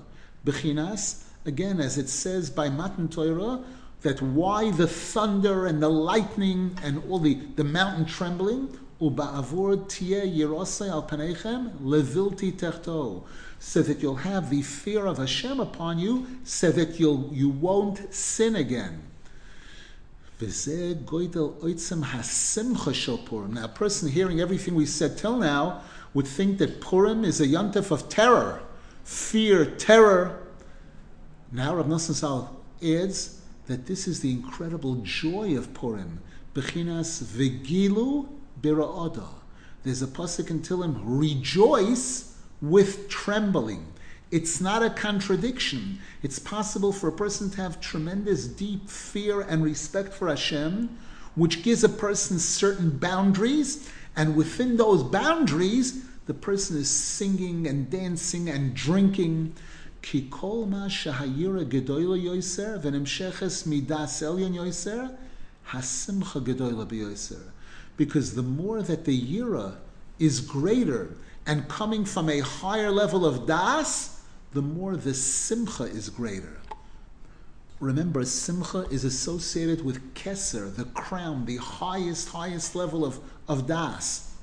Bechinas, 0.45 1.24
again, 1.45 1.79
as 1.79 1.97
it 1.97 2.09
says 2.09 2.49
by 2.49 2.69
Matan 2.69 3.07
Torah, 3.07 3.63
that 4.01 4.21
why 4.21 4.71
the 4.71 4.87
thunder 4.87 5.65
and 5.65 5.81
the 5.81 5.89
lightning 5.89 6.77
and 6.83 7.01
all 7.09 7.19
the, 7.19 7.35
the 7.55 7.63
mountain 7.63 8.05
trembling, 8.05 8.77
so 13.59 13.81
that 13.81 14.01
you'll 14.01 14.15
have 14.15 14.49
the 14.49 14.61
fear 14.61 15.05
of 15.05 15.17
Hashem 15.17 15.59
upon 15.59 15.99
you, 15.99 16.25
so 16.43 16.71
that 16.71 16.99
you'll, 16.99 17.29
you 17.33 17.49
won't 17.49 18.13
sin 18.13 18.55
again. 18.55 19.01
Now, 20.37 20.47
a 23.63 23.67
person 23.67 24.09
hearing 24.09 24.41
everything 24.41 24.75
we 24.75 24.85
said 24.85 25.17
till 25.17 25.37
now 25.37 25.81
would 26.13 26.27
think 26.27 26.57
that 26.59 26.81
Purim 26.81 27.25
is 27.25 27.41
a 27.41 27.47
yontif 27.47 27.91
of 27.91 28.09
terror, 28.09 28.61
fear, 29.03 29.65
terror. 29.65 30.44
Now, 31.55 31.77
Rav 31.77 31.85
Nosson 31.85 32.49
adds 32.83 33.39
that 33.67 33.85
this 33.85 34.09
is 34.09 34.19
the 34.19 34.29
incredible 34.29 34.95
joy 34.95 35.55
of 35.57 35.73
Purim. 35.73 36.19
Bechinas 36.53 37.23
vegilu 37.23 38.27
bira'oda. 38.61 39.29
There's 39.83 40.01
a 40.01 40.07
pasuk 40.07 40.49
in 40.49 40.59
Tilim, 40.59 40.99
rejoice 41.05 42.35
with 42.61 43.07
trembling. 43.07 43.87
It's 44.31 44.59
not 44.59 44.83
a 44.83 44.89
contradiction. 44.89 45.99
It's 46.21 46.39
possible 46.39 46.91
for 46.91 47.07
a 47.07 47.13
person 47.13 47.49
to 47.51 47.61
have 47.61 47.79
tremendous 47.79 48.47
deep 48.47 48.89
fear 48.89 49.39
and 49.39 49.63
respect 49.63 50.13
for 50.13 50.27
Hashem, 50.27 50.89
which 51.35 51.63
gives 51.63 51.85
a 51.85 51.89
person 51.89 52.37
certain 52.37 52.97
boundaries, 52.97 53.89
and 54.17 54.35
within 54.35 54.75
those 54.75 55.03
boundaries, 55.03 56.03
the 56.25 56.33
person 56.33 56.75
is 56.75 56.89
singing 56.89 57.65
and 57.65 57.89
dancing 57.89 58.49
and 58.49 58.73
drinking. 58.73 59.55
Because 60.11 60.67
the 68.35 68.43
more 68.43 68.81
that 68.81 69.05
the 69.05 69.21
yira 69.21 69.75
is 70.19 70.41
greater 70.41 71.15
and 71.47 71.67
coming 71.67 72.05
from 72.05 72.29
a 72.29 72.39
higher 72.39 72.91
level 72.91 73.25
of 73.25 73.47
das, 73.47 74.21
the 74.53 74.61
more 74.61 74.95
the 74.95 75.13
simcha 75.13 75.83
is 75.83 76.09
greater. 76.09 76.61
Remember, 77.79 78.23
simcha 78.25 78.87
is 78.89 79.03
associated 79.03 79.83
with 79.83 80.13
keser, 80.13 80.73
the 80.73 80.85
crown, 80.85 81.45
the 81.45 81.57
highest, 81.57 82.29
highest 82.29 82.75
level 82.75 83.03
of, 83.03 83.19
of 83.47 83.67
das. 83.67 84.33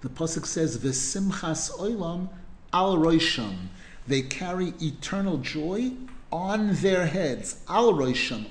The 0.00 0.08
pasuk 0.08 0.46
says, 0.46 0.78
"V'simchas 0.78 1.70
oilam 1.78 2.28
al 2.72 2.96
roisham." 2.96 3.68
They 4.06 4.22
carry 4.22 4.74
eternal 4.80 5.38
joy 5.38 5.92
on 6.32 6.74
their 6.76 7.06
heads. 7.06 7.60
Al 7.68 7.90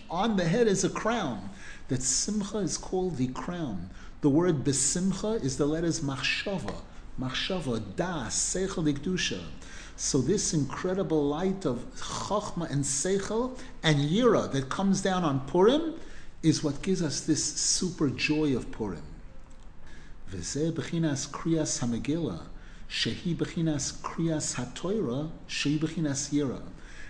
on 0.10 0.38
the 0.38 0.45
head 0.45 0.68
is 0.68 0.84
a 0.84 0.89
crown. 0.89 1.49
That 1.89 2.02
Simcha 2.02 2.60
is 2.60 2.78
called 2.78 3.18
the 3.18 3.28
crown. 3.28 3.89
The 4.22 4.30
word 4.30 4.64
Besimcha 4.64 5.43
is 5.43 5.58
the 5.58 5.66
letters 5.66 5.99
Machshava, 5.99 6.76
Machshava, 7.20 7.82
Das, 7.95 8.36
Seichel 8.36 8.86
Dikdusha. 8.86 9.41
So 9.97 10.20
this 10.20 10.54
incredible 10.54 11.28
light 11.28 11.66
of 11.66 11.86
Chachma 11.95 12.70
and 12.72 12.84
Seichel 12.84 13.58
and 13.84 13.97
Yira 13.97 14.49
that 14.52 14.70
comes 14.70 15.02
down 15.02 15.24
on 15.24 15.41
Purim 15.47 15.95
is 16.43 16.64
what 16.64 16.82
gives 16.82 17.02
us 17.02 17.22
this 17.22 17.43
super 17.43 18.10
joy 18.10 18.56
of 18.56 18.72
Purim. 18.72 19.04
V'zeh 20.32 20.72
b'chinas 20.72 21.28
kriyas 21.30 21.82
hamegillah 21.82 22.41
Shehi 22.91 23.33
Bechinas 23.33 23.93
Kriyas 24.01 24.55
HaTorah, 24.55 25.29
Shehi 25.47 25.79
Bechinas 25.79 26.29
Yira. 26.33 26.61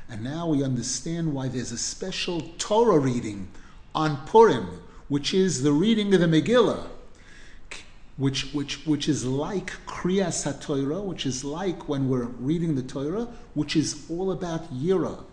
And 0.07 0.23
now 0.23 0.47
we 0.47 0.63
understand 0.63 1.33
why 1.33 1.47
there's 1.47 1.71
a 1.71 1.77
special 1.77 2.41
Torah 2.59 2.99
reading 2.99 3.47
on 3.95 4.23
Purim, 4.27 4.83
which 5.07 5.33
is 5.33 5.63
the 5.63 5.71
reading 5.71 6.13
of 6.13 6.19
the 6.19 6.27
Megillah, 6.27 6.85
which, 8.15 8.53
which, 8.53 8.85
which 8.85 9.09
is 9.09 9.25
like 9.25 9.71
Kriyas 9.87 10.45
HaTorah, 10.45 11.03
which 11.03 11.25
is 11.25 11.43
like 11.43 11.89
when 11.89 12.07
we're 12.07 12.25
reading 12.25 12.75
the 12.75 12.83
Torah, 12.83 13.27
which 13.55 13.75
is 13.75 14.05
all 14.07 14.31
about 14.31 14.71
Yira. 14.71 15.23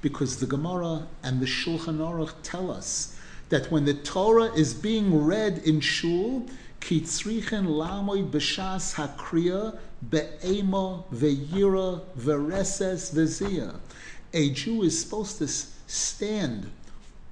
Because 0.00 0.38
the 0.38 0.46
Gemara 0.46 1.08
and 1.24 1.40
the 1.40 1.46
Shulchan 1.46 1.98
Aruch 1.98 2.34
tell 2.44 2.70
us 2.70 3.18
that 3.48 3.72
when 3.72 3.84
the 3.84 3.94
Torah 3.94 4.52
is 4.52 4.74
being 4.74 5.24
read 5.24 5.58
in 5.58 5.80
Shul, 5.80 6.46
Kitzrichen 6.80 7.66
lamoid 7.66 8.30
b'shas 8.30 8.94
hakriya 8.94 9.78
be'ema 10.08 11.04
ve'yira 11.12 12.00
ve'reses 12.16 13.12
ve'ziyah. 13.14 13.74
A 14.32 14.50
Jew 14.50 14.82
is 14.82 15.00
supposed 15.00 15.38
to 15.38 15.48
stand 15.48 16.70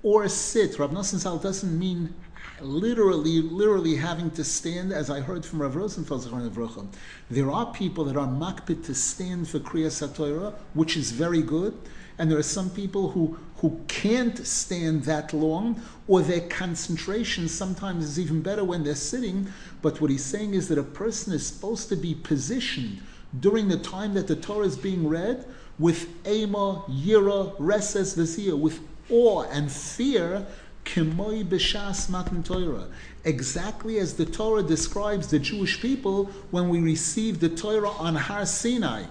or 0.02 0.28
sit. 0.28 0.78
Rav 0.78 0.90
Nosson 0.90 1.18
Zal 1.18 1.38
doesn't 1.38 1.78
mean 1.78 2.14
literally, 2.60 3.42
literally 3.42 3.96
having 3.96 4.30
to 4.30 4.44
stand, 4.44 4.92
as 4.92 5.10
I 5.10 5.20
heard 5.20 5.44
from 5.44 5.60
Rav 5.62 5.76
Rosenfeld. 5.76 6.88
There 7.30 7.50
are 7.50 7.72
people 7.72 8.04
that 8.04 8.16
are 8.16 8.26
makpid 8.26 8.84
to 8.86 8.94
stand 8.94 9.48
for 9.48 9.58
Kriyas 9.58 10.06
HaTorah, 10.06 10.54
which 10.74 10.96
is 10.96 11.12
very 11.12 11.42
good, 11.42 11.76
and 12.18 12.30
there 12.30 12.38
are 12.38 12.42
some 12.42 12.70
people 12.70 13.10
who, 13.10 13.38
who 13.56 13.80
can't 13.88 14.46
stand 14.46 15.04
that 15.04 15.32
long, 15.32 15.80
or 16.08 16.22
their 16.22 16.40
concentration 16.40 17.48
sometimes 17.48 18.04
is 18.04 18.20
even 18.20 18.42
better 18.42 18.64
when 18.64 18.84
they're 18.84 18.94
sitting. 18.94 19.48
But 19.82 20.00
what 20.00 20.10
he's 20.10 20.24
saying 20.24 20.54
is 20.54 20.68
that 20.68 20.78
a 20.78 20.82
person 20.82 21.32
is 21.32 21.46
supposed 21.46 21.88
to 21.90 21.96
be 21.96 22.14
positioned 22.14 23.00
during 23.40 23.68
the 23.68 23.78
time 23.78 24.14
that 24.14 24.26
the 24.26 24.36
Torah 24.36 24.66
is 24.66 24.76
being 24.76 25.06
read 25.06 25.44
with 25.78 26.08
Ema, 26.26 26.82
Yira, 26.88 27.56
Reses, 27.58 28.16
Vesiyah, 28.16 28.58
with 28.58 28.80
awe 29.10 29.42
and 29.50 29.70
fear, 29.70 30.46
Kimoi 30.84 31.44
B'Shas 31.44 32.08
Matan 32.08 32.42
Torah. 32.42 32.86
Exactly 33.24 33.98
as 33.98 34.14
the 34.14 34.24
Torah 34.24 34.62
describes 34.62 35.28
the 35.28 35.38
Jewish 35.38 35.80
people 35.82 36.26
when 36.50 36.68
we 36.68 36.80
receive 36.80 37.40
the 37.40 37.48
Torah 37.48 37.90
on 37.90 38.14
Har 38.14 38.46
Sinai. 38.46 39.04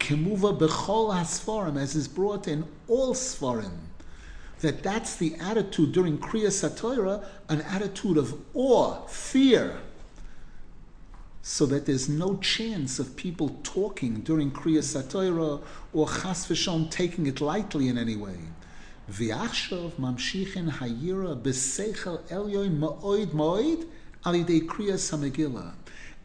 Kimuva 0.00 0.58
B'Chol 0.58 1.14
HaSfarim, 1.14 1.80
as 1.80 1.94
is 1.94 2.08
brought 2.08 2.48
in 2.48 2.64
all 2.88 3.14
Sfarim. 3.14 3.70
That 4.60 4.82
that's 4.82 5.16
the 5.16 5.36
attitude 5.36 5.92
during 5.92 6.18
Kriyas 6.18 6.68
HaTorah, 6.68 7.24
an 7.48 7.60
attitude 7.62 8.16
of 8.16 8.34
awe, 8.54 9.06
fear, 9.06 9.78
so 11.42 11.64
that 11.66 11.86
there's 11.86 12.08
no 12.08 12.36
chance 12.38 12.98
of 12.98 13.16
people 13.16 13.60
talking 13.62 14.20
during 14.20 14.50
Kriyas 14.50 15.00
HaTorah 15.00 15.62
or 15.92 16.06
Chas 16.06 16.46
V'Shom 16.46 16.90
taking 16.90 17.26
it 17.26 17.40
lightly 17.40 17.88
in 17.88 17.96
any 17.96 18.16
way. 18.16 18.36
V'achshav 19.10 19.92
mamshichin 19.92 20.70
hayira 20.70 21.40
b'seichel 21.40 22.20
elyoin 22.28 22.78
ma'oid 22.78 23.28
ma'oid 23.28 23.86
alidei 24.24 24.62
Kriyas 24.66 25.10
HaMegillah. 25.10 25.72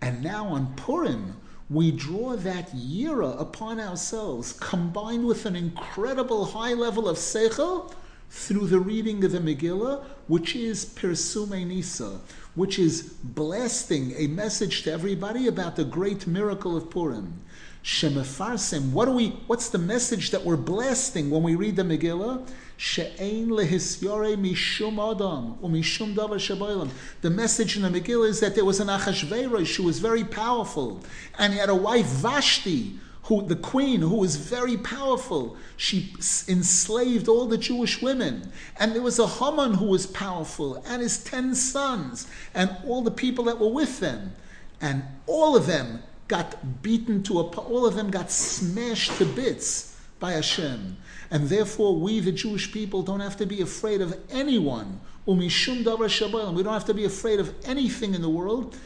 And 0.01 0.23
now 0.23 0.47
on 0.47 0.73
Purim, 0.75 1.37
we 1.69 1.91
draw 1.91 2.35
that 2.35 2.69
yira 2.75 3.39
upon 3.39 3.79
ourselves, 3.79 4.53
combined 4.53 5.25
with 5.25 5.45
an 5.45 5.55
incredible 5.55 6.45
high 6.45 6.73
level 6.73 7.09
of 7.09 7.17
seichel, 7.17 7.91
through 8.35 8.67
the 8.67 8.79
reading 8.79 9.23
of 9.23 9.31
the 9.31 9.39
Megillah, 9.39 10.03
which 10.27 10.57
is 10.57 10.83
Persume 10.83 11.69
Nisa, 11.69 12.19
which 12.53 12.77
is 12.77 13.01
blasting 13.23 14.13
a 14.17 14.27
message 14.27 14.83
to 14.83 14.91
everybody 14.91 15.47
about 15.47 15.77
the 15.77 15.85
great 15.85 16.27
miracle 16.27 16.75
of 16.75 16.89
Purim. 16.89 17.39
Shemefarsim, 17.81 18.91
what 18.91 19.05
do 19.05 19.11
we 19.11 19.29
what's 19.47 19.69
the 19.69 19.77
message 19.77 20.31
that 20.31 20.43
we're 20.43 20.57
blasting 20.57 21.29
when 21.29 21.43
we 21.43 21.55
read 21.55 21.77
the 21.77 21.83
Megillah? 21.83 22.45
She'ein 22.75 23.47
lehisyore 23.47 24.35
mishum 24.35 24.99
adam 24.99 25.55
umishum 25.63 26.13
davar 26.13 26.35
shabaylam. 26.35 26.89
The 27.21 27.29
message 27.29 27.77
in 27.77 27.83
the 27.83 28.01
Megillah 28.01 28.27
is 28.27 28.41
that 28.41 28.53
there 28.53 28.65
was 28.65 28.81
an 28.81 28.89
Achashverosh 28.89 29.77
who 29.77 29.83
was 29.83 29.99
very 29.99 30.25
powerful, 30.25 31.01
and 31.39 31.53
he 31.53 31.59
had 31.59 31.69
a 31.69 31.75
wife 31.75 32.07
Vashti, 32.07 32.99
who 33.25 33.41
the 33.41 33.55
queen 33.55 34.01
who 34.01 34.15
was 34.17 34.35
very 34.35 34.77
powerful. 34.77 35.57
She 35.77 36.13
enslaved 36.47 37.27
all 37.27 37.47
the 37.47 37.57
jewish 37.57 38.01
women. 38.01 38.51
And 38.79 38.93
there 38.93 39.01
was 39.01 39.17
a 39.17 39.27
haman 39.27 39.73
who 39.73 39.85
was 39.85 40.05
powerful 40.05 40.83
and 40.87 41.01
his 41.01 41.23
10 41.23 41.55
sons 41.55 42.27
and 42.53 42.75
all 42.85 43.01
the 43.01 43.11
people 43.11 43.45
that 43.45 43.59
were 43.59 43.69
with 43.69 43.99
them. 43.99 44.33
And 44.79 45.03
all 45.25 45.55
of 45.55 45.65
them 45.65 46.03
got 46.27 46.81
beaten 46.83 47.23
to 47.23 47.39
a 47.39 47.43
all 47.43 47.85
of 47.85 47.95
them 47.95 48.11
got 48.11 48.29
smashed 48.31 49.17
to 49.17 49.25
bits 49.25 49.99
by 50.19 50.33
Hashem. 50.33 50.97
And 51.31 51.49
therefore 51.49 51.95
we 51.95 52.19
the 52.19 52.31
Jewish 52.31 52.71
people 52.71 53.01
don't 53.01 53.21
have 53.21 53.37
to 53.37 53.47
be 53.47 53.61
afraid 53.61 54.01
of 54.01 54.15
anyone. 54.29 55.01
We 55.25 55.47
don't 55.47 56.73
have 56.73 56.85
to 56.85 56.93
be 56.93 57.05
afraid 57.05 57.39
of 57.39 57.55
anything 57.65 58.13
in 58.13 58.21
the 58.21 58.29
world. 58.29 58.77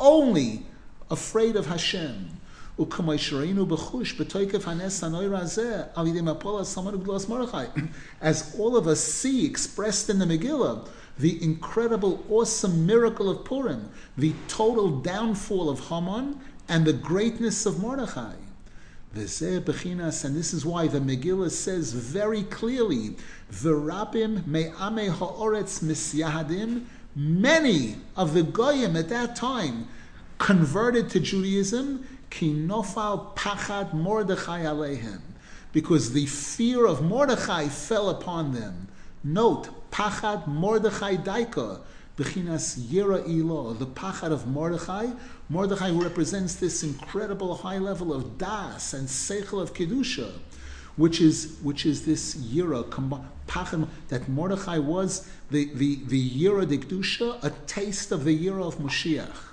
Only 0.00 0.66
afraid 1.10 1.56
of 1.56 1.66
Hashem. 1.66 2.30
As 8.20 8.54
all 8.56 8.76
of 8.76 8.86
us 8.86 9.00
see 9.00 9.44
expressed 9.44 10.10
in 10.10 10.18
the 10.20 10.24
Megillah, 10.24 10.88
the 11.18 11.42
incredible, 11.42 12.24
awesome 12.30 12.86
miracle 12.86 13.28
of 13.28 13.44
Purim, 13.44 13.90
the 14.16 14.32
total 14.46 15.00
downfall 15.00 15.68
of 15.68 15.88
Haman, 15.88 16.40
and 16.68 16.84
the 16.84 16.92
greatness 16.92 17.66
of 17.66 17.80
Mordechai. 17.80 18.34
And 19.14 19.26
this 19.26 20.52
is 20.52 20.64
why 20.64 20.86
the 20.86 21.00
Megillah 21.00 21.50
says 21.50 21.92
very 21.92 22.44
clearly, 22.44 23.16
many 27.16 27.96
of 28.16 28.34
the 28.34 28.42
Goyim 28.42 28.96
at 28.96 29.08
that 29.08 29.34
time 29.34 29.88
converted 30.38 31.10
to 31.10 31.20
Judaism, 31.20 32.06
kinofal 32.30 33.34
pachad 33.36 33.92
Mordechai 33.92 34.62
alehem, 34.62 35.20
because 35.72 36.12
the 36.12 36.26
fear 36.26 36.86
of 36.86 37.02
Mordechai 37.02 37.68
fell 37.68 38.08
upon 38.08 38.52
them. 38.54 38.88
Note, 39.24 39.68
pachad 39.90 40.46
Mordechai 40.46 41.16
daika, 41.16 41.80
bechinas 42.16 42.78
yira 42.78 43.28
ilo, 43.28 43.72
the 43.72 43.86
pachad 43.86 44.32
of 44.32 44.46
Mordechai. 44.46 45.08
Mordechai 45.48 45.90
represents 45.90 46.54
this 46.56 46.82
incredible 46.82 47.56
high 47.56 47.78
level 47.78 48.12
of 48.12 48.38
das 48.38 48.92
and 48.94 49.08
seichel 49.08 49.60
of 49.60 49.74
kedusha, 49.74 50.32
which 50.96 51.20
is 51.20 51.58
which 51.62 51.84
is 51.84 52.06
this 52.06 52.36
yira 52.36 52.84
pachad 53.48 53.88
that 54.08 54.28
Mordechai 54.28 54.78
was 54.78 55.28
the 55.50 55.72
the 55.74 55.96
the 56.06 56.30
yira 56.30 56.66
de 56.68 56.78
kedusha, 56.78 57.42
a 57.42 57.50
taste 57.66 58.12
of 58.12 58.24
the 58.24 58.46
yira 58.46 58.64
of 58.64 58.78
Moshiach. 58.78 59.48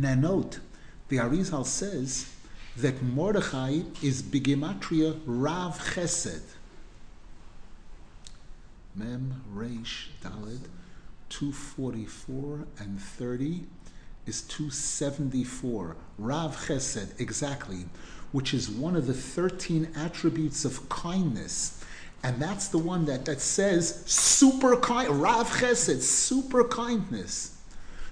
Note, 0.00 0.60
the 1.08 1.16
Arizal 1.16 1.66
says 1.66 2.32
that 2.76 3.02
Mordechai 3.02 3.80
is 4.02 4.22
Bigimatria 4.22 5.18
Rav 5.26 5.78
Chesed. 5.94 6.42
Mem 8.94 9.42
Reish 9.52 10.08
Dalid 10.22 10.66
244 11.28 12.66
and 12.78 13.00
30 13.00 13.64
is 14.26 14.42
274. 14.42 15.96
Rav 16.18 16.56
Chesed, 16.66 17.20
exactly, 17.20 17.86
which 18.30 18.54
is 18.54 18.70
one 18.70 18.94
of 18.94 19.06
the 19.06 19.14
13 19.14 19.88
attributes 19.96 20.64
of 20.64 20.88
kindness. 20.88 21.84
And 22.22 22.40
that's 22.40 22.68
the 22.68 22.78
one 22.78 23.04
that, 23.06 23.24
that 23.24 23.40
says 23.40 24.04
super 24.06 24.76
kind, 24.76 25.08
Rav 25.20 25.48
Chesed, 25.48 26.02
super 26.02 26.64
kindness. 26.64 27.57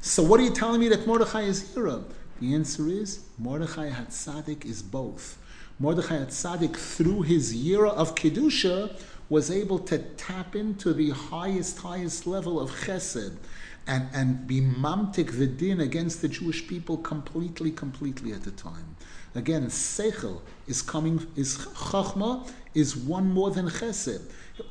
So 0.00 0.22
what 0.22 0.40
are 0.40 0.44
you 0.44 0.50
telling 0.50 0.80
me 0.80 0.88
that 0.88 1.06
Mordechai 1.06 1.42
is 1.42 1.62
Yira? 1.74 2.04
The 2.40 2.54
answer 2.54 2.88
is 2.88 3.24
Mordechai 3.38 3.90
Hatzadik 3.90 4.64
is 4.64 4.82
both. 4.82 5.38
Mordechai 5.78 6.18
Hatzadik, 6.18 6.76
through 6.76 7.22
his 7.22 7.54
Yira 7.56 7.90
of 7.90 8.14
Kedusha, 8.14 8.98
was 9.28 9.50
able 9.50 9.78
to 9.80 9.98
tap 9.98 10.54
into 10.54 10.92
the 10.92 11.10
highest, 11.10 11.78
highest 11.78 12.26
level 12.26 12.60
of 12.60 12.70
Chesed 12.70 13.36
and, 13.86 14.08
and 14.12 14.46
be 14.46 14.60
mamtik 14.60 15.38
the 15.38 15.46
din 15.46 15.80
against 15.80 16.22
the 16.22 16.28
Jewish 16.28 16.66
people 16.66 16.96
completely, 16.98 17.70
completely 17.70 18.32
at 18.32 18.42
the 18.42 18.50
time. 18.52 18.96
Again, 19.34 19.66
Seichel 19.66 20.40
is 20.66 20.82
coming, 20.82 21.26
is 21.36 21.58
Chachma, 21.58 22.48
is 22.74 22.96
one 22.96 23.32
more 23.32 23.50
than 23.50 23.66
Chesed. 23.66 24.22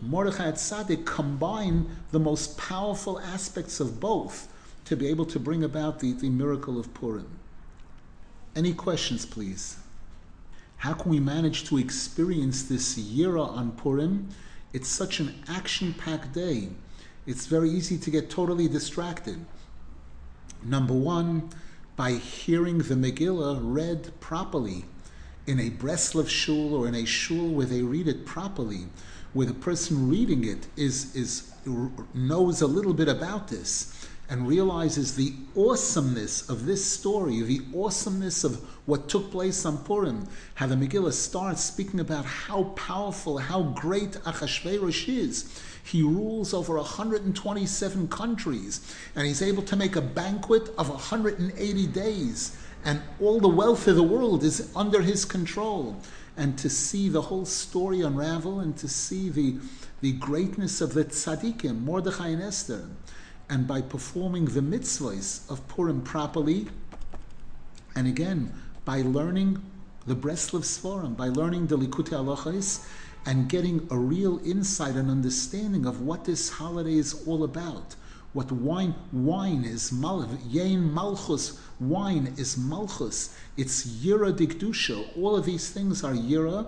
Mordechai 0.01 0.47
and 0.47 0.55
Tzaddik 0.55 1.05
combine 1.05 1.88
the 2.11 2.19
most 2.19 2.57
powerful 2.57 3.19
aspects 3.19 3.80
of 3.80 3.99
both 3.99 4.47
to 4.86 4.95
be 4.95 5.07
able 5.07 5.25
to 5.25 5.39
bring 5.39 5.63
about 5.63 5.99
the, 5.99 6.13
the 6.13 6.29
miracle 6.29 6.79
of 6.79 6.93
Purim. 6.93 7.39
Any 8.55 8.73
questions, 8.73 9.25
please? 9.25 9.77
How 10.77 10.93
can 10.93 11.11
we 11.11 11.19
manage 11.19 11.65
to 11.65 11.77
experience 11.77 12.63
this 12.63 12.97
Yira 12.97 13.47
on 13.47 13.71
Purim? 13.71 14.29
It's 14.73 14.88
such 14.88 15.19
an 15.19 15.43
action 15.47 15.93
packed 15.93 16.33
day. 16.33 16.69
It's 17.25 17.47
very 17.47 17.69
easy 17.69 17.97
to 17.97 18.11
get 18.11 18.29
totally 18.29 18.67
distracted. 18.67 19.43
Number 20.63 20.93
one, 20.93 21.49
by 21.95 22.11
hearing 22.11 22.79
the 22.79 22.95
Megillah 22.95 23.59
read 23.61 24.11
properly 24.19 24.86
in 25.47 25.59
a 25.59 25.69
Breslov 25.69 26.27
shul 26.27 26.75
or 26.75 26.88
in 26.88 26.95
a 26.95 27.05
shul 27.05 27.49
where 27.49 27.65
they 27.65 27.81
read 27.81 28.07
it 28.07 28.25
properly, 28.25 28.86
where 29.33 29.47
the 29.47 29.53
person 29.53 30.09
reading 30.09 30.43
it 30.43 30.67
is, 30.75 31.15
is 31.15 31.51
knows 32.13 32.61
a 32.61 32.67
little 32.67 32.93
bit 32.93 33.07
about 33.07 33.47
this 33.47 34.05
and 34.30 34.47
realizes 34.47 35.15
the 35.15 35.34
awesomeness 35.55 36.49
of 36.49 36.65
this 36.65 36.84
story, 36.84 37.41
the 37.41 37.61
awesomeness 37.76 38.43
of 38.43 38.59
what 38.86 39.07
took 39.07 39.32
place 39.32 39.65
on 39.65 39.78
Purim, 39.80 40.28
how 40.55 40.67
the 40.67 40.76
Megillah 40.76 41.13
starts 41.13 41.63
speaking 41.63 41.99
about 41.99 42.26
how 42.26 42.63
powerful, 42.76 43.38
how 43.38 43.63
great 43.63 44.13
Achashverosh 44.23 45.07
is. 45.07 45.61
He 45.84 46.01
rules 46.01 46.53
over 46.53 46.76
127 46.78 48.07
countries, 48.07 48.95
and 49.15 49.28
he's 49.28 49.41
able 49.41 49.63
to 49.63 49.76
make 49.76 49.95
a 49.95 50.01
banquet 50.01 50.69
of 50.78 50.89
180 50.89 51.88
days, 51.88 52.57
and 52.84 53.01
all 53.21 53.39
the 53.39 53.47
wealth 53.47 53.88
of 53.88 53.95
the 53.95 54.03
world 54.03 54.43
is 54.43 54.71
under 54.76 55.01
his 55.01 55.26
control. 55.26 56.01
And 56.38 56.57
to 56.57 56.69
see 56.69 57.07
the 57.07 57.21
whole 57.21 57.45
story 57.45 58.01
unravel, 58.01 58.59
and 58.59 58.76
to 58.78 58.88
see 58.88 59.30
the, 59.30 59.57
the 60.01 60.13
greatness 60.13 60.82
of 60.82 60.93
the 60.93 61.05
tzaddikim, 61.05 61.82
Mordechai 61.82 62.30
and 62.30 62.41
Esther, 62.41 62.89
and 63.50 63.68
by 63.68 63.82
performing 63.82 64.46
the 64.46 64.62
mitzvahs 64.62 65.50
of 65.50 65.68
Purim 65.68 66.02
properly, 66.02 66.68
and 67.96 68.08
again, 68.08 68.54
by 68.84 69.02
learning 69.02 69.62
the 70.06 70.16
Breslov 70.16 70.64
Svarim, 70.64 71.16
by 71.16 71.28
learning 71.30 71.68
the 71.68 71.78
Likutei 71.78 72.14
Halachos, 72.14 72.86
and 73.26 73.50
getting 73.50 73.88
a 73.89 73.98
real 73.98 74.39
insight 74.46 74.96
and 74.96 75.10
understanding 75.10 75.86
of 75.86 76.02
what 76.02 76.26
this 76.26 76.50
holiday 76.50 76.96
is 76.96 77.26
all 77.28 77.43
about. 77.43 77.96
What 78.34 78.52
wine 78.52 78.93
wine 79.14 79.64
is 79.64 79.91
mal 79.91 80.26
yain 80.26 80.91
malchus 80.91 81.58
wine 81.80 82.34
is 82.38 82.58
malchus. 82.58 83.36
It's 83.56 83.86
yira 83.86 84.34
dikdusha. 84.34 85.18
All 85.18 85.38
of 85.38 85.46
these 85.46 85.70
things 85.70 86.04
are 86.04 86.14
yira, 86.14 86.68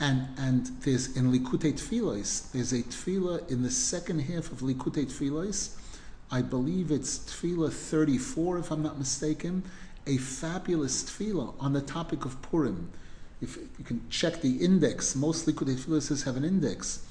and 0.00 0.26
and 0.38 0.66
there's 0.80 1.14
in 1.16 1.30
Likutei 1.30 1.74
Tfilos, 1.74 2.50
there's 2.52 2.72
a 2.72 2.82
tefillah 2.82 3.48
in 3.50 3.62
the 3.62 3.70
second 3.70 4.20
half 4.20 4.50
of 4.50 4.60
Likutei 4.60 5.06
Tfilos. 5.06 5.76
I 6.32 6.42
believe 6.42 6.90
it's 6.90 7.18
tefillah 7.18 7.72
34, 7.72 8.58
if 8.58 8.72
I'm 8.72 8.82
not 8.82 8.98
mistaken, 8.98 9.62
a 10.08 10.16
fabulous 10.16 11.04
tefillah 11.04 11.54
on 11.60 11.72
the 11.74 11.80
topic 11.80 12.24
of 12.24 12.42
Purim 12.42 12.90
if 13.42 13.56
you 13.56 13.84
can 13.84 14.08
check 14.08 14.40
the 14.40 14.56
index, 14.64 15.16
most 15.16 15.46
Likutei 15.46 15.74
Tfilos 15.74 16.24
have 16.24 16.36
an 16.36 16.44
index. 16.44 17.04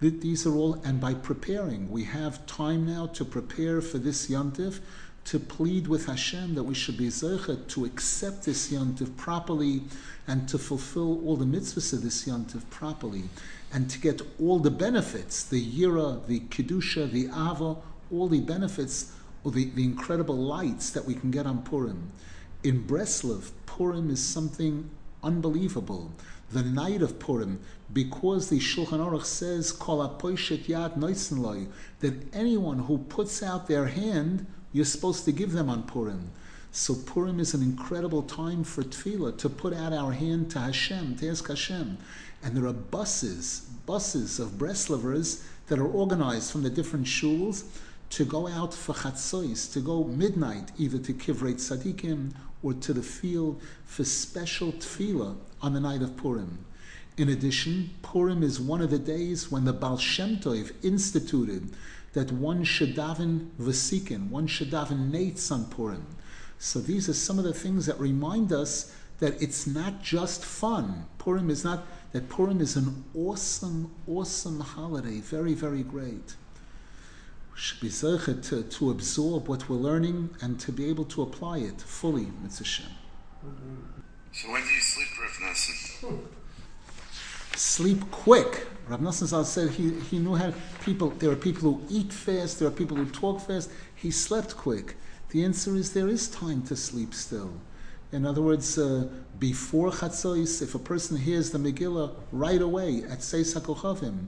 These 0.00 0.46
are 0.46 0.54
all, 0.54 0.74
and 0.84 1.00
by 1.00 1.14
preparing, 1.14 1.90
we 1.90 2.04
have 2.04 2.46
time 2.46 2.86
now 2.86 3.06
to 3.08 3.24
prepare 3.24 3.80
for 3.80 3.98
this 3.98 4.28
Yantiv, 4.28 4.80
to 5.24 5.38
plead 5.38 5.86
with 5.86 6.06
Hashem 6.06 6.54
that 6.54 6.64
we 6.64 6.74
should 6.74 6.96
be 6.96 7.08
zeichet 7.08 7.68
to 7.68 7.84
accept 7.84 8.44
this 8.44 8.70
Yantiv 8.70 9.16
properly 9.16 9.82
and 10.26 10.48
to 10.48 10.58
fulfill 10.58 11.26
all 11.26 11.36
the 11.36 11.44
mitzvahs 11.44 11.92
of 11.92 12.02
this 12.02 12.26
Yantiv 12.26 12.68
properly 12.70 13.24
and 13.72 13.88
to 13.90 13.98
get 13.98 14.20
all 14.38 14.58
the 14.58 14.70
benefits, 14.70 15.44
the 15.44 15.64
Yira, 15.64 16.26
the 16.26 16.40
Kedusha, 16.40 17.10
the 17.10 17.26
Ava, 17.26 17.76
all 18.12 18.28
the 18.28 18.40
benefits, 18.40 19.12
or 19.44 19.52
the, 19.52 19.66
the 19.70 19.84
incredible 19.84 20.36
lights 20.36 20.90
that 20.90 21.04
we 21.04 21.14
can 21.14 21.30
get 21.30 21.46
on 21.46 21.62
Purim. 21.62 22.12
In 22.62 22.84
Breslov, 22.84 23.50
Purim 23.66 24.10
is 24.10 24.22
something 24.22 24.90
unbelievable. 25.22 26.12
The 26.52 26.62
night 26.62 27.00
of 27.00 27.18
Purim, 27.18 27.60
because 27.92 28.48
the 28.48 28.58
Shulchan 28.58 28.98
Aruch 28.98 29.24
says, 29.24 29.72
Kol 29.72 29.98
yad 30.18 31.68
that 32.00 32.34
anyone 32.34 32.78
who 32.80 32.98
puts 32.98 33.42
out 33.42 33.68
their 33.68 33.86
hand, 33.86 34.46
you're 34.72 34.84
supposed 34.84 35.24
to 35.24 35.32
give 35.32 35.52
them 35.52 35.68
on 35.68 35.84
Purim. 35.84 36.30
So 36.72 36.94
Purim 36.94 37.40
is 37.40 37.54
an 37.54 37.62
incredible 37.62 38.22
time 38.22 38.62
for 38.62 38.82
tefillah, 38.82 39.38
to 39.38 39.48
put 39.48 39.72
out 39.72 39.92
our 39.92 40.12
hand 40.12 40.50
to 40.52 40.60
Hashem, 40.60 41.16
to 41.16 41.28
ask 41.28 41.48
Hashem. 41.48 41.98
And 42.42 42.56
there 42.56 42.66
are 42.66 42.72
buses, 42.72 43.66
buses 43.86 44.38
of 44.38 44.50
Breslovers 44.50 45.42
that 45.66 45.78
are 45.78 45.86
organized 45.86 46.52
from 46.52 46.62
the 46.62 46.70
different 46.70 47.06
shuls 47.06 47.64
to 48.10 48.24
go 48.24 48.48
out 48.48 48.74
for 48.74 48.92
chatzos, 48.92 49.72
to 49.72 49.80
go 49.80 50.04
midnight, 50.04 50.72
either 50.78 50.98
to 50.98 51.14
Kivrei 51.14 51.54
Tzadikim 51.54 52.32
or 52.62 52.74
to 52.74 52.92
the 52.92 53.02
field 53.02 53.62
for 53.84 54.04
special 54.04 54.72
tefillah 54.72 55.36
on 55.62 55.72
the 55.72 55.80
night 55.80 56.02
of 56.02 56.16
Purim. 56.16 56.64
In 57.16 57.28
addition, 57.28 57.90
Purim 58.02 58.42
is 58.42 58.60
one 58.60 58.80
of 58.80 58.90
the 58.90 58.98
days 58.98 59.50
when 59.50 59.64
the 59.64 59.72
Baal 59.72 59.96
Shem 59.96 60.38
Tov 60.38 60.72
instituted 60.82 61.70
that 62.12 62.32
one 62.32 62.64
should 62.64 62.96
daven 62.96 63.50
vasikin, 63.60 64.28
one 64.28 64.48
should 64.48 64.70
daven 64.70 65.10
nates 65.12 65.52
on 65.52 65.66
Purim. 65.66 66.04
So 66.58 66.80
these 66.80 67.08
are 67.08 67.14
some 67.14 67.38
of 67.38 67.44
the 67.44 67.54
things 67.54 67.86
that 67.86 67.98
remind 68.00 68.52
us 68.52 68.92
that 69.20 69.40
it's 69.40 69.66
not 69.66 70.02
just 70.02 70.44
fun. 70.44 71.06
Purim 71.18 71.48
is 71.48 71.62
not, 71.62 71.86
that 72.12 72.28
Purim 72.28 72.60
is 72.60 72.76
an 72.76 73.04
awesome, 73.14 73.92
awesome 74.08 74.60
holiday, 74.60 75.20
very, 75.20 75.54
very 75.54 75.84
great 75.84 76.34
should 77.54 77.80
be 77.80 77.90
to, 77.90 78.62
to 78.62 78.90
absorb 78.90 79.48
what 79.48 79.68
we're 79.68 79.76
learning 79.76 80.30
and 80.40 80.58
to 80.60 80.72
be 80.72 80.88
able 80.88 81.04
to 81.04 81.22
apply 81.22 81.58
it 81.58 81.80
fully, 81.80 82.28
Mitzvah 82.42 82.64
Shem. 82.64 82.86
So 84.32 84.50
when 84.50 84.62
do 84.62 84.68
you 84.68 84.80
sleep, 84.80 85.08
Rav 85.20 85.50
Nassim? 85.50 86.18
Sleep 87.56 88.10
quick. 88.10 88.66
Rav 88.88 89.00
Nassim 89.00 89.44
said 89.44 89.70
he, 89.70 89.90
he 90.10 90.18
knew 90.18 90.36
how 90.36 90.52
people, 90.84 91.10
there 91.10 91.30
are 91.30 91.36
people 91.36 91.74
who 91.74 91.82
eat 91.90 92.12
fast, 92.12 92.58
there 92.58 92.68
are 92.68 92.72
people 92.72 92.96
who 92.96 93.06
talk 93.06 93.40
fast. 93.40 93.70
He 93.94 94.10
slept 94.10 94.56
quick. 94.56 94.96
The 95.30 95.44
answer 95.44 95.76
is 95.76 95.92
there 95.92 96.08
is 96.08 96.28
time 96.28 96.62
to 96.62 96.76
sleep 96.76 97.14
still. 97.14 97.52
In 98.12 98.26
other 98.26 98.42
words, 98.42 98.76
uh, 98.76 99.08
before 99.38 99.90
Chatzos, 99.90 100.62
if 100.62 100.74
a 100.74 100.78
person 100.78 101.16
hears 101.16 101.50
the 101.50 101.58
Megillah 101.58 102.12
right 102.32 102.60
away 102.60 103.04
at 103.08 103.22
Seis 103.22 103.54
HaKochavim, 103.54 104.26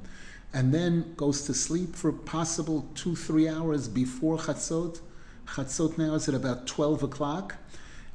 and 0.52 0.72
then 0.72 1.14
goes 1.16 1.42
to 1.46 1.54
sleep 1.54 1.96
for 1.96 2.12
possible 2.12 2.86
two, 2.94 3.16
three 3.16 3.48
hours 3.48 3.88
before 3.88 4.36
Chatzot. 4.36 5.00
Chatzot 5.46 5.96
now 5.96 6.14
is 6.14 6.28
at 6.28 6.34
about 6.34 6.66
12 6.66 7.02
o'clock. 7.02 7.56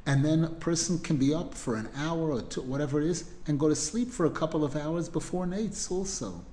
And 0.06 0.24
then 0.24 0.44
a 0.44 0.48
person 0.48 0.98
can 1.00 1.16
be 1.16 1.34
up 1.34 1.52
for 1.52 1.74
an 1.74 1.88
hour 1.96 2.32
or 2.32 2.40
two, 2.40 2.62
whatever 2.62 3.00
it 3.00 3.08
is, 3.08 3.24
and 3.46 3.58
go 3.58 3.68
to 3.68 3.74
sleep 3.74 4.10
for 4.10 4.24
a 4.24 4.30
couple 4.30 4.64
of 4.64 4.74
hours 4.74 5.08
before 5.08 5.46
Nates 5.46 5.90
also. 5.90 6.44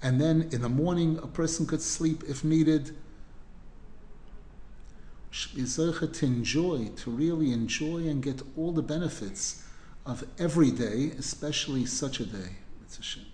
And 0.00 0.20
then 0.20 0.48
in 0.50 0.62
the 0.62 0.68
morning, 0.68 1.18
a 1.18 1.26
person 1.26 1.66
could 1.66 1.82
sleep 1.82 2.22
if 2.26 2.42
needed. 2.42 2.96
To 5.32 6.26
enjoy, 6.26 6.88
to 6.96 7.10
really 7.10 7.52
enjoy 7.52 8.08
and 8.08 8.22
get 8.22 8.42
all 8.56 8.72
the 8.72 8.82
benefits 8.82 9.64
of 10.04 10.24
every 10.38 10.70
day, 10.70 11.12
especially 11.18 11.86
such 11.86 12.20
a 12.20 12.26
day. 12.26 12.56
It's 12.82 12.98
a 12.98 13.02
shame. 13.02 13.31